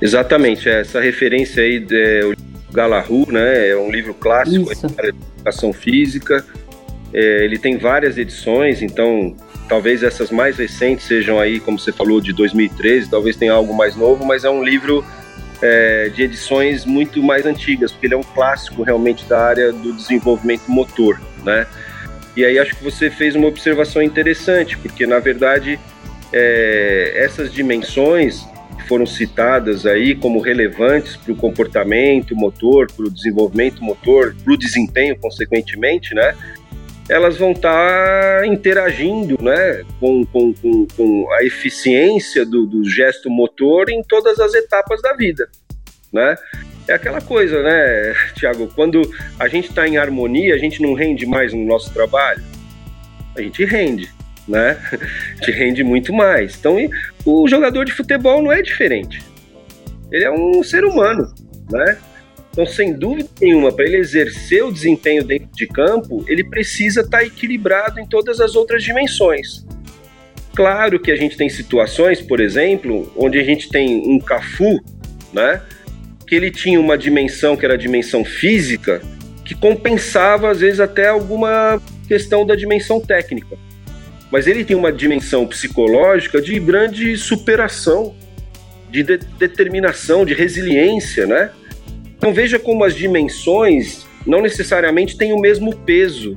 Exatamente, 0.00 0.68
essa 0.68 1.00
referência 1.00 1.62
aí 1.62 1.84
é 1.90 2.24
o 2.24 2.34
Galahu, 2.72 3.26
né? 3.32 3.68
É 3.70 3.76
um 3.76 3.90
livro 3.90 4.14
clássico 4.14 4.72
de 4.74 5.08
educação 5.36 5.72
física. 5.72 6.44
É, 7.12 7.44
ele 7.44 7.58
tem 7.58 7.78
várias 7.78 8.18
edições, 8.18 8.82
então 8.82 9.34
talvez 9.68 10.02
essas 10.02 10.30
mais 10.30 10.58
recentes 10.58 11.06
sejam 11.06 11.40
aí, 11.40 11.58
como 11.58 11.78
você 11.78 11.90
falou, 11.90 12.20
de 12.20 12.32
2013, 12.32 13.10
talvez 13.10 13.36
tenha 13.36 13.52
algo 13.52 13.74
mais 13.74 13.96
novo, 13.96 14.24
mas 14.24 14.44
é 14.44 14.50
um 14.50 14.62
livro 14.62 15.04
é, 15.60 16.10
de 16.14 16.22
edições 16.22 16.84
muito 16.84 17.22
mais 17.22 17.44
antigas, 17.46 17.90
porque 17.90 18.06
ele 18.06 18.14
é 18.14 18.18
um 18.18 18.22
clássico 18.22 18.82
realmente 18.82 19.24
da 19.24 19.40
área 19.40 19.72
do 19.72 19.92
desenvolvimento 19.94 20.68
motor, 20.68 21.20
né? 21.42 21.66
E 22.38 22.44
aí 22.44 22.56
acho 22.56 22.76
que 22.76 22.84
você 22.84 23.10
fez 23.10 23.34
uma 23.34 23.48
observação 23.48 24.00
interessante, 24.00 24.78
porque 24.78 25.04
na 25.08 25.18
verdade 25.18 25.76
é, 26.32 27.14
essas 27.16 27.52
dimensões 27.52 28.46
que 28.76 28.86
foram 28.86 29.04
citadas 29.04 29.84
aí 29.84 30.14
como 30.14 30.38
relevantes 30.38 31.16
para 31.16 31.32
o 31.32 31.36
comportamento 31.36 32.36
motor, 32.36 32.86
para 32.92 33.06
o 33.06 33.10
desenvolvimento 33.10 33.82
motor, 33.82 34.36
para 34.44 34.52
o 34.52 34.56
desempenho, 34.56 35.18
consequentemente, 35.18 36.14
né? 36.14 36.32
elas 37.08 37.36
vão 37.38 37.50
estar 37.50 38.40
tá 38.42 38.46
interagindo 38.46 39.36
né, 39.42 39.82
com, 39.98 40.24
com, 40.26 40.54
com, 40.54 40.86
com 40.96 41.32
a 41.32 41.42
eficiência 41.42 42.46
do, 42.46 42.66
do, 42.66 42.88
gesto 42.88 43.28
motor 43.28 43.90
em 43.90 44.00
todas 44.04 44.38
as 44.38 44.54
etapas 44.54 45.02
da 45.02 45.12
vida. 45.14 45.48
Né? 46.12 46.36
É 46.88 46.94
aquela 46.94 47.20
coisa, 47.20 47.62
né, 47.62 48.14
Tiago? 48.34 48.66
Quando 48.74 49.02
a 49.38 49.46
gente 49.46 49.68
está 49.68 49.86
em 49.86 49.98
harmonia, 49.98 50.54
a 50.54 50.58
gente 50.58 50.80
não 50.80 50.94
rende 50.94 51.26
mais 51.26 51.52
no 51.52 51.62
nosso 51.66 51.92
trabalho? 51.92 52.42
A 53.36 53.42
gente 53.42 53.62
rende, 53.66 54.10
né? 54.48 54.78
A 54.90 55.44
gente 55.44 55.50
rende 55.50 55.84
muito 55.84 56.14
mais. 56.14 56.56
Então, 56.56 56.78
o 57.26 57.46
jogador 57.46 57.84
de 57.84 57.92
futebol 57.92 58.42
não 58.42 58.50
é 58.50 58.62
diferente. 58.62 59.22
Ele 60.10 60.24
é 60.24 60.30
um 60.30 60.62
ser 60.62 60.82
humano, 60.82 61.30
né? 61.70 61.98
Então, 62.50 62.64
sem 62.64 62.94
dúvida 62.94 63.28
nenhuma, 63.38 63.70
para 63.70 63.84
ele 63.84 63.98
exercer 63.98 64.64
o 64.64 64.72
desempenho 64.72 65.22
dentro 65.22 65.50
de 65.52 65.66
campo, 65.66 66.24
ele 66.26 66.42
precisa 66.42 67.02
estar 67.02 67.18
tá 67.18 67.24
equilibrado 67.24 68.00
em 68.00 68.06
todas 68.06 68.40
as 68.40 68.56
outras 68.56 68.82
dimensões. 68.82 69.64
Claro 70.54 70.98
que 70.98 71.12
a 71.12 71.16
gente 71.16 71.36
tem 71.36 71.50
situações, 71.50 72.22
por 72.22 72.40
exemplo, 72.40 73.12
onde 73.14 73.38
a 73.38 73.44
gente 73.44 73.68
tem 73.68 73.98
um 74.08 74.18
Cafu, 74.18 74.82
né, 75.32 75.60
que 76.28 76.34
ele 76.34 76.50
tinha 76.50 76.78
uma 76.78 76.98
dimensão 76.98 77.56
que 77.56 77.64
era 77.64 77.74
a 77.74 77.78
dimensão 77.78 78.22
física, 78.22 79.00
que 79.44 79.54
compensava 79.54 80.50
às 80.50 80.60
vezes 80.60 80.78
até 80.78 81.08
alguma 81.08 81.80
questão 82.06 82.44
da 82.44 82.54
dimensão 82.54 83.00
técnica. 83.00 83.56
Mas 84.30 84.46
ele 84.46 84.62
tem 84.62 84.76
uma 84.76 84.92
dimensão 84.92 85.46
psicológica 85.46 86.40
de 86.40 86.60
grande 86.60 87.16
superação, 87.16 88.14
de, 88.90 89.02
de 89.02 89.16
determinação, 89.16 90.26
de 90.26 90.34
resiliência, 90.34 91.26
né? 91.26 91.50
Então 92.16 92.34
veja 92.34 92.58
como 92.58 92.84
as 92.84 92.94
dimensões 92.94 94.06
não 94.26 94.42
necessariamente 94.42 95.16
têm 95.16 95.32
o 95.32 95.40
mesmo 95.40 95.74
peso. 95.74 96.36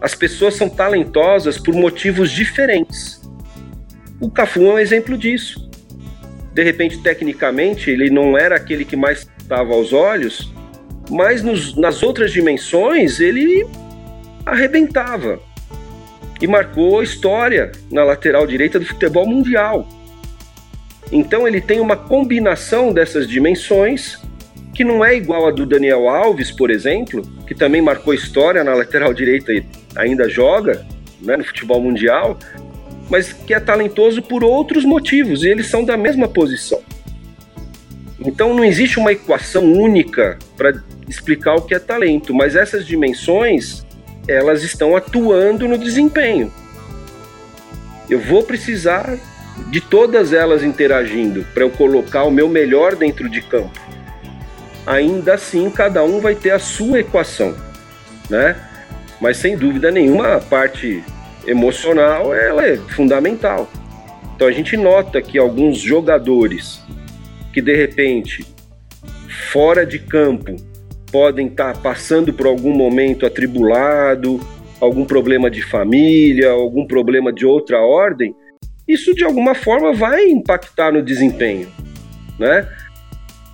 As 0.00 0.14
pessoas 0.14 0.54
são 0.54 0.70
talentosas 0.70 1.58
por 1.58 1.74
motivos 1.74 2.30
diferentes. 2.30 3.20
O 4.18 4.30
Cafu 4.30 4.64
é 4.64 4.74
um 4.74 4.78
exemplo 4.78 5.18
disso. 5.18 5.69
De 6.52 6.62
repente, 6.62 6.98
tecnicamente, 7.02 7.90
ele 7.90 8.10
não 8.10 8.36
era 8.36 8.56
aquele 8.56 8.84
que 8.84 8.96
mais 8.96 9.28
estava 9.38 9.72
aos 9.72 9.92
olhos, 9.92 10.52
mas 11.10 11.42
nos, 11.42 11.76
nas 11.76 12.02
outras 12.02 12.32
dimensões 12.32 13.20
ele 13.20 13.66
arrebentava 14.44 15.40
e 16.40 16.46
marcou 16.46 17.02
história 17.02 17.70
na 17.90 18.02
lateral 18.02 18.46
direita 18.46 18.78
do 18.78 18.86
futebol 18.86 19.26
mundial. 19.26 19.86
Então 21.12 21.46
ele 21.46 21.60
tem 21.60 21.80
uma 21.80 21.96
combinação 21.96 22.92
dessas 22.92 23.28
dimensões 23.28 24.18
que 24.72 24.84
não 24.84 25.04
é 25.04 25.14
igual 25.14 25.46
a 25.46 25.50
do 25.50 25.66
Daniel 25.66 26.08
Alves, 26.08 26.50
por 26.50 26.70
exemplo, 26.70 27.22
que 27.46 27.54
também 27.54 27.82
marcou 27.82 28.14
história 28.14 28.62
na 28.64 28.72
lateral 28.72 29.12
direita 29.12 29.52
e 29.52 29.64
ainda 29.96 30.28
joga 30.28 30.86
né, 31.20 31.36
no 31.36 31.44
futebol 31.44 31.82
mundial, 31.82 32.38
mas 33.10 33.32
que 33.32 33.52
é 33.52 33.60
talentoso 33.60 34.22
por 34.22 34.42
outros 34.42 34.84
motivos, 34.84 35.42
e 35.42 35.48
eles 35.48 35.66
são 35.66 35.84
da 35.84 35.96
mesma 35.96 36.28
posição. 36.28 36.80
Então 38.18 38.54
não 38.54 38.64
existe 38.64 38.98
uma 38.98 39.12
equação 39.12 39.72
única 39.72 40.38
para 40.56 40.80
explicar 41.08 41.56
o 41.56 41.62
que 41.62 41.74
é 41.74 41.78
talento, 41.78 42.32
mas 42.32 42.54
essas 42.54 42.86
dimensões 42.86 43.84
elas 44.28 44.62
estão 44.62 44.96
atuando 44.96 45.66
no 45.66 45.76
desempenho. 45.76 46.52
Eu 48.08 48.20
vou 48.20 48.42
precisar 48.42 49.18
de 49.68 49.80
todas 49.80 50.32
elas 50.32 50.62
interagindo 50.62 51.44
para 51.52 51.64
eu 51.64 51.70
colocar 51.70 52.24
o 52.24 52.30
meu 52.30 52.48
melhor 52.48 52.94
dentro 52.94 53.28
de 53.28 53.42
campo 53.42 53.90
ainda 54.86 55.34
assim 55.34 55.70
cada 55.70 56.02
um 56.02 56.20
vai 56.20 56.34
ter 56.34 56.50
a 56.50 56.58
sua 56.58 57.00
equação, 57.00 57.54
né? 58.28 58.56
Mas 59.20 59.36
sem 59.36 59.56
dúvida 59.56 59.90
nenhuma 59.90 60.36
a 60.36 60.40
parte 60.40 61.04
emocional 61.46 62.34
ela 62.34 62.66
é 62.66 62.76
fundamental. 62.76 63.70
Então 64.34 64.48
a 64.48 64.52
gente 64.52 64.76
nota 64.76 65.20
que 65.20 65.38
alguns 65.38 65.78
jogadores 65.78 66.80
que 67.52 67.60
de 67.60 67.74
repente 67.74 68.46
fora 69.52 69.84
de 69.84 69.98
campo 69.98 70.56
podem 71.10 71.48
estar 71.48 71.74
tá 71.74 71.80
passando 71.80 72.32
por 72.32 72.46
algum 72.46 72.72
momento 72.72 73.26
atribulado, 73.26 74.40
algum 74.80 75.04
problema 75.04 75.50
de 75.50 75.62
família, 75.62 76.50
algum 76.50 76.86
problema 76.86 77.32
de 77.32 77.44
outra 77.44 77.80
ordem, 77.80 78.34
isso 78.86 79.14
de 79.14 79.24
alguma 79.24 79.54
forma 79.54 79.92
vai 79.92 80.24
impactar 80.24 80.92
no 80.92 81.02
desempenho, 81.02 81.68
né? 82.38 82.66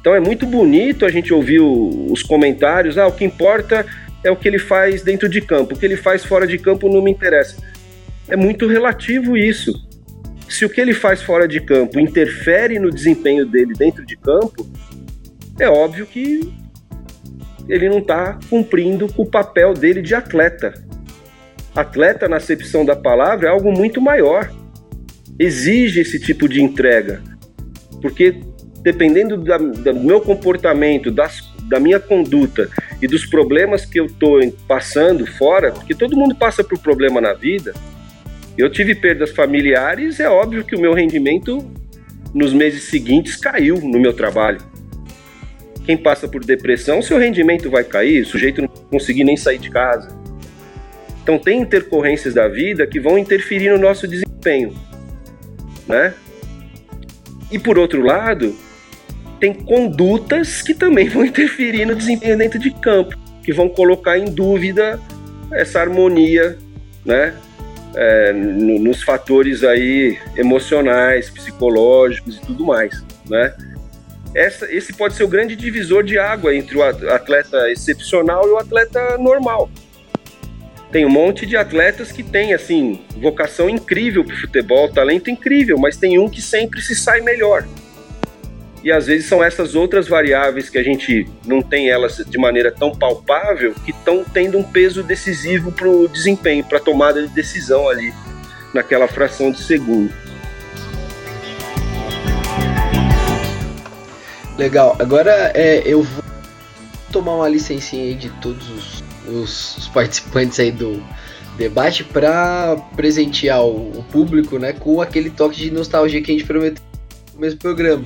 Então 0.01 0.15
é 0.15 0.21
muito 0.21 0.47
bonito 0.47 1.05
a 1.05 1.11
gente 1.11 1.35
ouvir 1.35 1.61
os 1.61 2.23
comentários, 2.23 2.97
ah, 2.97 3.07
o 3.07 3.13
que 3.13 3.25
importa 3.25 3.85
é 4.23 4.31
o 4.31 4.37
que 4.37 4.47
ele 4.47 4.59
faz 4.59 5.03
dentro 5.03 5.29
de 5.29 5.41
campo, 5.41 5.75
o 5.75 5.79
que 5.79 5.85
ele 5.85 5.97
faz 5.97 6.25
fora 6.25 6.47
de 6.47 6.59
campo 6.59 6.89
não 6.89 7.03
me 7.03 7.11
interessa. 7.11 7.57
É 8.29 8.37
muito 8.37 8.67
relativo 8.67 9.37
isso. 9.37 9.73
Se 10.49 10.65
o 10.65 10.71
que 10.71 10.81
ele 10.81 10.95
faz 10.95 11.23
fora 11.23 11.47
de 11.47 11.61
campo 11.61 11.99
interfere 11.99 12.79
no 12.79 12.91
desempenho 12.91 13.45
dele 13.47 13.73
dentro 13.75 14.05
de 14.05 14.17
campo, 14.17 14.67
é 15.59 15.69
óbvio 15.69 16.07
que 16.07 16.53
ele 17.69 17.89
não 17.89 17.99
está 17.99 18.39
cumprindo 18.49 19.09
o 19.17 19.27
papel 19.27 19.75
dele 19.75 20.01
de 20.01 20.15
atleta. 20.15 20.75
Atleta, 21.75 22.29
na 22.29 22.37
acepção 22.37 22.85
da 22.85 22.97
palavra, 22.97 23.49
é 23.49 23.51
algo 23.51 23.73
muito 23.73 24.01
maior. 24.01 24.51
Exige 25.39 26.01
esse 26.01 26.19
tipo 26.19 26.49
de 26.49 26.63
entrega. 26.63 27.23
Porque 28.01 28.41
dependendo 28.83 29.37
da, 29.37 29.59
do 29.59 29.95
meu 29.95 30.21
comportamento, 30.21 31.11
das, 31.11 31.43
da 31.69 31.81
minha 31.81 31.99
conduta 31.99 32.71
e 33.03 33.09
dos 33.09 33.27
problemas 33.27 33.85
que 33.85 33.99
eu 33.99 34.07
estou 34.07 34.41
passando 34.69 35.27
fora, 35.27 35.73
porque 35.73 35.95
todo 35.95 36.17
mundo 36.17 36.37
passa 36.37 36.63
por 36.63 36.79
problema 36.79 37.21
na 37.21 37.33
vida. 37.33 37.75
Eu 38.57 38.71
tive 38.71 38.95
perdas 38.95 39.31
familiares, 39.31 40.19
é 40.19 40.29
óbvio 40.29 40.65
que 40.65 40.75
o 40.75 40.81
meu 40.81 40.95
rendimento 40.95 41.59
nos 42.33 42.53
meses 42.53 42.85
seguintes 42.85 43.37
caiu 43.37 43.77
no 43.77 43.99
meu 43.99 44.13
trabalho. 44.13 44.59
Quem 45.85 45.97
passa 45.97 46.27
por 46.27 46.45
depressão, 46.45 47.01
seu 47.03 47.19
rendimento 47.19 47.71
vai 47.71 47.85
cair, 47.85 48.23
o 48.23 48.27
sujeito 48.27 48.63
não 48.63 48.69
conseguir 48.69 49.25
nem 49.25 49.37
sair 49.37 49.59
de 49.59 49.71
casa. 49.71 50.17
Então 51.23 51.39
tem 51.39 51.61
intercorrências 51.61 52.35
da 52.35 52.49
vida 52.49 52.87
que 52.87 52.99
vão 52.99 53.19
interferir 53.19 53.71
no 53.71 53.79
nosso 53.79 54.07
desempenho, 54.07 54.75
né? 55.87 56.15
E 57.51 57.59
por 57.59 57.79
outro 57.79 58.03
lado, 58.03 58.57
tem 59.39 59.53
condutas 59.53 60.63
que 60.63 60.75
também 60.75 61.09
vão 61.11 61.25
interferir 61.25 61.85
no 61.85 61.95
desempenho 61.95 62.39
dentro 62.39 62.59
de 62.59 62.71
campo, 62.71 63.17
que 63.43 63.53
vão 63.53 63.69
colocar 63.69 64.19
em 64.19 64.25
dúvida 64.25 65.01
essa 65.53 65.81
harmonia, 65.81 66.57
né? 67.05 67.35
É, 67.99 68.33
nos 68.33 69.03
fatores 69.03 69.65
aí 69.65 70.19
emocionais, 70.37 71.31
psicológicos 71.31 72.37
e 72.37 72.41
tudo 72.43 72.65
mais, 72.65 73.03
né? 73.27 73.55
Essa, 74.35 74.71
esse 74.71 74.93
pode 74.93 75.15
ser 75.15 75.25
o 75.25 75.29
grande 75.29 75.57
divisor 75.57 76.05
de 76.05 76.19
água 76.19 76.55
entre 76.55 76.77
o 76.77 76.83
atleta 76.83 77.71
excepcional 77.71 78.47
e 78.47 78.51
o 78.51 78.59
atleta 78.59 79.17
normal. 79.17 79.71
Tem 80.93 81.07
um 81.07 81.11
monte 81.11 81.47
de 81.47 81.57
atletas 81.57 82.13
que 82.13 82.23
tem 82.23 82.53
assim 82.53 83.01
vocação 83.17 83.71
incrível 83.71 84.23
para 84.23 84.37
futebol, 84.37 84.93
talento 84.93 85.31
incrível, 85.31 85.79
mas 85.79 85.97
tem 85.97 86.19
um 86.19 86.29
que 86.29 86.43
sempre 86.43 86.83
se 86.83 86.95
sai 86.95 87.23
melhor 87.23 87.67
e 88.87 88.93
às 88.93 89.09
vezes 89.09 89.27
são 89.27 89.43
essas 89.43 89.75
outras 89.75 90.07
variáveis 90.07 90.71
que 90.71 90.79
a 90.79 90.83
gente 90.85 91.27
não 91.45 91.61
tem 91.61 91.91
elas 91.91 92.23
de 92.25 92.39
maneira 92.39 92.71
tão 92.71 92.95
palpável 92.95 93.75
que 93.85 93.91
estão 93.91 94.23
tendo 94.23 94.57
um 94.57 94.63
peso 94.63 95.03
decisivo 95.03 95.73
para 95.73 95.89
o 95.89 96.07
desempenho, 96.07 96.63
para 96.63 96.79
a 96.79 96.81
tomada 96.81 97.21
de 97.21 97.35
decisão 97.35 97.89
ali 97.89 98.15
naquela 98.73 99.09
fração 99.09 99.51
de 99.51 99.59
segundo. 99.59 100.15
Legal. 104.57 104.95
Agora 105.01 105.51
é, 105.53 105.83
eu 105.85 106.05
vou 106.05 106.23
tomar 107.11 107.35
uma 107.35 107.49
licencinha 107.49 108.05
aí 108.05 108.15
de 108.15 108.31
todos 108.41 108.71
os, 108.71 109.05
os, 109.27 109.79
os 109.79 109.89
participantes 109.89 110.61
aí 110.61 110.71
do, 110.71 111.03
debate 111.59 112.05
para 112.05 112.77
presentear 112.95 113.65
o, 113.65 113.99
o, 113.99 114.05
público, 114.13 114.61
né, 114.61 114.75
com 114.75 115.01
aquele 115.01 115.31
toque 115.31 115.57
de 115.57 115.73
nostalgia 115.73 116.23
que 116.23 116.31
a 116.31 116.35
gente 116.35 116.47
prometeu 116.47 116.85
no 117.35 117.41
mesmo 117.41 117.59
programa, 117.59 118.05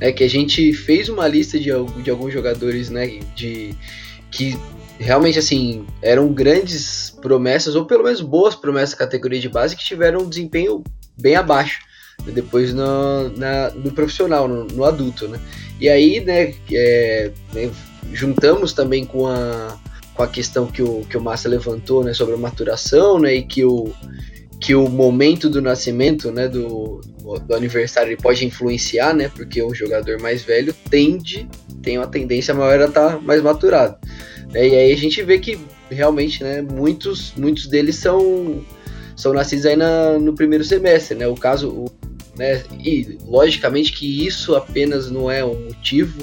né, 0.00 0.10
que 0.10 0.24
a 0.24 0.28
gente 0.28 0.72
fez 0.72 1.08
uma 1.08 1.28
lista 1.28 1.58
de, 1.58 1.70
de 2.02 2.10
alguns 2.10 2.32
jogadores, 2.32 2.88
né, 2.88 3.20
de 3.36 3.74
que 4.30 4.58
realmente 4.98 5.38
assim 5.38 5.86
eram 6.02 6.32
grandes 6.32 7.10
promessas 7.22 7.74
ou 7.74 7.84
pelo 7.84 8.04
menos 8.04 8.20
boas 8.20 8.54
promessas 8.54 8.90
da 8.90 8.98
categoria 8.98 9.40
de 9.40 9.48
base 9.48 9.76
que 9.76 9.84
tiveram 9.84 10.20
um 10.20 10.28
desempenho 10.28 10.82
bem 11.18 11.34
abaixo 11.36 11.80
né, 12.24 12.32
depois 12.32 12.72
no, 12.72 13.28
na, 13.36 13.70
no 13.70 13.92
profissional, 13.92 14.46
no, 14.46 14.64
no, 14.64 14.84
adulto, 14.84 15.26
né? 15.28 15.40
E 15.80 15.88
aí, 15.88 16.20
né, 16.20 16.54
é, 16.70 17.30
né, 17.52 17.70
juntamos 18.12 18.72
também 18.72 19.04
com 19.04 19.26
a 19.26 19.78
com 20.20 20.24
a 20.24 20.28
questão 20.28 20.66
que 20.66 20.82
o, 20.82 21.02
que 21.08 21.16
o 21.16 21.20
Massa 21.20 21.48
levantou 21.48 22.04
né, 22.04 22.12
sobre 22.12 22.34
a 22.34 22.36
maturação 22.36 23.18
né, 23.18 23.36
e 23.36 23.42
que 23.42 23.64
o, 23.64 23.90
que 24.60 24.74
o 24.74 24.88
momento 24.88 25.48
do 25.48 25.62
nascimento 25.62 26.30
né, 26.30 26.46
do, 26.46 27.00
do 27.46 27.54
aniversário 27.54 28.14
pode 28.18 28.44
influenciar, 28.44 29.14
né, 29.14 29.30
porque 29.34 29.62
um 29.62 29.74
jogador 29.74 30.20
mais 30.20 30.42
velho 30.42 30.74
tende, 30.90 31.48
tem 31.82 31.96
uma 31.96 32.06
tendência 32.06 32.52
maior 32.52 32.82
a 32.82 32.84
estar 32.84 33.12
tá 33.12 33.20
mais 33.20 33.42
maturado. 33.42 33.96
Né, 34.52 34.68
e 34.68 34.76
aí 34.76 34.92
a 34.92 34.96
gente 34.96 35.22
vê 35.22 35.38
que 35.38 35.58
realmente 35.90 36.44
né, 36.44 36.60
muitos, 36.60 37.32
muitos 37.36 37.66
deles 37.68 37.96
são, 37.96 38.62
são 39.16 39.32
nascidos 39.32 39.64
aí 39.64 39.76
na, 39.76 40.18
no 40.18 40.34
primeiro 40.34 40.62
semestre. 40.62 41.16
Né, 41.16 41.26
o 41.26 41.34
caso, 41.34 41.70
o, 41.70 41.90
né, 42.36 42.62
e 42.78 43.18
logicamente 43.24 43.94
que 43.94 44.26
isso 44.26 44.54
apenas 44.54 45.10
não 45.10 45.30
é 45.30 45.42
um 45.42 45.58
motivo 45.64 46.22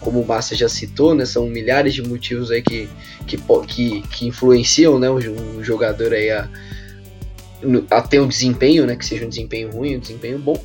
como 0.00 0.20
o 0.20 0.26
Massa 0.26 0.54
já 0.54 0.68
citou, 0.68 1.14
né, 1.14 1.24
são 1.24 1.46
milhares 1.48 1.94
de 1.94 2.02
motivos 2.02 2.50
aí 2.50 2.62
que, 2.62 2.88
que, 3.26 3.36
que, 3.66 4.02
que 4.02 4.26
influenciam 4.26 4.98
né, 4.98 5.10
um 5.10 5.62
jogador 5.62 6.12
aí 6.12 6.30
a, 6.30 6.48
a 7.90 8.02
ter 8.02 8.20
um 8.20 8.28
desempenho, 8.28 8.86
né, 8.86 8.96
que 8.96 9.04
seja 9.04 9.26
um 9.26 9.28
desempenho 9.28 9.70
ruim, 9.70 9.96
um 9.96 10.00
desempenho 10.00 10.38
bom, 10.38 10.60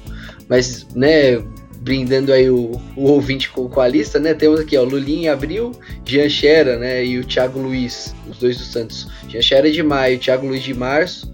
mas, 0.48 0.88
né, 0.96 1.44
brindando 1.80 2.32
aí 2.32 2.50
o, 2.50 2.80
o 2.96 3.04
ouvinte 3.04 3.50
com, 3.50 3.68
com, 3.68 3.82
a 3.82 3.88
lista, 3.88 4.20
né, 4.20 4.34
temos 4.34 4.60
aqui, 4.60 4.78
ó, 4.78 4.84
Lulinha 4.84 5.24
em 5.24 5.30
abril, 5.30 5.72
Jean 6.06 6.30
Xera, 6.30 6.78
né, 6.78 7.06
e 7.06 7.18
o 7.20 7.26
Thiago 7.26 7.60
Luiz, 7.60 8.16
os 8.30 8.38
dois 8.38 8.58
do 8.58 8.64
Santos. 8.64 9.08
Jean 9.28 9.42
Xera 9.42 9.72
de 9.72 9.84
maio, 9.84 10.20
Thiago 10.20 10.48
Luiz 10.48 10.64
de 10.64 10.74
março, 10.74 11.34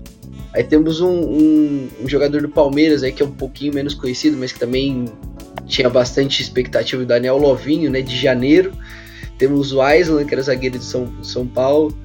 Aí 0.54 0.64
temos 0.64 1.00
um, 1.00 1.12
um, 1.12 1.88
um, 2.02 2.10
jogador 2.10 2.42
do 2.42 2.50
Palmeiras 2.50 3.04
aí 3.04 3.12
que 3.12 3.22
é 3.22 3.26
um 3.26 3.32
pouquinho 3.32 3.74
menos 3.74 3.94
conhecido, 3.94 4.36
mas 4.36 4.52
que 4.52 4.60
também 4.60 5.06
tinha 5.68 5.90
bastante 5.90 6.42
expectativa, 6.42 7.04
o 7.04 7.06
Daniel 7.06 7.38
Lovinho, 7.38 7.90
né, 7.92 8.02
de 8.02 8.18
janeiro. 8.18 8.74
Temos 9.38 9.72
o 9.72 9.82
Aislan, 9.82 10.26
que 10.26 10.34
era 10.34 10.42
zagueiro 10.42 10.80
de 10.80 10.84
São, 10.84 11.24
São 11.24 11.46
Paulo, 11.46 11.96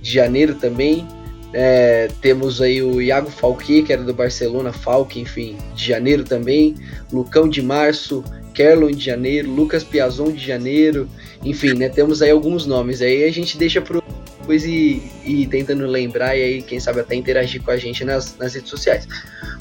de 0.00 0.10
janeiro 0.12 0.56
também. 0.56 1.06
É, 1.52 2.08
temos 2.20 2.62
aí 2.62 2.82
o 2.82 3.00
Iago 3.00 3.30
Falque, 3.30 3.82
que 3.82 3.92
era 3.92 4.02
do 4.02 4.14
Barcelona, 4.14 4.72
Falque, 4.72 5.20
enfim, 5.20 5.56
de 5.74 5.86
janeiro 5.86 6.24
também. 6.24 6.74
Lucão 7.12 7.48
de 7.48 7.60
março, 7.60 8.24
Kerlon 8.54 8.90
de 8.90 9.04
janeiro, 9.04 9.50
Lucas 9.50 9.84
Piazon 9.84 10.32
de 10.32 10.44
janeiro. 10.44 11.08
Enfim, 11.44 11.74
né, 11.74 11.88
temos 11.88 12.22
aí 12.22 12.30
alguns 12.30 12.66
nomes. 12.66 13.02
Aí 13.02 13.24
a 13.24 13.32
gente 13.32 13.58
deixa 13.58 13.80
pro 13.80 14.02
depois 14.42 14.64
e, 14.64 15.02
e 15.24 15.46
tentando 15.46 15.86
lembrar 15.86 16.36
e 16.36 16.42
aí, 16.42 16.62
quem 16.62 16.80
sabe, 16.80 17.00
até 17.00 17.14
interagir 17.14 17.62
com 17.62 17.70
a 17.70 17.76
gente 17.76 18.04
nas, 18.04 18.36
nas 18.36 18.54
redes 18.54 18.68
sociais. 18.68 19.06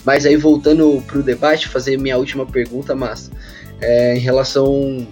Mas 0.03 0.25
aí, 0.25 0.35
voltando 0.35 1.01
pro 1.05 1.21
debate, 1.21 1.67
fazer 1.67 1.97
minha 1.97 2.17
última 2.17 2.45
pergunta, 2.45 2.95
mas 2.95 3.29
é, 3.79 4.15
em 4.15 4.19
relação 4.19 5.07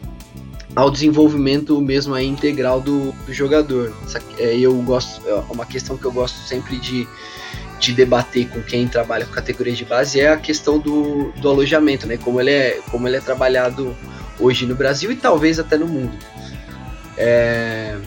ao 0.76 0.90
desenvolvimento 0.92 1.80
mesmo 1.82 2.14
aí 2.14 2.28
integral 2.28 2.80
do, 2.82 3.12
do 3.26 3.34
jogador. 3.34 3.96
É, 4.38 4.58
eu 4.58 4.74
gosto, 4.82 5.28
é 5.28 5.34
uma 5.50 5.66
questão 5.66 5.98
que 5.98 6.06
eu 6.06 6.12
gosto 6.12 6.38
sempre 6.48 6.78
de, 6.78 7.08
de 7.80 7.94
debater 7.94 8.48
com 8.50 8.62
quem 8.62 8.88
trabalha 8.88 9.26
com 9.26 9.32
categoria 9.32 9.74
de 9.74 9.86
base 9.86 10.20
é 10.20 10.30
a 10.30 10.38
questão 10.38 10.80
do, 10.80 11.32
do 11.34 11.50
alojamento, 11.50 12.06
né? 12.06 12.18
Como 12.18 12.40
ele 12.40 12.52
é, 12.52 12.80
como 12.92 13.08
ele 13.08 13.18
é 13.18 13.22
trabalhado 13.22 13.96
hoje 14.40 14.66
no 14.66 14.76
Brasil 14.76 15.12
e 15.12 15.16
talvez 15.16 15.60
até 15.60 15.78
no 15.78 15.88
mundo. 15.88 16.18
É, 17.18 17.98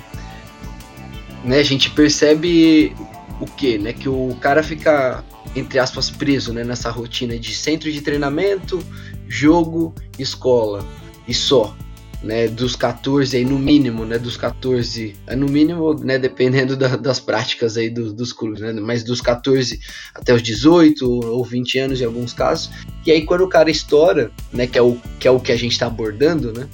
né, 1.44 1.58
a 1.58 1.64
gente 1.64 1.90
percebe 1.90 2.94
o 3.40 3.46
que, 3.46 3.76
né? 3.76 3.92
Que 3.92 4.08
o 4.08 4.36
cara 4.40 4.62
fica 4.62 5.24
entre 5.54 5.78
aspas 5.78 6.08
preso, 6.10 6.52
né, 6.52 6.64
nessa 6.64 6.90
rotina 6.90 7.38
de 7.38 7.54
centro 7.54 7.92
de 7.92 8.00
treinamento, 8.00 8.82
jogo, 9.28 9.94
escola 10.18 10.86
e 11.28 11.34
só, 11.34 11.76
né, 12.22 12.46
dos 12.48 12.76
14 12.76 13.36
aí 13.36 13.44
no 13.44 13.58
mínimo, 13.58 14.04
né, 14.04 14.18
dos 14.18 14.36
14, 14.36 15.14
é 15.26 15.34
no 15.34 15.46
mínimo, 15.46 15.94
né, 15.94 16.18
dependendo 16.18 16.76
da, 16.76 16.96
das 16.96 17.18
práticas 17.18 17.76
aí 17.76 17.90
do, 17.90 18.12
dos 18.12 18.32
clubes, 18.32 18.60
né, 18.60 18.72
mas 18.72 19.02
dos 19.02 19.20
14 19.20 19.80
até 20.14 20.32
os 20.32 20.42
18 20.42 21.04
ou 21.04 21.44
20 21.44 21.78
anos 21.78 22.00
em 22.00 22.04
alguns 22.04 22.32
casos. 22.32 22.70
E 23.04 23.10
aí 23.10 23.22
quando 23.24 23.42
o 23.42 23.48
cara 23.48 23.70
estoura, 23.70 24.30
né, 24.52 24.66
que 24.66 24.78
é 24.78 24.82
o 24.82 24.96
que 25.18 25.26
é 25.26 25.30
o 25.30 25.40
que 25.40 25.52
a 25.52 25.56
gente 25.56 25.72
está 25.72 25.86
abordando, 25.86 26.52
né, 26.52 26.68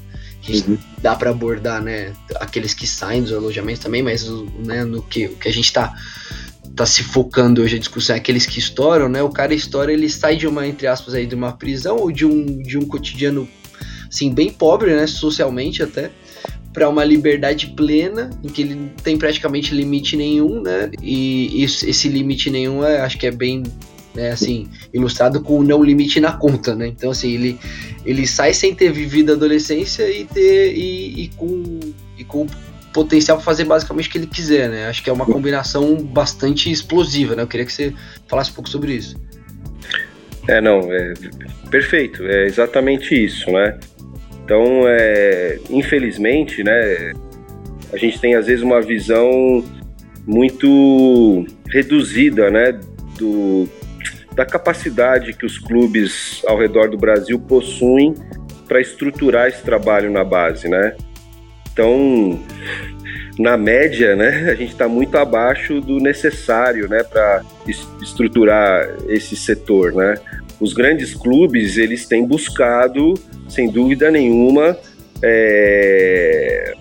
Uhum. 0.49 0.79
Dá 1.03 1.15
para 1.15 1.31
abordar, 1.31 1.83
né, 1.83 2.15
aqueles 2.37 2.73
que 2.73 2.87
saem 2.87 3.23
dos 3.23 3.33
alojamentos 3.33 3.83
também, 3.83 4.03
mas 4.03 4.27
né, 4.65 4.83
no 4.83 5.03
que, 5.03 5.27
o 5.27 5.37
que 5.37 5.47
a 5.47 5.53
gente 5.53 5.67
está 5.67 5.95
tá 6.75 6.87
se 6.87 7.03
focando 7.03 7.61
hoje 7.61 7.77
a 7.77 7.79
discussão 7.79 8.15
é 8.15 8.19
aqueles 8.19 8.47
que 8.47 8.59
estouram, 8.59 9.09
né? 9.09 9.23
O 9.23 9.31
cara 9.31 9.53
estoura, 9.53 9.93
ele 9.93 10.09
sai 10.09 10.37
de 10.37 10.47
uma 10.47 10.67
entre 10.67 10.87
aspas 10.87 11.13
aí 11.13 11.27
de 11.27 11.35
uma 11.35 11.53
prisão 11.53 11.97
ou 11.97 12.13
de 12.13 12.25
um 12.25 12.63
de 12.63 12.79
um 12.79 12.87
cotidiano 12.87 13.49
assim 14.09 14.33
bem 14.33 14.51
pobre, 14.51 14.95
né, 14.95 15.07
socialmente 15.07 15.83
até, 15.83 16.11
para 16.73 16.89
uma 16.89 17.05
liberdade 17.05 17.69
plena 17.69 18.31
em 18.43 18.49
que 18.49 18.63
ele 18.63 18.75
não 18.75 18.89
tem 19.03 19.17
praticamente 19.17 19.75
limite 19.75 20.17
nenhum, 20.17 20.63
né? 20.63 20.91
E 21.03 21.63
isso, 21.63 21.89
esse 21.89 22.09
limite 22.09 22.51
nenhum 22.51 22.85
é, 22.85 23.01
acho 23.01 23.19
que 23.19 23.27
é 23.27 23.31
bem 23.31 23.63
né, 24.15 24.31
assim, 24.31 24.69
ilustrado 24.93 25.41
com 25.41 25.59
o 25.59 25.63
não 25.63 25.83
limite 25.83 26.21
na 26.21 26.33
conta, 26.33 26.75
né? 26.75 26.89
Então, 26.89 27.11
assim, 27.11 27.33
ele, 27.33 27.59
ele 28.05 28.27
sai 28.27 28.53
sem 28.53 28.75
ter 28.75 28.91
vivido 28.93 29.31
a 29.31 29.35
adolescência 29.35 30.09
e 30.11 30.25
ter 30.25 30.75
e, 30.75 31.25
e 31.25 31.29
com 31.37 31.81
e 32.17 32.25
com 32.25 32.47
potencial 32.93 33.37
para 33.37 33.45
fazer 33.45 33.65
basicamente 33.65 34.09
o 34.09 34.13
que 34.13 34.19
ele 34.19 34.27
quiser, 34.27 34.69
né? 34.69 34.89
Acho 34.89 35.03
que 35.03 35.11
é 35.11 35.13
uma 35.13 35.27
combinação 35.27 35.97
bastante 35.97 36.71
explosiva, 36.71 37.37
né? 37.37 37.43
Eu 37.43 37.47
queria 37.47 37.65
que 37.65 37.73
você 37.73 37.95
falasse 38.27 38.51
um 38.51 38.55
pouco 38.55 38.69
sobre 38.69 38.93
isso. 38.93 39.17
É, 40.49 40.61
não, 40.61 40.93
é 40.93 41.13
perfeito, 41.71 42.25
é 42.25 42.47
exatamente 42.47 43.15
isso, 43.15 43.51
né? 43.51 43.79
Então, 44.49 44.85
é, 44.87 45.59
infelizmente, 45.69 46.65
né, 46.65 47.13
a 47.93 47.99
gente 47.99 48.19
tem 48.19 48.35
às 48.35 48.47
vezes 48.47 48.63
uma 48.65 48.81
visão 48.81 49.63
muito 50.27 51.45
reduzida, 51.69 52.51
né, 52.51 52.81
do 53.19 53.69
da 54.35 54.47
capacidade 54.47 55.35
que 55.35 55.45
os 55.45 55.59
clubes 55.59 56.43
ao 56.47 56.57
redor 56.57 56.89
do 56.89 56.97
Brasil 56.97 57.39
possuem 57.39 58.15
para 58.67 58.81
estruturar 58.81 59.49
esse 59.49 59.63
trabalho 59.63 60.11
na 60.11 60.25
base, 60.25 60.67
né? 60.67 60.97
Então, 61.71 62.41
na 63.39 63.57
média, 63.57 64.17
né, 64.17 64.49
a 64.51 64.55
gente 64.55 64.73
está 64.73 64.89
muito 64.89 65.19
abaixo 65.19 65.81
do 65.81 65.99
necessário, 65.99 66.89
né, 66.89 67.03
para 67.03 67.43
estruturar 68.01 68.89
esse 69.09 69.37
setor, 69.37 69.93
né? 69.93 70.15
Os 70.61 70.73
grandes 70.73 71.15
clubes 71.15 71.77
eles 71.77 72.07
têm 72.07 72.27
buscado, 72.27 73.15
sem 73.49 73.71
dúvida 73.71 74.11
nenhuma, 74.11 74.77
é, 75.23 76.75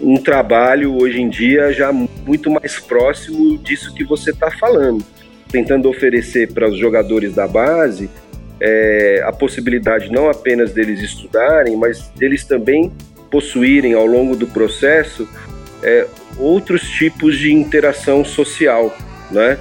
um 0.00 0.16
trabalho 0.16 0.94
hoje 0.96 1.20
em 1.20 1.28
dia 1.28 1.72
já 1.72 1.92
muito 1.92 2.50
mais 2.50 2.78
próximo 2.78 3.58
disso 3.58 3.94
que 3.94 4.04
você 4.04 4.30
está 4.30 4.50
falando 4.50 5.04
tentando 5.50 5.88
oferecer 5.88 6.52
para 6.52 6.68
os 6.68 6.78
jogadores 6.78 7.34
da 7.34 7.48
base 7.48 8.08
é, 8.60 9.22
a 9.24 9.32
possibilidade 9.32 10.10
não 10.10 10.28
apenas 10.28 10.72
deles 10.72 11.00
estudarem, 11.00 11.76
mas 11.76 12.08
deles 12.16 12.44
também 12.44 12.92
possuírem 13.30 13.94
ao 13.94 14.06
longo 14.06 14.34
do 14.34 14.46
processo 14.46 15.28
é, 15.82 16.06
outros 16.38 16.82
tipos 16.82 17.38
de 17.38 17.52
interação 17.52 18.24
social, 18.24 18.96
né? 19.30 19.58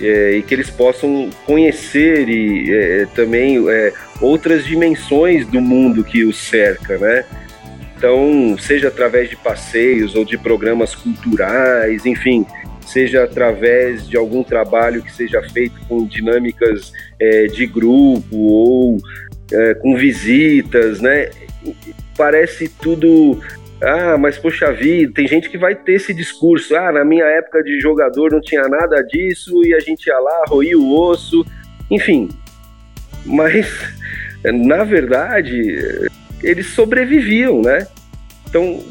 É, 0.00 0.36
e 0.36 0.42
que 0.42 0.54
eles 0.54 0.70
possam 0.70 1.28
conhecer 1.44 2.28
e 2.28 2.72
é, 2.72 3.06
também 3.14 3.68
é, 3.68 3.92
outras 4.20 4.64
dimensões 4.64 5.46
do 5.46 5.60
mundo 5.60 6.02
que 6.02 6.24
os 6.24 6.38
cerca, 6.38 6.96
né? 6.96 7.24
Então, 7.96 8.56
seja 8.58 8.88
através 8.88 9.28
de 9.28 9.36
passeios 9.36 10.14
ou 10.14 10.24
de 10.24 10.38
programas 10.38 10.94
culturais, 10.94 12.06
enfim, 12.06 12.46
seja 12.86 13.24
através 13.24 14.08
de 14.08 14.16
algum 14.16 14.42
trabalho 14.42 15.02
que 15.02 15.12
seja 15.12 15.42
feito 15.42 15.78
com 15.86 16.06
dinâmicas 16.06 16.92
é, 17.20 17.46
de 17.46 17.66
grupo 17.66 18.36
ou 18.36 18.96
é, 19.52 19.74
com 19.74 19.96
visitas, 19.96 21.00
né? 21.00 21.30
Parece 22.16 22.68
tudo. 22.68 23.40
Ah, 23.82 24.18
mas 24.18 24.36
poxa 24.36 24.70
vida, 24.72 25.12
tem 25.14 25.26
gente 25.26 25.48
que 25.48 25.56
vai 25.56 25.74
ter 25.74 25.94
esse 25.94 26.12
discurso. 26.12 26.76
Ah, 26.76 26.92
na 26.92 27.04
minha 27.04 27.24
época 27.24 27.62
de 27.62 27.80
jogador 27.80 28.30
não 28.30 28.40
tinha 28.40 28.68
nada 28.68 29.02
disso 29.02 29.64
e 29.64 29.74
a 29.74 29.80
gente 29.80 30.06
ia 30.06 30.18
lá, 30.18 30.44
roía 30.48 30.78
o 30.78 30.92
osso, 30.92 31.44
enfim. 31.90 32.28
Mas, 33.24 33.66
na 34.44 34.84
verdade, 34.84 36.08
eles 36.42 36.66
sobreviviam, 36.66 37.62
né? 37.62 37.86
Então, 38.48 38.82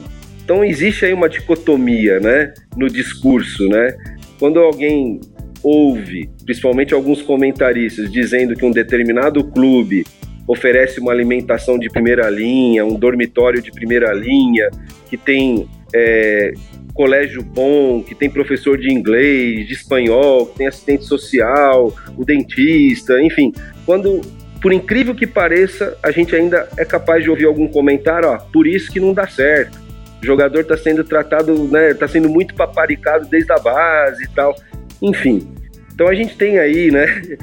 então 0.43 0.63
existe 0.63 1.05
aí 1.05 1.13
uma 1.13 1.29
dicotomia, 1.29 2.19
né, 2.19 2.53
no 2.75 2.87
discurso, 2.87 3.67
né? 3.67 3.95
Quando 4.39 4.59
alguém 4.59 5.19
ouve, 5.61 6.29
principalmente 6.45 6.93
alguns 6.93 7.21
comentaristas, 7.21 8.11
dizendo 8.11 8.55
que 8.55 8.65
um 8.65 8.71
determinado 8.71 9.43
clube 9.43 10.05
oferece 10.49 10.99
uma 10.99 11.11
alimentação 11.11 11.77
de 11.77 11.87
primeira 11.91 12.27
linha, 12.27 12.83
um 12.83 12.95
dormitório 12.95 13.61
de 13.61 13.71
primeira 13.71 14.11
linha, 14.13 14.67
que 15.07 15.15
tem 15.15 15.69
é, 15.93 16.51
colégio 16.91 17.43
bom, 17.43 18.01
que 18.01 18.15
tem 18.15 18.31
professor 18.31 18.75
de 18.75 18.91
inglês, 18.91 19.67
de 19.67 19.73
espanhol, 19.73 20.47
que 20.47 20.57
tem 20.57 20.67
assistente 20.67 21.05
social, 21.05 21.93
o 22.17 22.25
dentista, 22.25 23.21
enfim. 23.21 23.53
Quando, 23.85 24.21
por 24.59 24.73
incrível 24.73 25.13
que 25.13 25.27
pareça, 25.27 25.95
a 26.01 26.09
gente 26.09 26.35
ainda 26.35 26.67
é 26.77 26.83
capaz 26.83 27.23
de 27.23 27.29
ouvir 27.29 27.45
algum 27.45 27.67
comentário, 27.67 28.29
ó, 28.29 28.37
por 28.39 28.65
isso 28.65 28.91
que 28.91 28.99
não 28.99 29.13
dá 29.13 29.27
certo. 29.27 29.77
O 30.19 30.25
jogador 30.25 30.61
está 30.61 30.75
sendo 30.75 31.03
tratado, 31.03 31.67
né, 31.67 31.91
está 31.91 32.07
sendo 32.07 32.27
muito 32.27 32.55
paparicado 32.55 33.27
desde 33.27 33.51
a 33.51 33.59
base 33.59 34.23
e 34.23 34.27
tal. 34.29 34.55
Enfim. 34.99 35.47
Então 35.93 36.07
a 36.07 36.15
gente 36.15 36.35
tem 36.35 36.57
aí, 36.57 36.89
né, 36.89 37.37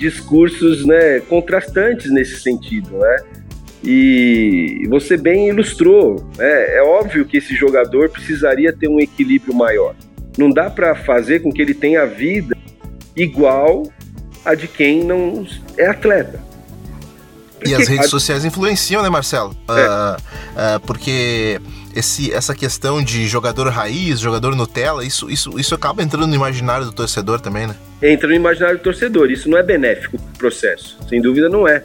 discursos, 0.00 0.86
né, 0.86 1.20
contrastantes 1.20 2.10
nesse 2.10 2.40
sentido, 2.40 2.96
né? 2.96 3.16
E 3.84 4.86
você 4.88 5.16
bem 5.16 5.48
ilustrou, 5.48 6.26
né? 6.36 6.76
é 6.76 6.82
óbvio 6.82 7.24
que 7.24 7.38
esse 7.38 7.54
jogador 7.54 8.10
precisaria 8.10 8.72
ter 8.72 8.88
um 8.88 8.98
equilíbrio 9.00 9.54
maior. 9.54 9.94
Não 10.36 10.50
dá 10.50 10.68
para 10.68 10.94
fazer 10.94 11.40
com 11.40 11.50
que 11.50 11.62
ele 11.62 11.74
tenha 11.74 12.04
vida 12.06 12.56
igual 13.16 13.84
a 14.44 14.54
de 14.54 14.68
quem 14.68 15.02
não 15.04 15.46
é 15.78 15.86
atleta. 15.86 16.42
Porque 17.58 17.70
e 17.70 17.74
as 17.74 17.88
redes 17.88 18.06
a... 18.06 18.08
sociais 18.08 18.44
influenciam, 18.44 19.02
né, 19.02 19.08
Marcelo? 19.08 19.54
É. 19.68 19.72
Uh, 19.72 20.76
uh, 20.76 20.80
porque 20.86 21.60
esse, 21.94 22.32
essa 22.32 22.54
questão 22.54 23.02
de 23.02 23.26
jogador 23.26 23.68
raiz, 23.68 24.20
jogador 24.20 24.54
Nutella, 24.54 25.04
isso, 25.04 25.30
isso, 25.30 25.58
isso 25.58 25.74
acaba 25.74 26.02
entrando 26.02 26.26
no 26.26 26.34
imaginário 26.34 26.86
do 26.86 26.92
torcedor 26.92 27.40
também, 27.40 27.66
né? 27.66 27.74
Entra 28.02 28.28
no 28.28 28.34
imaginário 28.34 28.78
do 28.78 28.82
torcedor. 28.82 29.30
Isso 29.30 29.48
não 29.48 29.58
é 29.58 29.62
benéfico 29.62 30.18
pro 30.18 30.38
processo. 30.38 30.98
Sem 31.08 31.20
dúvida 31.20 31.48
não 31.48 31.66
é. 31.66 31.82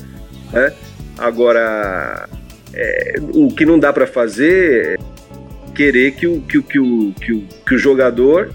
Né? 0.52 0.74
Agora, 1.18 2.30
é, 2.74 3.16
o 3.34 3.48
que 3.50 3.66
não 3.66 3.80
dá 3.80 3.92
para 3.92 4.08
fazer 4.08 5.00
é 5.00 5.74
querer 5.74 6.12
que 6.12 6.28
o, 6.28 6.42
que, 6.42 6.62
que, 6.62 6.80
o, 6.80 7.14
que, 7.20 7.34
o, 7.34 7.48
que 7.66 7.76
o 7.76 7.78
jogador 7.78 8.54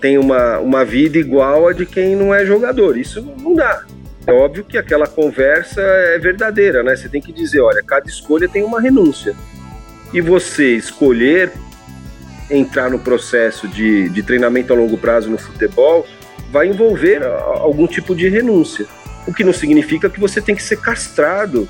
tenha 0.00 0.20
uma, 0.20 0.58
uma 0.58 0.84
vida 0.84 1.18
igual 1.18 1.68
a 1.68 1.72
de 1.72 1.84
quem 1.86 2.16
não 2.16 2.34
é 2.34 2.44
jogador. 2.44 2.96
Isso 2.96 3.22
não 3.40 3.54
dá. 3.54 3.84
É 4.26 4.32
óbvio 4.32 4.64
que 4.64 4.78
aquela 4.78 5.06
conversa 5.06 5.80
é 5.80 6.18
verdadeira, 6.18 6.82
né? 6.82 6.94
Você 6.94 7.08
tem 7.08 7.20
que 7.20 7.32
dizer, 7.32 7.60
olha, 7.60 7.82
cada 7.82 8.08
escolha 8.08 8.48
tem 8.48 8.62
uma 8.62 8.80
renúncia. 8.80 9.34
E 10.12 10.20
você 10.20 10.76
escolher 10.76 11.52
entrar 12.50 12.90
no 12.90 12.98
processo 12.98 13.68
de, 13.68 14.08
de 14.08 14.22
treinamento 14.22 14.72
a 14.72 14.76
longo 14.76 14.98
prazo 14.98 15.30
no 15.30 15.38
futebol 15.38 16.06
vai 16.50 16.68
envolver 16.68 17.22
algum 17.22 17.86
tipo 17.86 18.14
de 18.14 18.28
renúncia 18.28 18.86
o 19.26 19.34
que 19.34 19.44
não 19.44 19.52
significa 19.52 20.08
que 20.08 20.18
você 20.18 20.40
tem 20.40 20.54
que 20.54 20.62
ser 20.62 20.80
castrado 20.80 21.68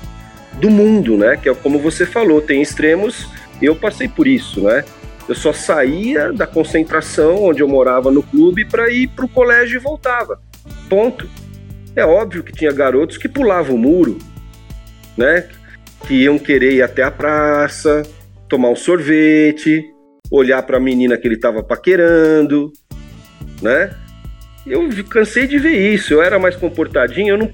do 0.53 0.69
mundo, 0.69 1.17
né? 1.17 1.37
Que 1.37 1.49
é 1.49 1.53
como 1.53 1.79
você 1.79 2.05
falou, 2.05 2.41
tem 2.41 2.61
extremos, 2.61 3.27
eu 3.61 3.75
passei 3.75 4.07
por 4.07 4.27
isso, 4.27 4.61
né? 4.61 4.83
Eu 5.27 5.35
só 5.35 5.53
saía 5.53 6.33
da 6.33 6.47
concentração 6.47 7.43
onde 7.43 7.61
eu 7.61 7.67
morava 7.67 8.11
no 8.11 8.23
clube 8.23 8.65
para 8.65 8.89
ir 8.89 9.07
para 9.09 9.25
o 9.25 9.29
colégio 9.29 9.77
e 9.77 9.79
voltava. 9.79 10.41
Ponto. 10.89 11.29
É 11.95 12.05
óbvio 12.05 12.43
que 12.43 12.53
tinha 12.53 12.71
garotos 12.71 13.17
que 13.17 13.27
pulavam 13.27 13.75
o 13.75 13.79
muro, 13.79 14.17
né? 15.15 15.47
Que 16.07 16.23
iam 16.23 16.39
querer 16.39 16.73
ir 16.73 16.81
até 16.81 17.03
a 17.03 17.11
praça, 17.11 18.01
tomar 18.51 18.69
um 18.69 18.75
sorvete, 18.75 19.81
olhar 20.29 20.61
para 20.63 20.75
a 20.75 20.79
menina 20.79 21.17
que 21.17 21.25
ele 21.25 21.35
estava 21.35 21.63
paquerando, 21.63 22.73
né? 23.61 23.95
Eu 24.67 24.89
cansei 25.09 25.47
de 25.47 25.57
ver 25.57 25.93
isso. 25.93 26.13
Eu 26.13 26.21
era 26.21 26.37
mais 26.37 26.57
comportadinho, 26.57 27.29
eu 27.29 27.37
não. 27.37 27.51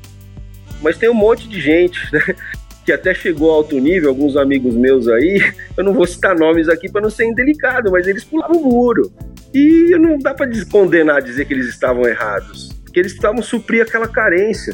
Mas 0.82 0.98
tem 0.98 1.08
um 1.08 1.14
monte 1.14 1.48
de 1.48 1.62
gente, 1.62 2.00
né? 2.12 2.20
Que 2.84 2.94
até 2.94 3.14
chegou 3.14 3.52
a 3.52 3.56
alto 3.56 3.78
nível, 3.78 4.08
alguns 4.08 4.38
amigos 4.38 4.74
meus 4.74 5.10
aí, 5.10 5.42
eu 5.76 5.84
não 5.84 5.94
vou 5.94 6.08
citar 6.08 6.34
nomes 6.34 6.70
aqui 6.70 6.90
para 6.90 7.02
não 7.02 7.10
ser 7.10 7.26
indelicado, 7.26 7.92
mas 7.92 8.08
eles 8.08 8.24
pulavam 8.24 8.62
o 8.62 8.64
muro. 8.64 9.12
E 9.54 9.90
não 10.00 10.18
dá 10.18 10.34
para 10.34 10.50
condenar, 10.72 11.22
dizer 11.22 11.44
que 11.44 11.54
eles 11.54 11.68
estavam 11.68 12.08
errados, 12.08 12.70
porque 12.86 13.02
eles 13.02 13.12
estavam 13.12 13.44
suprir 13.44 13.82
aquela 13.82 14.08
carência. 14.08 14.74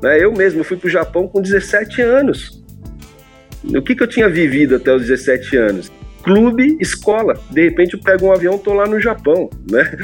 Né? 0.00 0.22
Eu 0.22 0.32
mesmo 0.32 0.62
fui 0.62 0.76
para 0.76 0.86
o 0.86 0.90
Japão 0.90 1.26
com 1.26 1.42
17 1.42 2.00
anos. 2.02 2.57
O 3.64 3.82
que, 3.82 3.94
que 3.94 4.02
eu 4.02 4.06
tinha 4.06 4.28
vivido 4.28 4.76
até 4.76 4.94
os 4.94 5.06
17 5.06 5.56
anos? 5.56 5.90
clube, 6.22 6.76
escola. 6.80 7.40
De 7.50 7.64
repente 7.64 7.94
eu 7.94 8.00
pego 8.00 8.26
um 8.26 8.32
avião, 8.32 8.58
tô 8.58 8.74
lá 8.74 8.86
no 8.86 9.00
Japão, 9.00 9.48
né? 9.70 9.96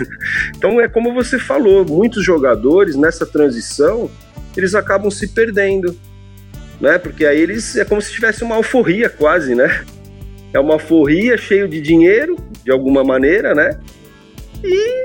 Então 0.56 0.78
é 0.78 0.86
como 0.86 1.14
você 1.14 1.38
falou, 1.38 1.86
muitos 1.86 2.22
jogadores 2.22 2.96
nessa 2.96 3.24
transição, 3.24 4.10
eles 4.54 4.74
acabam 4.74 5.10
se 5.10 5.28
perdendo, 5.28 5.96
né? 6.78 6.98
Porque 6.98 7.24
aí 7.24 7.40
eles 7.40 7.76
é 7.76 7.84
como 7.84 8.02
se 8.02 8.12
tivesse 8.12 8.44
uma 8.44 8.56
alforria 8.56 9.08
quase, 9.08 9.54
né? 9.54 9.84
É 10.52 10.60
uma 10.60 10.74
alforria 10.74 11.38
cheio 11.38 11.66
de 11.66 11.80
dinheiro, 11.80 12.36
de 12.62 12.70
alguma 12.70 13.02
maneira, 13.02 13.54
né? 13.54 13.78
E 14.62 15.04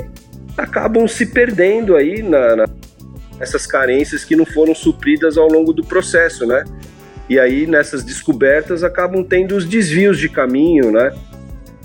acabam 0.58 1.08
se 1.08 1.28
perdendo 1.28 1.96
aí 1.96 2.22
na, 2.22 2.56
na 2.56 2.66
essas 3.40 3.68
carências 3.68 4.24
que 4.24 4.36
não 4.36 4.46
foram 4.46 4.74
supridas 4.74 5.38
ao 5.38 5.48
longo 5.48 5.72
do 5.74 5.86
processo, 5.86 6.46
né? 6.46 6.64
E 7.30 7.40
aí 7.40 7.66
nessas 7.66 8.04
descobertas 8.04 8.84
acabam 8.84 9.24
tendo 9.24 9.56
os 9.56 9.66
desvios 9.66 10.20
de 10.20 10.30
caminho, 10.30 10.92
né? 10.92 11.12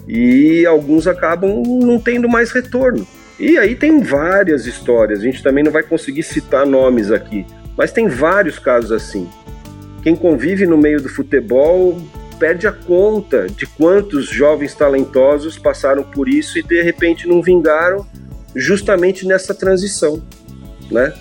E 0.06 0.66
alguns 0.66 1.06
acabam 1.06 1.62
não 1.64 1.98
tendo 1.98 2.28
mais 2.28 2.50
retorno. 2.50 3.06
E 3.38 3.56
aí 3.56 3.74
tem 3.74 4.00
várias 4.00 4.66
histórias, 4.66 5.20
a 5.20 5.22
gente 5.22 5.42
também 5.42 5.64
não 5.64 5.72
vai 5.72 5.82
conseguir 5.82 6.22
citar 6.22 6.66
nomes 6.66 7.10
aqui, 7.10 7.46
mas 7.76 7.90
tem 7.90 8.06
vários 8.06 8.58
casos 8.58 8.92
assim. 8.92 9.26
Quem 10.02 10.14
convive 10.14 10.66
no 10.66 10.76
meio 10.76 11.00
do 11.00 11.08
futebol 11.08 11.98
perde 12.38 12.66
a 12.66 12.72
conta 12.72 13.46
de 13.46 13.66
quantos 13.66 14.26
jovens 14.26 14.74
talentosos 14.74 15.58
passaram 15.58 16.02
por 16.02 16.28
isso 16.28 16.58
e 16.58 16.62
de 16.62 16.82
repente 16.82 17.28
não 17.28 17.42
vingaram 17.42 18.06
justamente 18.54 19.26
nessa 19.26 19.54
transição, 19.54 20.22
né? 20.90 21.12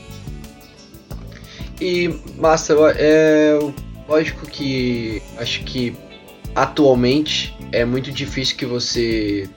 E, 1.80 2.13
Massa, 2.38 2.74
é, 2.97 3.57
Lógico 4.10 4.47
que 4.47 5.22
acho 5.38 5.64
que 5.64 5.95
atualmente 6.55 7.55
é 7.72 7.86
muito 7.86 8.12
difícil 8.12 8.57
que 8.57 8.66
você 8.66 9.47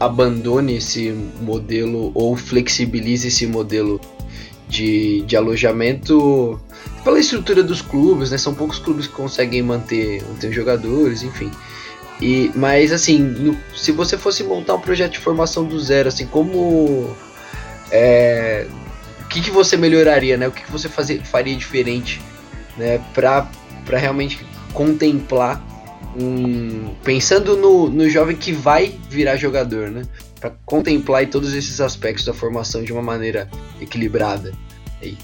abandone 0.00 0.76
esse 0.76 1.10
modelo 1.42 2.10
ou 2.14 2.34
flexibilize 2.34 3.28
esse 3.28 3.46
modelo 3.46 4.00
de, 4.70 5.20
de 5.26 5.36
alojamento 5.36 6.58
pela 7.04 7.20
estrutura 7.20 7.62
dos 7.62 7.82
clubes, 7.82 8.30
né? 8.30 8.38
São 8.38 8.54
poucos 8.54 8.78
clubes 8.78 9.06
que 9.06 9.12
conseguem 9.12 9.62
manter, 9.62 10.22
manter 10.22 10.50
jogadores, 10.50 11.22
enfim. 11.22 11.50
E, 12.22 12.50
mas 12.54 12.90
assim, 12.90 13.18
no, 13.18 13.54
se 13.76 13.92
você 13.92 14.16
fosse 14.16 14.42
montar 14.42 14.76
um 14.76 14.80
projeto 14.80 15.12
de 15.12 15.18
formação 15.18 15.62
do 15.62 15.78
zero, 15.78 16.08
assim, 16.08 16.26
como 16.26 17.14
é, 17.90 18.66
o 19.20 19.28
que, 19.28 19.42
que 19.42 19.50
você 19.50 19.76
melhoraria, 19.76 20.38
né? 20.38 20.48
O 20.48 20.52
que, 20.52 20.62
que 20.62 20.72
você 20.72 20.88
fazer, 20.88 21.22
faria 21.22 21.54
diferente, 21.54 22.22
né? 22.78 22.98
Para 23.12 23.46
para 23.84 23.98
realmente 23.98 24.44
contemplar 24.72 25.62
um 26.16 26.94
pensando 27.02 27.56
no, 27.56 27.88
no 27.88 28.08
jovem 28.08 28.36
que 28.36 28.52
vai 28.52 28.94
virar 29.08 29.36
jogador, 29.36 29.90
né? 29.90 30.02
Para 30.40 30.50
contemplar 30.64 31.26
todos 31.28 31.54
esses 31.54 31.80
aspectos 31.80 32.24
da 32.24 32.34
formação 32.34 32.82
de 32.82 32.92
uma 32.92 33.02
maneira 33.02 33.48
equilibrada. 33.80 34.52
Aí. 35.02 35.16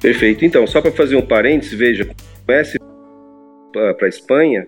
Perfeito. 0.00 0.44
Então, 0.44 0.66
só 0.66 0.80
para 0.80 0.92
fazer 0.92 1.16
um 1.16 1.24
parênteses, 1.24 1.78
veja, 1.78 2.08
conhece 2.44 2.78
para 3.72 4.08
Espanha, 4.08 4.66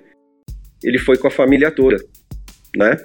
ele 0.83 0.99
foi 0.99 1.19
com 1.19 1.27
a 1.27 1.31
família 1.31 1.71
toda, 1.71 1.97
né? 2.77 2.97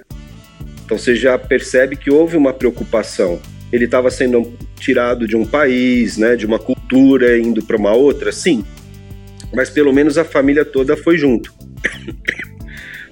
Então 0.84 0.96
você 0.96 1.14
já 1.14 1.38
percebe 1.38 1.96
que 1.96 2.10
houve 2.10 2.36
uma 2.36 2.52
preocupação. 2.52 3.40
Ele 3.72 3.84
estava 3.84 4.10
sendo 4.10 4.56
tirado 4.76 5.28
de 5.28 5.36
um 5.36 5.46
país, 5.46 6.16
né, 6.16 6.34
de 6.34 6.46
uma 6.46 6.58
cultura, 6.58 7.38
indo 7.38 7.62
para 7.62 7.76
uma 7.76 7.92
outra, 7.92 8.32
sim 8.32 8.64
mas 9.52 9.70
pelo 9.70 9.92
menos 9.92 10.18
a 10.18 10.24
família 10.24 10.64
toda 10.64 10.96
foi 10.96 11.16
junto. 11.18 11.52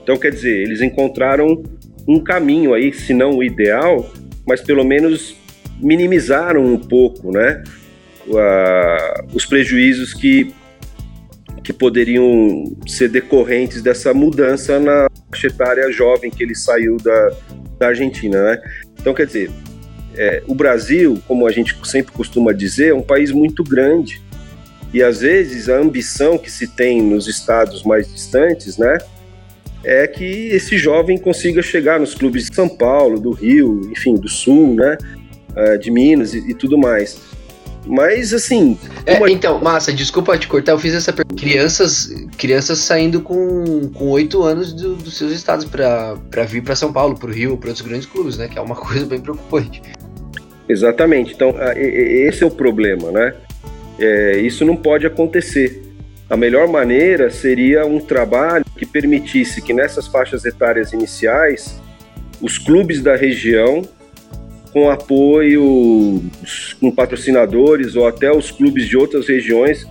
Então, 0.03 0.16
quer 0.16 0.30
dizer, 0.30 0.62
eles 0.62 0.80
encontraram 0.80 1.62
um 2.07 2.18
caminho 2.18 2.72
aí, 2.72 2.93
se 2.95 3.12
não 3.12 3.36
o 3.36 3.45
ideal, 3.45 4.11
mas 4.47 4.62
pelo 4.62 4.82
menos 4.82 5.36
minimizaram 5.78 6.64
um 6.64 6.78
pouco, 6.78 7.30
né, 7.30 7.62
os 9.34 9.45
prejuízos 9.45 10.14
que, 10.14 10.55
que 11.62 11.72
poderiam 11.72 12.74
ser 12.86 13.11
decorrentes 13.11 13.82
dessa 13.82 14.14
mudança 14.14 14.80
na 14.80 15.09
faixa 15.30 15.49
etária 15.49 15.93
jovem 15.93 16.30
que 16.30 16.43
ele 16.43 16.55
saiu 16.55 16.97
da, 16.97 17.30
da 17.78 17.89
Argentina, 17.89 18.43
né? 18.43 18.62
Então, 18.99 19.12
quer 19.12 19.26
dizer, 19.26 19.51
é, 20.16 20.43
o 20.47 20.55
Brasil, 20.55 21.22
como 21.28 21.47
a 21.47 21.53
gente 21.53 21.76
sempre 21.86 22.12
costuma 22.12 22.53
dizer, 22.53 22.89
é 22.89 22.95
um 22.95 23.03
país 23.03 23.30
muito 23.30 23.62
grande 23.62 24.22
e 24.93 25.03
às 25.03 25.20
vezes 25.20 25.68
a 25.68 25.76
ambição 25.76 26.39
que 26.39 26.51
se 26.51 26.66
tem 26.66 27.03
nos 27.03 27.28
estados 27.28 27.82
mais 27.82 28.11
distantes, 28.11 28.78
né, 28.78 28.99
é 29.84 30.07
que 30.07 30.24
esse 30.24 30.76
jovem 30.78 31.18
consiga 31.18 31.62
chegar 31.62 32.01
nos 32.01 32.14
clubes 32.14 32.49
de 32.49 32.55
São 32.55 32.68
Paulo, 32.68 33.20
do 33.20 33.30
Rio, 33.30 33.80
enfim, 33.93 34.14
do 34.14 34.28
Sul, 34.28 34.74
né, 34.74 34.97
uh, 35.51 35.78
de 35.78 35.91
Minas 35.91 36.34
e, 36.34 36.39
e, 36.51 36.55
tudo 36.55 36.78
mais. 36.78 37.20
Mas 37.86 38.34
assim. 38.34 38.78
É, 39.07 39.16
uma... 39.16 39.30
Então, 39.30 39.61
massa, 39.61 39.93
desculpa 39.93 40.36
te 40.36 40.49
cortar, 40.49 40.72
eu 40.72 40.78
fiz 40.78 40.95
essa 40.95 41.12
pergunta. 41.12 41.41
Crianças, 41.41 42.12
crianças 42.36 42.78
saindo 42.80 43.20
com, 43.20 43.89
com 43.95 44.09
8 44.11 44.43
anos 44.43 44.72
do, 44.72 44.95
dos 44.97 45.16
seus 45.16 45.32
estados 45.32 45.64
para 45.64 46.45
vir 46.47 46.62
para 46.62 46.74
São 46.74 46.93
Paulo, 46.93 47.16
para 47.18 47.30
o 47.30 47.32
Rio, 47.32 47.57
para 47.57 47.68
outros 47.68 47.86
grandes 47.86 48.07
clubes, 48.07 48.36
né? 48.36 48.49
Que 48.49 48.59
é 48.59 48.61
uma 48.61 48.74
coisa 48.76 49.07
bem 49.07 49.20
preocupante. 49.20 49.80
Exatamente. 50.68 51.32
Então, 51.32 51.55
esse 51.76 52.43
é 52.43 52.47
o 52.47 52.51
problema, 52.51 53.11
né? 53.11 53.34
É, 53.99 54.38
isso 54.38 54.64
não 54.64 54.76
pode 54.76 55.07
acontecer. 55.07 55.82
A 56.30 56.36
melhor 56.36 56.68
maneira 56.68 57.30
seria 57.30 57.86
um 57.86 58.01
trabalho 58.01 58.64
que 58.76 58.84
permitisse 58.84 59.62
que 59.62 59.72
nessas 59.72 60.07
faixas 60.07 60.44
etárias 60.44 60.92
iniciais 60.92 61.80
os 62.40 62.59
clubes 62.59 63.03
da 63.03 63.16
região, 63.16 63.82
com 64.72 64.90
apoio 64.90 66.22
com 66.80 66.90
patrocinadores 66.90 67.96
ou 67.96 68.07
até 68.07 68.30
os 68.30 68.51
clubes 68.51 68.86
de 68.86 68.96
outras 68.96 69.26
regiões, 69.26 69.86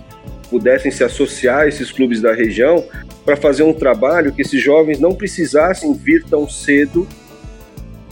pudessem 0.48 0.90
se 0.90 1.04
associar 1.04 1.60
a 1.60 1.68
esses 1.68 1.90
clubes 1.90 2.22
da 2.22 2.32
região 2.32 2.84
para 3.24 3.36
fazer 3.36 3.64
um 3.64 3.74
trabalho 3.74 4.32
que 4.32 4.40
esses 4.40 4.62
jovens 4.62 4.98
não 4.98 5.14
precisassem 5.14 5.92
vir 5.92 6.24
tão 6.24 6.48
cedo 6.48 7.06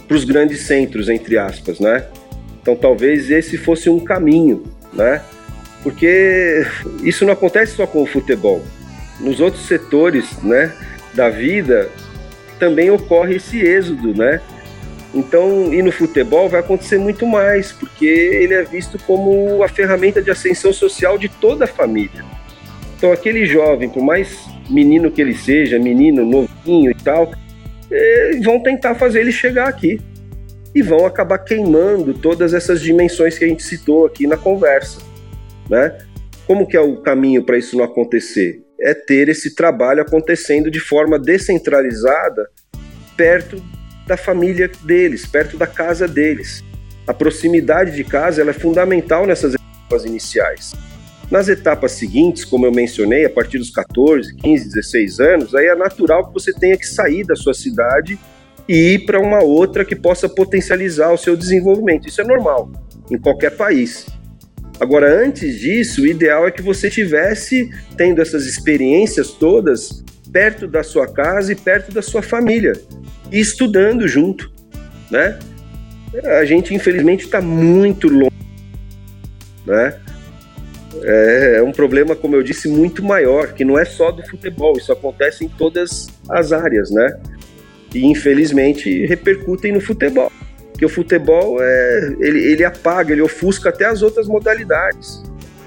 para 0.07 0.17
os 0.17 0.25
grandes 0.25 0.63
centros, 0.63 1.09
entre 1.09 1.39
aspas, 1.39 1.81
né? 1.81 2.07
Então 2.61 2.77
talvez 2.77 3.31
esse 3.31 3.57
fosse 3.57 3.89
um 3.89 4.01
caminho, 4.01 4.65
né? 4.93 5.23
Porque 5.87 6.67
isso 7.05 7.25
não 7.25 7.33
acontece 7.33 7.77
só 7.77 7.87
com 7.87 8.03
o 8.03 8.07
futebol. 8.07 8.61
Nos 9.21 9.39
outros 9.39 9.69
setores, 9.69 10.37
né, 10.43 10.75
da 11.15 11.31
vida 11.31 11.89
também 12.59 12.91
ocorre 12.91 13.37
esse 13.37 13.61
êxodo, 13.61 14.13
né? 14.13 14.41
Então, 15.15 15.73
e 15.73 15.81
no 15.85 15.93
futebol 15.93 16.49
vai 16.49 16.59
acontecer 16.59 16.99
muito 16.99 17.25
mais, 17.25 17.71
porque 17.71 18.05
ele 18.05 18.55
é 18.55 18.65
visto 18.65 18.99
como 19.07 19.63
a 19.63 19.69
ferramenta 19.69 20.21
de 20.21 20.29
ascensão 20.29 20.73
social 20.73 21.17
de 21.17 21.29
toda 21.29 21.67
a 21.67 21.69
família. 21.69 22.25
Então, 22.97 23.13
aquele 23.13 23.47
jovem, 23.47 23.89
por 23.89 24.03
mais 24.03 24.45
menino 24.69 25.09
que 25.09 25.21
ele 25.21 25.35
seja, 25.35 25.79
menino 25.79 26.27
novinho 26.27 26.91
e 26.91 26.97
tal, 26.97 27.31
eh, 27.93 28.41
vão 28.43 28.59
tentar 28.59 28.97
fazer 28.97 29.21
ele 29.21 29.31
chegar 29.31 29.69
aqui 29.69 30.01
e 30.75 30.83
vão 30.83 31.07
acabar 31.07 31.39
queimando 31.39 32.13
todas 32.13 32.53
essas 32.53 32.81
dimensões 32.81 33.39
que 33.39 33.45
a 33.45 33.49
gente 33.49 33.63
citou 33.63 34.05
aqui 34.05 34.27
na 34.27 34.37
conversa, 34.37 35.06
né? 35.69 35.97
Como 36.47 36.67
que 36.67 36.77
é 36.77 36.81
o 36.81 36.97
caminho 36.99 37.43
para 37.43 37.59
isso 37.59 37.77
não 37.77 37.85
acontecer? 37.85 38.63
É 38.81 38.95
ter 38.95 39.29
esse 39.29 39.55
trabalho 39.55 40.03
acontecendo 40.03 40.71
de 40.71 40.79
forma 40.79 41.19
descentralizada, 41.19 42.49
perto 43.17 43.63
da 44.07 44.17
família 44.17 44.71
deles, 44.85 45.27
perto 45.27 45.57
da 45.57 45.67
casa 45.67 46.07
deles. 46.07 46.63
A 47.07 47.15
proximidade 47.15 47.95
de 47.95 48.05
casa 48.05 48.43
é 48.43 48.53
fundamental 48.53 49.27
nessas 49.27 49.55
etapas 49.55 50.05
iniciais. 50.05 50.73
Nas 51.31 51.49
etapas 51.49 51.93
seguintes, 51.93 52.45
como 52.45 52.67
eu 52.67 52.73
mencionei, 52.73 53.25
a 53.25 53.31
partir 53.31 53.59
dos 53.59 53.71
14, 53.71 54.37
15, 54.37 54.69
16 54.69 55.21
anos, 55.21 55.55
aí 55.55 55.67
é 55.67 55.75
natural 55.75 56.29
que 56.29 56.35
você 56.35 56.53
tenha 56.53 56.77
que 56.77 56.87
sair 56.87 57.25
da 57.25 57.35
sua 57.35 57.53
cidade 57.53 58.17
e 58.69 58.95
ir 58.95 59.07
para 59.07 59.21
uma 59.21 59.43
outra 59.43 59.85
que 59.85 59.97
possa 59.97 60.29
potencializar 60.29 61.13
o 61.13 61.19
seu 61.19 61.37
desenvolvimento. 61.37 62.09
Isso 62.09 62.21
é 62.21 62.25
normal 62.25 62.71
em 63.11 63.19
qualquer 63.19 63.57
país. 63.57 64.07
Agora, 64.79 65.25
antes 65.25 65.59
disso, 65.59 66.03
o 66.03 66.07
ideal 66.07 66.47
é 66.47 66.51
que 66.51 66.63
você 66.63 66.91
tivesse 66.91 67.71
tendo 67.97 68.21
essas 68.21 68.47
experiências 68.47 69.31
todas 69.31 70.05
perto 70.33 70.67
da 70.67 70.83
sua 70.83 71.07
casa 71.07 71.53
e 71.53 71.55
perto 71.55 71.93
da 71.93 72.03
sua 72.03 72.23
família 72.23 72.73
e 73.33 73.41
estudando 73.41 74.07
junto, 74.07 74.51
né? 75.11 75.39
A 76.39 76.45
gente 76.45 76.75
infelizmente 76.75 77.25
está 77.25 77.41
muito 77.41 78.09
longe, 78.09 78.31
né? 79.67 79.99
É, 81.03 81.57
é 81.57 81.63
um 81.63 81.73
problema, 81.73 82.15
como 82.15 82.37
eu 82.37 82.43
disse, 82.43 82.69
muito 82.69 83.03
maior, 83.03 83.53
que 83.53 83.65
não 83.65 83.79
é 83.79 83.85
só 83.85 84.11
do 84.11 84.27
futebol, 84.27 84.77
isso 84.77 84.93
acontece 84.93 85.45
em 85.45 85.49
todas 85.49 86.09
as 86.29 86.53
áreas, 86.53 86.91
né? 86.91 87.19
e 87.97 88.05
infelizmente 88.05 89.07
repercutem 89.07 89.73
no 89.73 89.81
futebol. 89.81 90.31
Porque 90.77 90.85
o 90.85 90.91
futebol 90.91 91.57
é, 91.59 92.17
ele, 92.21 92.53
ele 92.53 92.63
apaga, 92.63 93.11
ele 93.11 93.23
ofusca 93.23 93.71
até 93.71 93.87
as 93.87 94.03
outras 94.03 94.29
modalidades. 94.29 95.23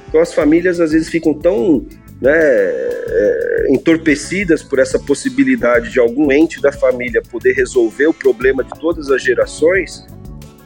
Então 0.08 0.22
as 0.22 0.32
famílias 0.32 0.80
às 0.80 0.92
vezes 0.92 1.10
ficam 1.10 1.34
tão 1.34 1.84
né, 2.22 2.32
é, 2.32 3.66
entorpecidas 3.72 4.62
por 4.62 4.78
essa 4.78 5.00
possibilidade 5.00 5.92
de 5.92 6.00
algum 6.00 6.32
ente 6.32 6.62
da 6.62 6.72
família 6.72 7.24
poder 7.24 7.54
resolver 7.54 8.06
o 8.06 8.14
problema 8.14 8.64
de 8.64 8.70
todas 8.80 9.10
as 9.10 9.24
gerações, 9.24 10.06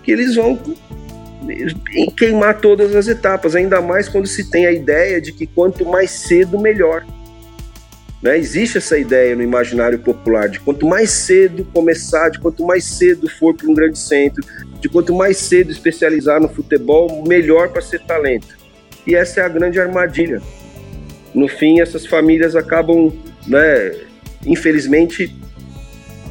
que 0.04 0.12
eles 0.12 0.36
vão 0.36 0.60
queimar 2.18 2.60
todas 2.60 2.94
as 2.98 3.08
etapas, 3.08 3.56
ainda 3.56 3.80
mais 3.80 4.10
quando 4.10 4.28
se 4.28 4.50
tem 4.50 4.66
a 4.66 4.74
ideia 4.74 5.22
de 5.22 5.32
que 5.32 5.48
quanto 5.48 5.86
mais 5.86 6.12
cedo, 6.12 6.60
melhor. 6.60 7.06
Né? 8.24 8.38
Existe 8.38 8.78
essa 8.78 8.98
ideia 8.98 9.36
no 9.36 9.44
imaginário 9.44 10.00
popular 10.00 10.48
de 10.48 10.62
quanto 10.62 10.88
mais 10.88 11.12
cedo 11.12 11.68
começar, 11.74 12.30
de 12.30 12.40
quanto 12.40 12.66
mais 12.66 12.86
cedo 12.86 13.30
for 13.30 13.54
para 13.54 13.70
um 13.70 13.74
grande 13.74 14.00
centro, 14.00 14.42
de 14.80 14.88
quanto 14.88 15.14
mais 15.14 15.36
cedo 15.36 15.70
especializar 15.72 16.40
no 16.40 16.48
futebol, 16.48 17.26
melhor 17.28 17.68
para 17.68 17.82
ser 17.82 18.00
talento. 18.00 18.58
E 19.06 19.14
essa 19.14 19.42
é 19.42 19.44
a 19.44 19.50
grande 19.50 19.78
armadilha. 19.78 20.42
No 21.36 21.50
fim, 21.50 21.82
essas 21.82 22.06
famílias 22.06 22.56
acabam, 22.56 23.12
né, 23.46 23.94
infelizmente, 24.46 25.36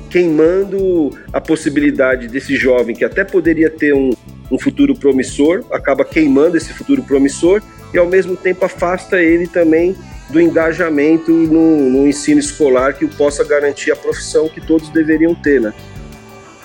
queimando 0.09 1.11
a 1.30 1.43
possibilidade 1.43 2.26
desse 2.26 2.57
jovem 2.57 2.97
que 2.97 3.05
até 3.05 3.22
poderia 3.22 3.68
ter 3.68 3.93
um, 3.93 4.12
um 4.51 4.59
futuro 4.59 4.95
promissor, 4.95 5.62
acaba 5.70 6.07
queimando 6.07 6.57
esse 6.57 6.72
futuro 6.72 7.03
promissor 7.03 7.62
e 7.93 7.99
ao 7.99 8.07
mesmo 8.07 8.34
tempo 8.34 8.64
afasta 8.64 9.22
ele 9.22 9.47
também 9.47 9.95
do 10.33 10.41
engajamento 10.41 11.30
no, 11.30 11.91
no, 11.91 12.09
ensino 12.09 12.41
escolar 12.41 12.95
que 12.95 13.07
possa 13.07 13.45
garantir 13.45 13.93
a 13.93 13.97
profissão 13.97 14.49
que 14.49 14.61
todos 14.61 14.89
deveriam 14.89 15.35
ter, 15.35 15.61
né? 15.61 15.74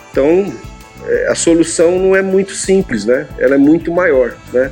Então, 0.09 0.51
é, 1.05 1.27
a 1.29 1.35
solução 1.35 1.99
não 1.99 2.15
é 2.15 2.21
muito 2.21 2.55
simples, 2.55 3.05
né? 3.05 3.27
Ela 3.37 3.55
é 3.55 3.57
muito 3.57 3.91
maior, 3.91 4.35
né? 4.53 4.71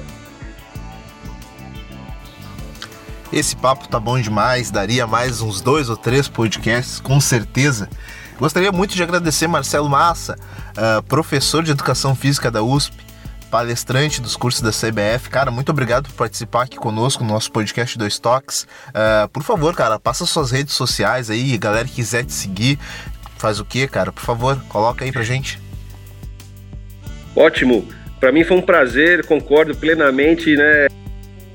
Esse 3.33 3.53
papo 3.55 3.87
tá 3.89 3.99
bom 3.99 4.19
demais, 4.19 4.71
daria 4.71 5.05
mais 5.05 5.41
uns 5.41 5.59
dois 5.59 5.89
ou 5.89 5.97
três 5.97 6.29
podcasts, 6.29 7.01
com 7.01 7.19
certeza. 7.19 7.89
Gostaria 8.39 8.71
muito 8.71 8.95
de 8.95 9.03
agradecer 9.03 9.45
Marcelo 9.45 9.89
Massa, 9.89 10.37
uh, 10.71 11.03
professor 11.03 11.61
de 11.61 11.71
Educação 11.71 12.15
Física 12.15 12.49
da 12.49 12.63
USP, 12.63 13.04
palestrante 13.55 14.19
dos 14.19 14.35
cursos 14.35 14.61
da 14.61 14.69
CBF. 14.69 15.29
Cara, 15.29 15.49
muito 15.49 15.69
obrigado 15.69 16.09
por 16.09 16.15
participar 16.15 16.63
aqui 16.63 16.75
conosco 16.75 17.23
no 17.23 17.31
nosso 17.31 17.49
podcast 17.53 17.97
Dois 17.97 18.19
Toques. 18.19 18.67
Uh, 18.89 19.29
por 19.29 19.43
favor, 19.43 19.73
cara, 19.73 19.97
passa 19.97 20.25
suas 20.25 20.51
redes 20.51 20.73
sociais 20.73 21.29
aí, 21.29 21.57
galera 21.57 21.87
que 21.87 21.93
quiser 21.93 22.25
te 22.25 22.33
seguir, 22.33 22.77
faz 23.37 23.57
o 23.57 23.63
que, 23.63 23.87
cara? 23.87 24.11
Por 24.11 24.21
favor, 24.21 24.61
coloca 24.67 25.05
aí 25.05 25.11
pra 25.13 25.23
gente. 25.23 25.57
Ótimo. 27.33 27.87
Para 28.19 28.33
mim 28.33 28.43
foi 28.43 28.57
um 28.57 28.61
prazer, 28.61 29.25
concordo 29.25 29.73
plenamente, 29.73 30.53
né? 30.57 30.87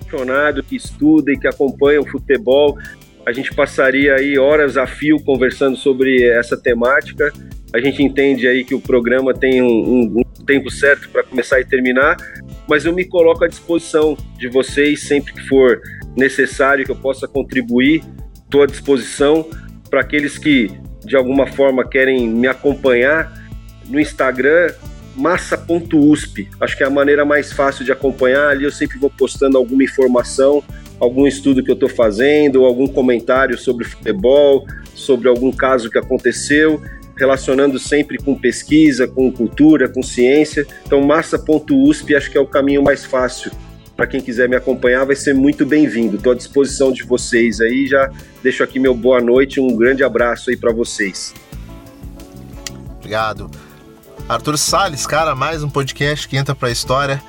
Apaixonado 0.01 0.63
que 0.63 0.77
estuda 0.77 1.31
e 1.31 1.39
que 1.39 1.49
acompanha 1.49 2.01
o 2.01 2.07
futebol. 2.07 2.79
A 3.27 3.33
gente 3.33 3.55
passaria 3.55 4.15
aí 4.15 4.39
horas 4.39 4.79
a 4.79 4.87
fio 4.87 5.23
conversando 5.23 5.77
sobre 5.77 6.27
essa 6.27 6.57
temática. 6.57 7.31
A 7.73 7.81
gente 7.81 8.03
entende 8.03 8.49
aí 8.49 8.65
que 8.65 8.75
o 8.75 8.81
programa 8.81 9.33
tem 9.33 9.63
um, 9.63 9.67
um, 9.67 10.21
um 10.21 10.45
tempo 10.45 10.71
certo 10.71 11.09
para 11.09 11.23
começar 11.23 11.61
e 11.61 11.65
terminar, 11.65 12.17
mas 12.69 12.85
eu 12.85 12.93
me 12.93 13.05
coloco 13.05 13.45
à 13.45 13.49
disposição 13.49 14.17
de 14.37 14.49
vocês 14.49 15.05
sempre 15.05 15.33
que 15.33 15.47
for 15.49 15.81
necessário 16.17 16.85
que 16.85 16.91
eu 16.91 16.97
possa 16.97 17.29
contribuir. 17.29 18.03
Estou 18.45 18.63
à 18.63 18.67
disposição 18.67 19.49
para 19.89 20.01
aqueles 20.01 20.37
que 20.37 20.71
de 21.05 21.17
alguma 21.17 21.47
forma 21.47 21.89
querem 21.89 22.29
me 22.29 22.49
acompanhar 22.49 23.33
no 23.89 24.01
Instagram 24.01 24.73
massa.usp. 25.17 26.49
Acho 26.61 26.77
que 26.77 26.83
é 26.83 26.87
a 26.87 26.91
maneira 26.91 27.25
mais 27.25 27.53
fácil 27.53 27.85
de 27.85 27.93
acompanhar. 27.93 28.49
Ali 28.49 28.65
eu 28.65 28.73
sempre 28.73 28.99
vou 28.99 29.11
postando 29.11 29.57
alguma 29.57 29.85
informação, 29.85 30.63
algum 30.99 31.25
estudo 31.25 31.63
que 31.63 31.71
eu 31.71 31.75
estou 31.75 31.89
fazendo, 31.89 32.65
algum 32.65 32.89
comentário 32.89 33.57
sobre 33.57 33.85
futebol, 33.85 34.67
sobre 34.93 35.29
algum 35.29 35.53
caso 35.53 35.89
que 35.89 35.99
aconteceu 35.99 36.83
relacionando 37.21 37.79
sempre 37.79 38.17
com 38.17 38.35
pesquisa, 38.35 39.07
com 39.07 39.31
cultura, 39.31 39.89
com 39.89 40.03
ciência. 40.03 40.67
Então, 40.87 41.03
massa.usp 41.03 42.15
acho 42.17 42.31
que 42.31 42.39
é 42.39 42.41
o 42.41 42.47
caminho 42.47 42.83
mais 42.83 43.05
fácil. 43.05 43.53
Para 43.95 44.07
quem 44.07 44.21
quiser 44.21 44.49
me 44.49 44.57
acompanhar, 44.57 45.05
vai 45.05 45.15
ser 45.15 45.35
muito 45.35 45.67
bem-vindo. 45.67 46.17
Estou 46.17 46.33
à 46.33 46.35
disposição 46.35 46.91
de 46.91 47.05
vocês 47.05 47.61
aí. 47.61 47.87
Já 47.87 48.11
deixo 48.43 48.63
aqui 48.63 48.81
meu 48.81 48.95
boa 48.95 49.21
noite, 49.21 49.61
um 49.61 49.77
grande 49.77 50.03
abraço 50.03 50.49
aí 50.49 50.57
para 50.57 50.73
vocês. 50.73 51.35
Obrigado. 52.97 53.51
Arthur 54.27 54.57
Sales, 54.57 55.07
cara, 55.07 55.35
mais 55.35 55.63
um 55.63 55.69
podcast 55.69 56.27
que 56.27 56.37
entra 56.37 56.55
para 56.55 56.69
a 56.69 56.73
história. 56.73 57.23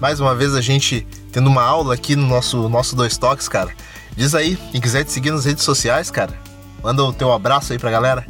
Mais 0.00 0.18
uma 0.18 0.34
vez 0.34 0.54
a 0.54 0.60
gente 0.60 1.06
tendo 1.30 1.48
uma 1.48 1.62
aula 1.62 1.94
aqui 1.94 2.16
no 2.16 2.26
nosso, 2.26 2.68
nosso 2.68 2.96
Dois 2.96 3.16
Toques, 3.16 3.48
cara. 3.48 3.70
Diz 4.16 4.34
aí, 4.34 4.56
quem 4.72 4.80
quiser 4.80 5.04
te 5.04 5.12
seguir 5.12 5.30
nas 5.30 5.44
redes 5.44 5.62
sociais, 5.62 6.10
cara, 6.10 6.32
manda 6.82 7.04
o 7.04 7.12
teu 7.12 7.32
abraço 7.32 7.72
aí 7.72 7.78
pra 7.78 7.90
galera. 7.90 8.26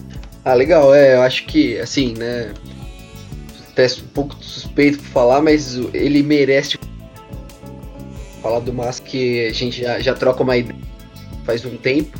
Ah, 0.47 0.55
legal, 0.55 0.95
é, 0.95 1.17
eu 1.17 1.23
acho 1.23 1.45
que, 1.45 1.77
assim, 1.81 2.15
né, 2.17 2.55
peço 3.75 4.05
um 4.05 4.09
pouco 4.15 4.37
suspeito 4.41 4.97
por 4.99 5.09
falar, 5.09 5.43
mas 5.43 5.75
ele 5.93 6.23
merece 6.23 6.79
falar 8.41 8.61
do 8.61 8.73
Mas 8.73 9.01
que 9.01 9.45
a 9.49 9.53
gente 9.53 9.83
já, 9.83 9.99
já 9.99 10.15
troca 10.15 10.45
uma 10.45 10.57
ideia 10.57 10.87
faz 11.45 11.65
um 11.65 11.77
tempo. 11.77 12.17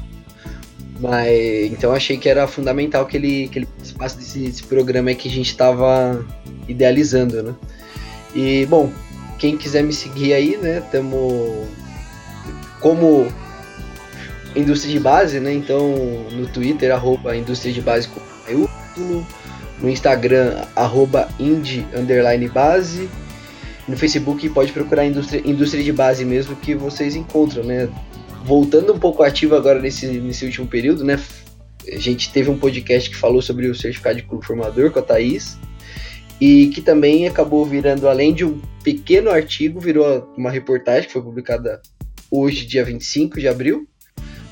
Mas 0.99 1.71
então 1.71 1.93
achei 1.93 2.17
que 2.17 2.29
era 2.29 2.49
fundamental 2.49 3.07
que 3.07 3.17
ele, 3.17 3.49
que 3.49 3.61
ele 3.61 3.67
participasse 3.67 4.17
desse, 4.17 4.39
desse 4.41 4.63
programa 4.65 5.15
que 5.15 5.29
a 5.29 5.31
gente 5.31 5.51
estava 5.51 6.27
idealizando, 6.67 7.43
né? 7.45 7.55
E 8.35 8.67
bom, 8.67 8.91
quem 9.39 9.57
quiser 9.57 9.85
me 9.85 9.93
seguir 9.93 10.33
aí, 10.33 10.57
né? 10.57 10.83
Tamo 10.91 11.65
como 12.81 13.29
indústria 14.57 14.93
de 14.93 15.01
base, 15.01 15.41
né? 15.41 15.53
Então 15.53 15.95
no 16.33 16.47
Twitter 16.47 16.93
arroba 16.93 17.37
indústria 17.37 17.73
de 17.73 17.81
base 17.81 18.09
com 18.09 18.21
maiúsculo, 18.45 19.27
no 19.81 19.91
Instagram 19.91 20.65
arroba 20.75 21.29
indie 21.39 21.87
underline 21.95 22.49
base, 22.49 23.09
no 23.87 23.97
Facebook 23.97 24.49
pode 24.49 24.73
procurar 24.73 25.05
indústria, 25.05 25.43
indústria 25.45 25.85
de 25.85 25.93
base 25.93 26.25
mesmo 26.25 26.57
que 26.57 26.75
vocês 26.75 27.15
encontram, 27.15 27.63
né? 27.63 27.89
voltando 28.47 28.93
um 28.93 28.99
pouco 28.99 29.25
ativo 29.25 29.57
agora 29.57 29.81
nesse, 29.81 30.07
nesse 30.07 30.45
último 30.45 30.69
período, 30.69 31.05
né? 31.05 31.21
A 31.93 31.99
gente 31.99 32.33
teve 32.33 32.49
um 32.49 32.57
podcast 32.57 33.11
que 33.11 33.17
falou 33.17 33.43
sobre 33.43 33.69
o 33.69 33.75
certificado 33.75 34.17
de 34.17 34.23
clube 34.23 34.47
formador 34.47 34.93
com 34.93 35.01
a 35.01 35.03
Thaís. 35.03 35.59
E 36.41 36.69
que 36.69 36.83
também 36.83 37.27
acabou 37.27 37.65
virando, 37.65 38.09
além 38.09 38.33
de 38.33 38.45
um 38.45 38.61
pequeno 38.85 39.31
artigo, 39.31 39.81
virou 39.81 40.33
uma 40.37 40.51
reportagem 40.51 41.07
que 41.07 41.13
foi 41.13 41.23
publicada 41.23 41.81
hoje, 42.31 42.67
dia 42.67 42.85
25 42.85 43.41
de 43.41 43.49
abril. 43.49 43.89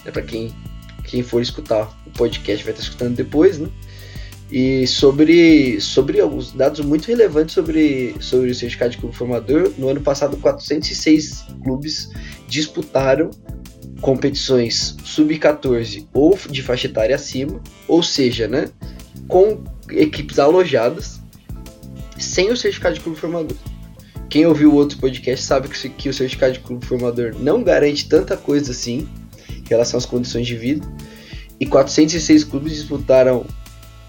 Né, 0.04 0.10
Para 0.10 0.22
quem, 0.22 0.52
quem 1.04 1.22
for 1.22 1.40
escutar 1.40 1.88
o 2.06 2.10
podcast 2.10 2.64
vai 2.64 2.72
estar 2.72 2.82
escutando 2.82 3.16
depois, 3.16 3.58
né? 3.58 3.68
E 4.50 4.86
sobre, 4.86 5.80
sobre 5.80 6.20
alguns 6.20 6.52
dados 6.52 6.80
muito 6.80 7.06
relevantes 7.06 7.54
sobre, 7.54 8.14
sobre 8.20 8.50
o 8.50 8.54
certificado 8.54 8.92
de 8.92 8.98
clube 8.98 9.16
formador. 9.16 9.72
No 9.78 9.88
ano 9.88 10.00
passado, 10.00 10.36
406 10.36 11.46
clubes 11.62 12.10
disputaram 12.46 13.30
competições 14.00 14.96
sub-14 15.02 16.06
ou 16.12 16.38
de 16.50 16.62
faixa 16.62 16.86
etária 16.86 17.16
acima, 17.16 17.60
ou 17.88 18.02
seja, 18.02 18.46
né, 18.46 18.70
com 19.26 19.64
equipes 19.90 20.38
alojadas, 20.38 21.20
sem 22.18 22.52
o 22.52 22.56
certificado 22.56 22.96
de 22.96 23.00
clube 23.00 23.18
formador. 23.18 23.56
Quem 24.28 24.46
ouviu 24.46 24.72
o 24.72 24.74
outro 24.74 24.98
podcast 24.98 25.44
sabe 25.44 25.68
que, 25.68 25.88
que 25.88 26.08
o 26.08 26.14
certificado 26.14 26.52
de 26.54 26.60
clube 26.60 26.84
formador 26.84 27.34
não 27.38 27.62
garante 27.62 28.08
tanta 28.08 28.36
coisa 28.36 28.72
assim 28.72 29.08
em 29.50 29.68
relação 29.68 29.98
às 29.98 30.06
condições 30.06 30.46
de 30.46 30.56
vida. 30.56 30.86
E 31.58 31.66
406 31.66 32.44
clubes 32.44 32.74
disputaram 32.74 33.46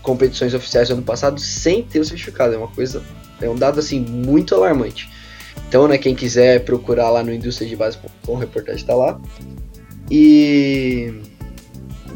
competições 0.02 0.54
oficiais 0.54 0.90
no 0.90 0.96
ano 0.96 1.04
passado 1.04 1.40
sem 1.40 1.82
ter 1.84 2.00
o 2.00 2.06
certificado. 2.06 2.54
É 2.54 2.58
uma 2.58 2.68
coisa, 2.68 3.04
é 3.42 3.50
um 3.50 3.56
dado 3.56 3.80
assim 3.80 4.00
muito 4.00 4.54
alarmante. 4.56 5.10
Então, 5.68 5.88
né, 5.88 5.98
quem 5.98 6.14
quiser 6.14 6.64
procurar 6.64 7.10
lá 7.10 7.24
no 7.24 7.34
industriadebase.com, 7.34 8.32
o 8.32 8.38
reportagem 8.38 8.82
está 8.82 8.94
lá. 8.94 9.20
E 10.10 11.14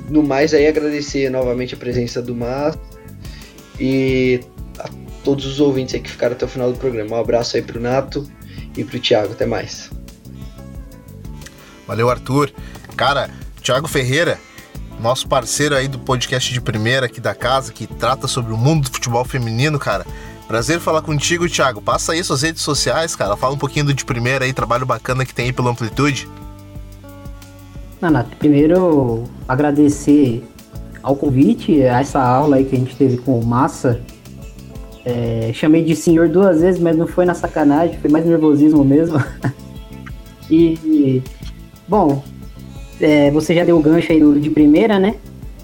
no 0.09 0.23
mais 0.23 0.53
aí 0.53 0.67
agradecer 0.67 1.29
novamente 1.29 1.73
a 1.73 1.77
presença 1.77 2.21
do 2.21 2.35
Márcio 2.35 2.79
e 3.79 4.39
a 4.77 4.89
todos 5.23 5.45
os 5.45 5.59
ouvintes 5.59 5.95
aí 5.95 6.01
que 6.01 6.09
ficaram 6.09 6.35
até 6.35 6.45
o 6.45 6.47
final 6.47 6.71
do 6.71 6.77
programa. 6.77 7.15
Um 7.15 7.19
abraço 7.19 7.55
aí 7.55 7.63
pro 7.63 7.79
Nato 7.79 8.29
e 8.77 8.83
pro 8.83 8.99
Thiago. 8.99 9.33
Até 9.33 9.45
mais. 9.45 9.89
Valeu, 11.87 12.09
Arthur. 12.09 12.51
Cara, 12.99 13.29
Thiago 13.63 13.87
Ferreira, 13.87 14.37
nosso 14.99 15.25
parceiro 15.25 15.73
aí 15.73 15.87
do 15.87 15.97
podcast 15.97 16.51
de 16.51 16.59
primeira 16.59 17.05
aqui 17.05 17.21
da 17.21 17.33
casa, 17.33 17.71
que 17.71 17.87
trata 17.87 18.27
sobre 18.27 18.51
o 18.51 18.57
mundo 18.57 18.89
do 18.89 18.93
futebol 18.93 19.23
feminino, 19.23 19.79
cara. 19.79 20.05
Prazer 20.49 20.81
falar 20.81 21.01
contigo, 21.01 21.47
Thiago. 21.47 21.81
Passa 21.81 22.11
aí 22.11 22.21
suas 22.21 22.41
redes 22.41 22.61
sociais, 22.61 23.15
cara. 23.15 23.37
Fala 23.37 23.53
um 23.53 23.57
pouquinho 23.57 23.85
do 23.85 23.93
de 23.93 24.03
primeira 24.03 24.43
aí, 24.43 24.51
trabalho 24.51 24.85
bacana 24.85 25.25
que 25.25 25.33
tem 25.33 25.45
aí 25.45 25.53
pela 25.53 25.71
Amplitude. 25.71 26.27
Nato, 28.01 28.35
primeiro 28.35 29.23
agradecer 29.47 30.45
ao 31.01 31.15
convite, 31.15 31.81
a 31.83 32.01
essa 32.01 32.21
aula 32.21 32.57
aí 32.57 32.65
que 32.65 32.75
a 32.75 32.79
gente 32.79 32.97
teve 32.97 33.15
com 33.15 33.39
o 33.39 33.45
Massa. 33.45 34.01
É, 35.05 35.51
chamei 35.53 35.85
de 35.85 35.95
senhor 35.95 36.27
duas 36.27 36.59
vezes, 36.59 36.81
mas 36.81 36.97
não 36.97 37.07
foi 37.07 37.23
na 37.23 37.33
sacanagem, 37.33 37.97
foi 37.97 38.11
mais 38.11 38.25
nervosismo 38.25 38.83
mesmo. 38.83 39.23
e, 40.51 41.23
bom, 41.87 42.21
é, 43.01 43.31
você 43.31 43.55
já 43.55 43.63
deu 43.63 43.77
o 43.77 43.81
gancho 43.81 44.11
aí 44.11 44.39
de 44.39 44.49
primeira, 44.49 44.99
né? 44.99 45.15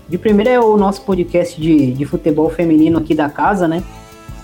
De 0.07 0.17
primeira 0.17 0.51
é 0.51 0.59
o 0.59 0.77
nosso 0.77 1.01
podcast 1.01 1.59
de, 1.59 1.91
de 1.93 2.05
futebol 2.05 2.49
feminino 2.49 2.99
aqui 2.99 3.15
da 3.15 3.29
casa, 3.29 3.67
né? 3.67 3.83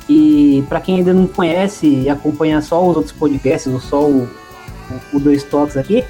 E 0.10 0.64
para 0.68 0.82
quem 0.82 0.98
ainda 0.98 1.14
não 1.14 1.28
conhece 1.28 1.88
e 1.88 2.10
acompanha 2.10 2.62
só 2.62 2.86
os 2.86 2.98
outros 2.98 3.14
podcasts, 3.14 3.72
ou 3.72 3.80
só 3.80 4.04
o, 4.04 4.24
o, 4.24 5.18
o 5.18 5.20
Dois 5.20 5.44
Toques 5.44 5.78
aqui, 5.78 6.04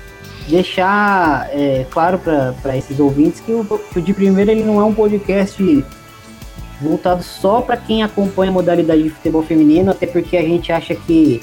deixar 0.47 1.49
é, 1.51 1.85
claro 1.89 2.19
para 2.19 2.77
esses 2.77 2.99
ouvintes 2.99 3.41
que 3.41 3.51
o, 3.51 3.63
que 3.63 3.99
o 3.99 4.01
De 4.01 4.13
Primeira 4.13 4.51
ele 4.51 4.63
não 4.63 4.79
é 4.79 4.83
um 4.83 4.93
podcast 4.93 5.85
voltado 6.81 7.21
só 7.21 7.61
para 7.61 7.77
quem 7.77 8.01
acompanha 8.01 8.49
a 8.49 8.53
modalidade 8.53 9.03
de 9.03 9.09
futebol 9.09 9.43
feminino, 9.43 9.91
até 9.91 10.07
porque 10.07 10.35
a 10.35 10.41
gente 10.41 10.71
acha 10.71 10.95
que 10.95 11.41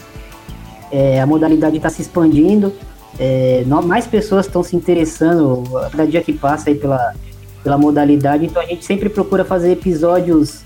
é, 0.90 1.20
a 1.20 1.27
modalidade 1.27 1.77
está 1.77 1.89
se 1.89 2.02
expandindo, 2.02 2.73
é, 3.18 3.64
mais 3.84 4.06
pessoas 4.06 4.46
estão 4.46 4.62
se 4.62 4.76
interessando 4.76 5.76
a 5.78 5.90
cada 5.90 6.06
dia 6.06 6.22
que 6.22 6.32
passa 6.32 6.70
aí 6.70 6.76
pela, 6.76 7.14
pela 7.62 7.76
modalidade, 7.76 8.46
então 8.46 8.62
a 8.62 8.64
gente 8.64 8.84
sempre 8.84 9.08
procura 9.08 9.44
fazer 9.44 9.72
episódios 9.72 10.62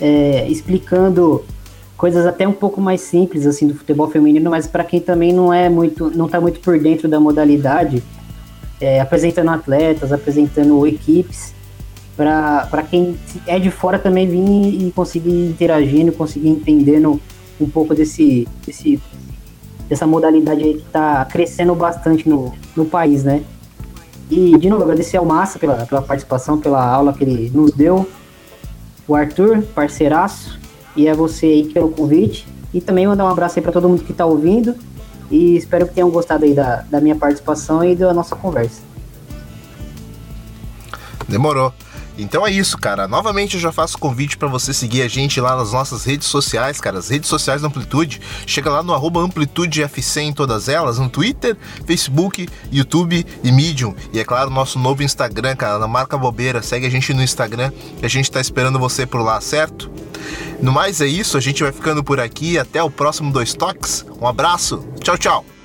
é, 0.00 0.48
explicando 0.48 1.44
coisas 1.96 2.24
até 2.24 2.46
um 2.46 2.52
pouco 2.52 2.80
mais 2.80 3.00
simples 3.00 3.44
assim 3.44 3.66
do 3.66 3.74
futebol 3.74 4.08
feminino, 4.08 4.50
mas 4.50 4.66
para 4.66 4.84
quem 4.84 5.00
também 5.00 5.32
não 5.32 5.52
é 5.52 5.68
muito, 5.68 6.10
não 6.10 6.26
está 6.26 6.40
muito 6.40 6.60
por 6.60 6.78
dentro 6.78 7.08
da 7.08 7.20
modalidade, 7.20 8.02
é, 8.80 9.00
apresentando 9.00 9.50
atletas, 9.50 10.12
apresentando 10.12 10.86
equipes, 10.86 11.52
para 12.16 12.82
quem 12.88 13.16
é 13.46 13.58
de 13.58 13.70
fora 13.70 13.98
também 13.98 14.26
vir 14.26 14.86
e 14.86 14.92
conseguir 14.92 15.50
interagindo, 15.50 16.10
conseguir 16.12 16.48
entendendo 16.48 17.20
um 17.60 17.68
pouco 17.68 17.94
desse, 17.94 18.46
desse 18.66 19.00
dessa 19.88 20.06
modalidade 20.06 20.62
aí 20.62 20.74
que 20.74 20.86
está 20.86 21.24
crescendo 21.24 21.74
bastante 21.74 22.28
no, 22.28 22.52
no 22.76 22.84
país, 22.84 23.24
né? 23.24 23.42
E 24.30 24.56
de 24.58 24.68
novo 24.68 24.82
agradecer 24.82 25.16
ao 25.16 25.24
Massa 25.24 25.58
pela, 25.58 25.86
pela 25.86 26.02
participação, 26.02 26.58
pela 26.58 26.84
aula 26.84 27.14
que 27.14 27.24
ele 27.24 27.50
nos 27.54 27.72
deu, 27.72 28.06
o 29.06 29.14
Arthur, 29.14 29.62
parceiraço, 29.74 30.58
e 30.94 31.08
é 31.08 31.14
você 31.14 31.46
aí 31.46 31.72
pelo 31.72 31.90
convite. 31.90 32.46
E 32.74 32.80
também 32.80 33.06
mandar 33.06 33.24
um 33.24 33.28
abraço 33.28 33.58
aí 33.58 33.62
para 33.62 33.72
todo 33.72 33.88
mundo 33.88 34.04
que 34.04 34.12
está 34.12 34.26
ouvindo. 34.26 34.74
E 35.30 35.56
espero 35.56 35.86
que 35.86 35.94
tenham 35.94 36.10
gostado 36.10 36.44
aí 36.44 36.52
da, 36.52 36.84
da 36.90 37.00
minha 37.00 37.16
participação 37.16 37.82
e 37.82 37.94
da 37.94 38.12
nossa 38.12 38.36
conversa. 38.36 38.82
Demorou. 41.26 41.72
Então 42.18 42.44
é 42.44 42.50
isso, 42.50 42.76
cara. 42.76 43.06
Novamente 43.06 43.54
eu 43.54 43.60
já 43.60 43.70
faço 43.70 43.96
convite 43.96 44.36
para 44.36 44.48
você 44.48 44.74
seguir 44.74 45.02
a 45.02 45.08
gente 45.08 45.40
lá 45.40 45.56
nas 45.56 45.72
nossas 45.72 46.04
redes 46.04 46.26
sociais, 46.26 46.80
cara. 46.80 46.98
As 46.98 47.08
redes 47.08 47.28
sociais 47.28 47.62
da 47.62 47.68
Amplitude. 47.68 48.20
Chega 48.44 48.70
lá 48.70 48.82
no 48.82 48.92
arroba 48.92 49.22
AmplitudeFC 49.22 50.22
em 50.22 50.32
todas 50.32 50.68
elas, 50.68 50.98
no 50.98 51.08
Twitter, 51.08 51.56
Facebook, 51.86 52.48
YouTube 52.72 53.24
e 53.42 53.52
Medium. 53.52 53.94
E 54.12 54.18
é 54.18 54.24
claro, 54.24 54.50
nosso 54.50 54.78
novo 54.78 55.02
Instagram, 55.02 55.54
cara, 55.54 55.78
na 55.78 55.86
marca 55.86 56.18
bobeira. 56.18 56.60
Segue 56.60 56.86
a 56.86 56.90
gente 56.90 57.14
no 57.14 57.22
Instagram, 57.22 57.70
que 57.98 58.04
a 58.04 58.10
gente 58.10 58.30
tá 58.30 58.40
esperando 58.40 58.78
você 58.78 59.06
por 59.06 59.22
lá, 59.22 59.40
certo? 59.40 59.90
No 60.60 60.72
mais 60.72 61.00
é 61.00 61.06
isso, 61.06 61.36
a 61.36 61.40
gente 61.40 61.62
vai 61.62 61.70
ficando 61.70 62.02
por 62.02 62.18
aqui. 62.18 62.58
Até 62.58 62.82
o 62.82 62.90
próximo 62.90 63.32
Dois 63.32 63.54
Toques. 63.54 64.04
Um 64.20 64.26
abraço. 64.26 64.84
Tchau, 65.00 65.16
tchau. 65.16 65.57